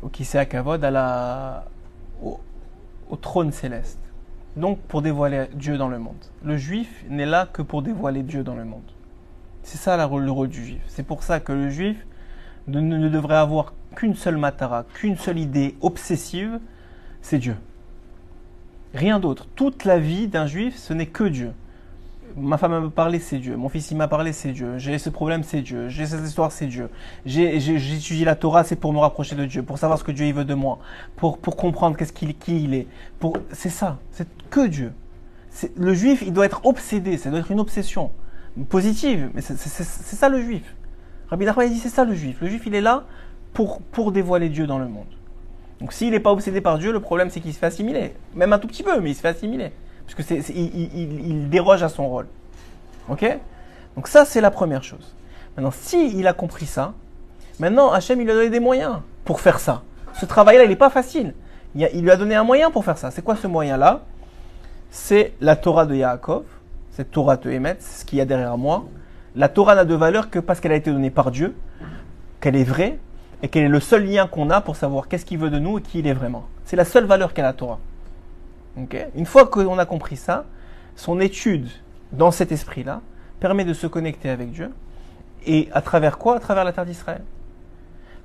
au 0.02 0.08
Kisei 0.08 0.46
Kavod, 0.46 0.82
à 0.84 0.90
la, 0.90 1.64
au, 2.22 3.16
trône 3.16 3.52
céleste. 3.52 3.98
Donc 4.56 4.80
pour 4.80 5.02
dévoiler 5.02 5.46
Dieu 5.54 5.78
dans 5.78 5.88
le 5.88 5.98
monde. 5.98 6.24
Le 6.44 6.56
juif 6.56 7.04
n'est 7.08 7.26
là 7.26 7.46
que 7.52 7.62
pour 7.62 7.82
dévoiler 7.82 8.22
Dieu 8.22 8.42
dans 8.42 8.56
le 8.56 8.64
monde. 8.64 8.82
C'est 9.62 9.78
ça 9.78 9.96
le 9.96 10.30
rôle 10.30 10.48
du 10.48 10.64
juif. 10.64 10.82
C'est 10.86 11.02
pour 11.02 11.22
ça 11.22 11.40
que 11.40 11.52
le 11.52 11.70
juif 11.70 12.06
ne, 12.66 12.80
ne 12.80 13.08
devrait 13.08 13.36
avoir 13.36 13.74
qu'une 13.94 14.14
seule 14.14 14.36
matara, 14.36 14.84
qu'une 14.94 15.16
seule 15.16 15.38
idée 15.38 15.76
obsessive, 15.80 16.58
c'est 17.20 17.38
Dieu. 17.38 17.56
Rien 18.94 19.20
d'autre. 19.20 19.46
Toute 19.54 19.84
la 19.84 19.98
vie 19.98 20.26
d'un 20.26 20.46
juif, 20.46 20.76
ce 20.76 20.92
n'est 20.92 21.06
que 21.06 21.24
Dieu 21.24 21.52
ma 22.36 22.58
femme 22.58 22.84
m'a 22.84 22.90
parlé, 22.90 23.18
c'est 23.18 23.38
Dieu. 23.38 23.56
Mon 23.56 23.68
fils, 23.68 23.90
il 23.90 23.96
m'a 23.96 24.08
parlé, 24.08 24.32
c'est 24.32 24.52
Dieu. 24.52 24.78
J'ai 24.78 24.98
ce 24.98 25.10
problème, 25.10 25.42
c'est 25.42 25.62
Dieu. 25.62 25.88
J'ai 25.88 26.06
cette 26.06 26.24
histoire, 26.24 26.52
c'est 26.52 26.66
Dieu. 26.66 26.88
J'étudie 27.26 28.24
la 28.24 28.36
Torah, 28.36 28.64
c'est 28.64 28.76
pour 28.76 28.92
me 28.92 28.98
rapprocher 28.98 29.36
de 29.36 29.44
Dieu, 29.44 29.62
pour 29.62 29.78
savoir 29.78 29.98
ce 29.98 30.04
que 30.04 30.12
Dieu 30.12 30.32
veut 30.32 30.44
de 30.44 30.54
moi, 30.54 30.78
pour, 31.16 31.40
comprendre 31.40 31.96
qu'est-ce 31.96 32.12
qu'il, 32.12 32.36
qui 32.36 32.64
il 32.64 32.74
est. 32.74 32.86
C'est 33.52 33.68
ça. 33.68 33.98
C'est 34.12 34.28
que 34.50 34.66
Dieu. 34.66 34.92
Le 35.76 35.94
juif, 35.94 36.22
il 36.24 36.32
doit 36.32 36.46
être 36.46 36.64
obsédé. 36.64 37.16
Ça 37.16 37.30
doit 37.30 37.40
être 37.40 37.50
une 37.50 37.60
obsession 37.60 38.10
positive. 38.68 39.30
Mais 39.34 39.40
c'est 39.40 39.56
ça 39.56 40.28
le 40.28 40.40
juif. 40.40 40.74
Rabbi 41.28 41.44
Nachman 41.44 41.66
il 41.68 41.74
dit 41.74 41.78
c'est 41.78 41.88
ça 41.88 42.04
le 42.04 42.14
juif. 42.14 42.38
Le 42.40 42.48
juif 42.48 42.62
il 42.66 42.74
est 42.74 42.80
là 42.80 43.04
pour, 43.52 43.80
pour 43.80 44.12
dévoiler 44.12 44.48
Dieu 44.48 44.66
dans 44.66 44.78
le 44.78 44.88
monde. 44.88 45.06
Donc 45.80 45.92
s'il 45.92 46.10
n'est 46.10 46.20
pas 46.20 46.32
obsédé 46.32 46.60
par 46.60 46.78
Dieu, 46.78 46.92
le 46.92 47.00
problème 47.00 47.30
c'est 47.30 47.40
qu'il 47.40 47.54
se 47.54 47.58
fait 47.58 47.66
assimiler. 47.66 48.14
Même 48.34 48.52
un 48.52 48.58
tout 48.58 48.66
petit 48.66 48.82
peu, 48.82 49.00
mais 49.00 49.10
il 49.10 49.14
se 49.14 49.20
fait 49.20 49.28
assimiler. 49.28 49.70
Parce 50.10 50.26
que 50.26 50.34
c'est, 50.34 50.42
c'est- 50.42 50.52
il, 50.52 51.48
déroge 51.48 51.84
à 51.84 51.88
son 51.88 52.08
rôle. 52.08 52.26
Ok? 53.08 53.24
Donc 53.94 54.08
ça 54.08 54.24
c'est 54.24 54.40
la 54.40 54.50
première 54.50 54.82
chose. 54.82 55.14
Maintenant, 55.56 55.70
si 55.70 56.18
il 56.18 56.26
a 56.26 56.32
compris 56.32 56.66
ça, 56.66 56.94
maintenant 57.60 57.92
Hachem 57.92 58.20
il 58.20 58.24
lui 58.24 58.32
a 58.32 58.34
donné 58.34 58.50
des 58.50 58.60
moyens 58.60 58.98
pour 59.24 59.40
faire 59.40 59.60
ça. 59.60 59.82
Ce 60.14 60.26
travail-là 60.26 60.64
il 60.64 60.70
n'est 60.70 60.76
pas 60.76 60.90
facile. 60.90 61.34
Il, 61.76 61.88
il 61.94 62.02
lui 62.02 62.10
a 62.10 62.16
donné 62.16 62.34
un 62.34 62.42
moyen 62.42 62.72
pour 62.72 62.84
faire 62.84 62.98
ça. 62.98 63.12
C'est 63.12 63.22
quoi 63.22 63.36
ce 63.36 63.46
moyen-là? 63.46 64.00
C'est 64.90 65.34
la 65.40 65.54
Torah 65.54 65.86
de 65.86 65.94
Yaakov. 65.94 66.42
Cette 66.90 67.12
Torah 67.12 67.38
émet, 67.44 67.76
c'est 67.78 68.00
ce 68.00 68.04
qu'il 68.04 68.18
y 68.18 68.20
a 68.20 68.24
derrière 68.24 68.58
moi. 68.58 68.84
La 69.36 69.48
Torah 69.48 69.76
n'a 69.76 69.84
de 69.84 69.94
valeur 69.94 70.28
que 70.28 70.40
parce 70.40 70.58
qu'elle 70.58 70.72
a 70.72 70.76
été 70.76 70.90
donnée 70.90 71.10
par 71.10 71.30
Dieu, 71.30 71.54
qu'elle 72.40 72.56
est 72.56 72.64
vraie 72.64 72.98
et 73.44 73.48
qu'elle 73.48 73.62
est 73.64 73.68
le 73.68 73.78
seul 73.78 74.04
lien 74.04 74.26
qu'on 74.26 74.50
a 74.50 74.60
pour 74.60 74.74
savoir 74.74 75.06
qu'est-ce 75.06 75.24
qu'il 75.24 75.38
veut 75.38 75.50
de 75.50 75.60
nous 75.60 75.78
et 75.78 75.82
qui 75.82 76.00
il 76.00 76.06
est 76.08 76.12
vraiment. 76.12 76.46
C'est 76.64 76.76
la 76.76 76.84
seule 76.84 77.04
valeur 77.04 77.32
qu'a 77.32 77.42
la 77.42 77.52
Torah. 77.52 77.78
Une 79.14 79.26
fois 79.26 79.46
qu'on 79.46 79.78
a 79.78 79.86
compris 79.86 80.16
ça, 80.16 80.44
son 80.96 81.20
étude 81.20 81.68
dans 82.12 82.30
cet 82.30 82.52
esprit-là 82.52 83.00
permet 83.38 83.64
de 83.64 83.74
se 83.74 83.86
connecter 83.86 84.28
avec 84.28 84.52
Dieu. 84.52 84.70
Et 85.46 85.68
à 85.72 85.80
travers 85.80 86.18
quoi? 86.18 86.36
À 86.36 86.40
travers 86.40 86.64
la 86.64 86.72
terre 86.72 86.86
d'Israël. 86.86 87.22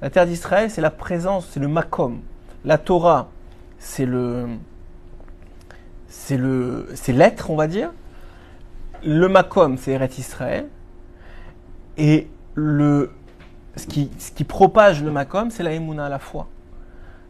La 0.01 0.09
terre 0.09 0.25
d'Israël, 0.25 0.69
c'est 0.69 0.81
la 0.81 0.91
présence, 0.91 1.47
c'est 1.51 1.59
le 1.59 1.67
makom. 1.67 2.19
La 2.65 2.77
Torah, 2.77 3.29
c'est 3.79 4.05
le, 4.05 4.47
c'est 6.07 6.37
le, 6.37 6.89
c'est 6.95 7.13
l'être, 7.13 7.49
on 7.49 7.55
va 7.55 7.67
dire. 7.67 7.91
Le 9.03 9.27
makom, 9.27 9.77
c'est 9.77 9.91
Eret 9.91 10.09
Israël. 10.17 10.67
Et 11.97 12.27
le, 12.55 13.11
ce 13.75 13.87
qui, 13.87 14.11
ce 14.17 14.31
qui 14.31 14.43
propage 14.43 15.03
le 15.03 15.11
makom, 15.11 15.49
c'est 15.49 15.63
la 15.63 15.71
émouna, 15.71 16.09
la 16.09 16.19
foi. 16.19 16.47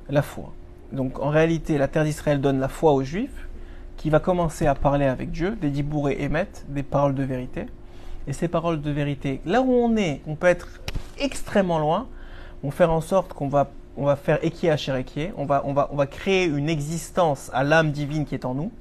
La 0.09 0.21
foi. 0.21 0.53
Donc 0.91 1.19
en 1.19 1.29
réalité, 1.29 1.77
la 1.77 1.88
terre 1.88 2.03
d'Israël 2.03 2.39
donne 2.41 2.59
la 2.59 2.67
foi 2.67 2.93
aux 2.93 3.03
Juifs, 3.03 3.47
qui 3.97 4.09
va 4.09 4.19
commencer 4.19 4.67
à 4.67 4.75
parler 4.75 5.05
avec 5.05 5.31
Dieu, 5.31 5.55
des 5.59 5.69
dibourés 5.69 6.17
émettent, 6.19 6.65
des 6.69 6.83
paroles 6.83 7.15
de 7.15 7.23
vérité. 7.23 7.65
Et 8.27 8.33
ces 8.33 8.47
paroles 8.47 8.81
de 8.81 8.91
vérité, 8.91 9.41
là 9.45 9.61
où 9.61 9.71
on 9.71 9.95
est, 9.97 10.21
on 10.27 10.36
peut 10.36 10.47
être 10.47 10.67
extrêmement 11.19 11.79
loin, 11.79 12.07
vont 12.63 12.71
faire 12.71 12.91
en 12.91 13.01
sorte 13.01 13.33
qu'on 13.33 13.47
va, 13.47 13.69
on 13.97 14.05
va 14.05 14.15
faire 14.15 14.39
équier 14.43 14.71
à 14.71 14.77
on 15.38 15.45
va, 15.45 15.63
on, 15.65 15.73
va, 15.73 15.89
on 15.91 15.95
va 15.95 16.07
créer 16.07 16.45
une 16.45 16.69
existence 16.69 17.49
à 17.53 17.63
l'âme 17.63 17.91
divine 17.91 18.25
qui 18.25 18.36
est 18.36 18.45
en 18.45 18.53
nous. 18.55 18.71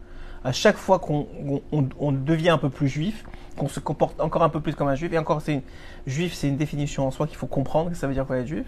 À 0.44 0.52
chaque 0.52 0.76
fois 0.76 0.98
qu'on 0.98 1.26
on, 1.46 1.62
on- 1.72 1.88
on 1.98 2.12
devient 2.12 2.50
un 2.50 2.58
peu 2.58 2.70
plus 2.70 2.88
juif, 2.88 3.24
qu'on 3.56 3.68
se 3.68 3.80
comporte 3.80 4.20
encore 4.20 4.42
un 4.42 4.48
peu 4.48 4.60
plus 4.60 4.74
comme 4.74 4.88
un 4.88 4.94
juif, 4.94 5.12
et 5.12 5.18
encore, 5.18 5.40
c'est 5.40 5.62
juif, 6.06 6.34
c'est 6.34 6.48
une 6.48 6.56
définition 6.56 7.06
en 7.06 7.10
soi 7.10 7.26
qu'il 7.26 7.36
faut 7.36 7.46
comprendre, 7.46 7.90
que 7.90 7.96
ça 7.96 8.06
veut 8.06 8.14
dire 8.14 8.26
quoi 8.26 8.38
être 8.38 8.46
juif. 8.46 8.66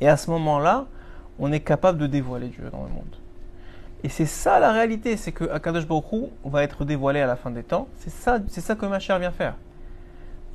Et 0.00 0.08
à 0.08 0.16
ce 0.16 0.30
moment-là, 0.30 0.86
on 1.38 1.52
est 1.52 1.60
capable 1.60 1.98
de 1.98 2.06
dévoiler 2.06 2.48
Dieu 2.48 2.64
dans 2.70 2.82
le 2.82 2.90
monde. 2.90 3.16
Et 4.04 4.08
c'est 4.08 4.26
ça 4.26 4.58
la 4.58 4.72
réalité, 4.72 5.16
c'est 5.16 5.32
que 5.32 5.48
Akadosh 5.50 5.86
Baruch 5.86 6.30
va 6.44 6.62
être 6.62 6.84
dévoilé 6.84 7.20
à 7.20 7.26
la 7.26 7.36
fin 7.36 7.50
des 7.50 7.62
temps. 7.62 7.88
C'est 7.98 8.10
ça, 8.10 8.38
c'est 8.48 8.60
ça 8.60 8.74
que 8.74 8.84
Machar 8.86 9.18
vient 9.18 9.30
faire. 9.30 9.54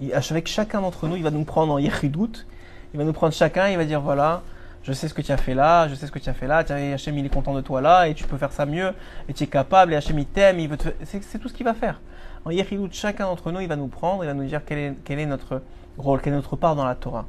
Il- 0.01 0.13
avec 0.13 0.47
chacun 0.47 0.81
d'entre 0.81 1.07
nous, 1.07 1.15
il 1.15 1.23
va 1.23 1.31
nous 1.31 1.43
prendre 1.45 1.73
en 1.73 1.79
Yechidout, 1.79 2.45
il 2.93 2.97
va 2.97 3.03
nous 3.05 3.13
prendre 3.13 3.33
chacun, 3.33 3.69
il 3.69 3.77
va 3.77 3.85
dire 3.85 4.01
voilà, 4.01 4.41
je 4.83 4.93
sais 4.93 5.07
ce 5.07 5.13
que 5.13 5.21
tu 5.21 5.31
as 5.31 5.37
fait 5.37 5.53
là, 5.53 5.87
je 5.87 5.95
sais 5.95 6.07
ce 6.07 6.11
que 6.11 6.19
tu 6.19 6.29
as 6.29 6.33
fait 6.33 6.47
là, 6.47 6.63
tiens, 6.63 6.93
Hachem 6.93 7.17
il 7.17 7.25
est 7.25 7.29
content 7.29 7.53
de 7.53 7.61
toi 7.61 7.81
là, 7.81 8.07
et 8.07 8.13
tu 8.13 8.25
peux 8.25 8.37
faire 8.37 8.51
ça 8.51 8.65
mieux, 8.65 8.93
et 9.27 9.33
tu 9.33 9.45
es 9.45 9.47
capable, 9.47 9.93
et 9.93 9.95
Hachem 9.95 10.19
il 10.19 10.25
t'aime, 10.25 10.59
il 10.59 10.69
veut 10.69 10.77
c'est, 11.03 11.39
tout 11.39 11.47
ce 11.49 11.53
qu'il 11.53 11.65
va 11.65 11.73
faire. 11.73 11.99
En 12.45 12.51
Yechidout, 12.51 12.89
chacun 12.91 13.25
d'entre 13.25 13.51
nous, 13.51 13.61
il 13.61 13.67
va 13.67 13.75
nous 13.75 13.87
prendre, 13.87 14.23
il 14.23 14.27
va 14.27 14.33
nous 14.33 14.45
dire 14.45 14.61
quel 14.65 14.77
est, 14.77 15.25
notre 15.25 15.61
rôle, 15.97 16.21
quelle 16.21 16.33
est 16.33 16.37
notre 16.37 16.57
part 16.57 16.75
dans 16.75 16.85
la 16.85 16.95
Torah. 16.95 17.25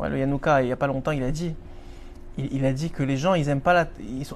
Le 0.00 0.18
Yanouka, 0.18 0.62
il 0.62 0.66
n'y 0.66 0.72
a 0.72 0.76
pas 0.76 0.86
longtemps, 0.88 1.12
il 1.12 1.22
a 1.22 1.30
dit, 1.30 1.54
il, 2.38 2.64
a 2.66 2.72
dit 2.72 2.90
que 2.90 3.02
les 3.02 3.16
gens, 3.16 3.34
ils 3.34 3.48
aiment 3.48 3.60
pas 3.62 3.72
la, 3.72 3.86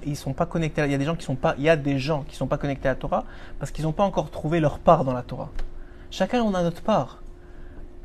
ils 0.06 0.16
sont, 0.16 0.32
pas 0.32 0.46
connectés. 0.46 0.82
Il 0.84 0.90
y 0.90 0.94
a 0.94 0.98
des 0.98 1.04
gens 1.04 1.16
qui 1.16 1.24
sont 1.24 1.34
pas, 1.34 1.54
il 1.58 1.64
y 1.64 1.68
a 1.68 1.76
des 1.76 1.98
gens 1.98 2.24
qui 2.26 2.34
sont 2.34 2.46
pas 2.46 2.56
connectés 2.56 2.88
à 2.88 2.92
la 2.92 2.96
Torah 2.96 3.24
parce 3.58 3.70
qu'ils 3.70 3.84
n'ont 3.84 3.92
pas 3.92 4.04
encore 4.04 4.30
trouvé 4.30 4.58
leur 4.60 4.78
part 4.78 5.04
dans 5.04 5.12
la 5.12 5.22
Torah. 5.22 5.50
Chacun 6.10 6.42
on 6.42 6.54
a 6.54 6.62
notre 6.62 6.82
part. 6.82 7.18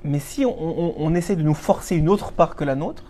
Mais 0.03 0.19
si 0.19 0.45
on, 0.45 1.15
essaie 1.15 1.35
de 1.35 1.41
nous 1.41 1.55
forcer 1.55 1.95
une 1.95 2.09
autre 2.09 2.31
part 2.31 2.55
que 2.55 2.63
la 2.63 2.75
nôtre, 2.75 3.03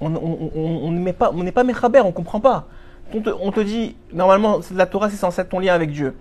on 0.00 0.14
on- 0.14 0.50
on- 0.54 0.80
on 0.84 0.90
ne 0.90 0.98
met 0.98 1.14
pas, 1.14 1.30
on 1.32 1.42
n'est 1.42 1.52
pas 1.52 1.64
méchaber, 1.64 2.00
on 2.00 2.12
comprend 2.12 2.40
pas. 2.40 2.66
On 3.14 3.52
te, 3.52 3.60
dit, 3.60 3.94
normalement, 4.12 4.60
la 4.74 4.86
Torah 4.86 5.08
c'est 5.08 5.16
censé 5.16 5.40
être 5.40 5.50
ton 5.50 5.58
lien 5.58 5.74
avec 5.74 5.90
Dieu. 5.90 6.16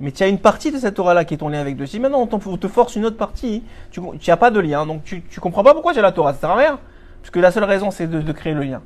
Mais 0.00 0.12
tu 0.12 0.22
as 0.22 0.28
une 0.28 0.38
partie 0.38 0.70
de 0.70 0.78
cette 0.78 0.94
Torah-là 0.94 1.24
qui 1.24 1.34
est 1.34 1.38
ton 1.38 1.48
lien 1.48 1.60
avec 1.60 1.76
Dieu. 1.76 1.86
Si 1.86 1.98
maintenant 1.98 2.26
on, 2.30 2.56
te 2.56 2.68
force 2.68 2.96
une 2.96 3.04
autre 3.06 3.16
partie, 3.16 3.62
tu 3.90 4.00
n'as 4.00 4.36
pas 4.36 4.50
de 4.50 4.60
lien, 4.60 4.86
donc 4.86 5.02
tu, 5.04 5.22
tu 5.22 5.40
comprends 5.40 5.64
pas 5.64 5.72
pourquoi 5.72 5.92
j'ai 5.92 6.02
la 6.02 6.12
Torah, 6.12 6.32
ça 6.32 6.40
sert 6.40 6.50
à 6.50 6.56
rien. 6.56 6.78
Parce 7.20 7.30
que 7.30 7.40
la 7.40 7.50
seule 7.50 7.64
raison 7.64 7.90
c'est 7.90 8.06
de 8.06 8.32
créer 8.32 8.54
le 8.54 8.62
lien. 8.62 8.82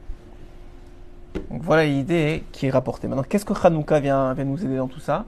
Donc 1.51 1.63
voilà 1.63 1.85
l'idée 1.85 2.45
qui 2.53 2.67
est 2.67 2.71
rapportée. 2.71 3.09
Maintenant, 3.09 3.25
qu'est-ce 3.29 3.45
que 3.45 3.55
Hanouka 3.67 4.01
vient, 4.01 4.33
vient 4.35 4.45
nous 4.45 4.65
aider 4.65 4.77
dans 4.77 4.89
tout 4.89 5.01
ça? 5.01 5.27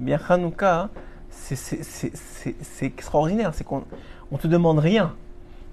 Eh 0.00 0.04
bien, 0.04 0.18
Hanouka, 0.28 0.88
c'est- 1.30 2.82
extraordinaire. 2.82 3.52
C'est 3.54 3.64
qu'on 3.64 3.84
on 4.32 4.38
te 4.38 4.46
demande 4.46 4.78
rien. 4.78 5.14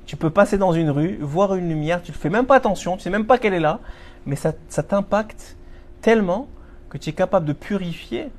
Tu 0.05 0.15
peux 0.17 0.29
passer 0.29 0.57
dans 0.57 0.73
une 0.73 0.89
rue, 0.89 1.17
voir 1.21 1.55
une 1.55 1.69
lumière, 1.69 2.01
tu 2.03 2.11
ne 2.11 2.15
fais 2.17 2.29
même 2.29 2.45
pas 2.45 2.55
attention, 2.55 2.97
tu 2.97 3.03
sais 3.03 3.09
même 3.09 3.25
pas 3.25 3.37
qu'elle 3.37 3.53
est 3.53 3.59
là, 3.59 3.79
mais 4.25 4.35
ça, 4.35 4.51
ça 4.67 4.83
t'impacte 4.83 5.55
tellement 6.01 6.47
que 6.89 6.97
tu 6.97 7.09
es 7.09 7.13
capable 7.13 7.45
de 7.45 7.53
purifier 7.53 8.29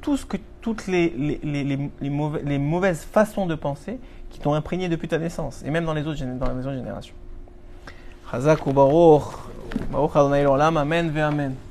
tout 0.00 0.16
ce 0.16 0.24
que, 0.24 0.38
toutes 0.62 0.86
les, 0.86 1.10
les, 1.10 1.40
les, 1.44 1.62
les, 1.62 1.90
les 2.00 2.10
mauvais- 2.10 2.42
les 2.42 2.58
mauvaises 2.58 3.04
façons 3.04 3.44
de 3.46 3.54
penser 3.54 3.98
qui 4.30 4.40
t'ont 4.40 4.54
imprégné 4.54 4.88
depuis 4.88 5.06
ta 5.06 5.18
naissance, 5.18 5.62
et 5.66 5.70
même 5.70 5.84
dans 5.84 5.92
les 5.94 6.06
autres, 6.06 6.24
dans 6.24 6.52
les 6.54 6.66
autres 6.66 6.76
générations. 6.76 7.14
Chazak 9.64 9.94
ou 9.94 10.08
Baruch, 10.08 10.12
Baruch 10.12 11.16
Adonai 11.16 11.64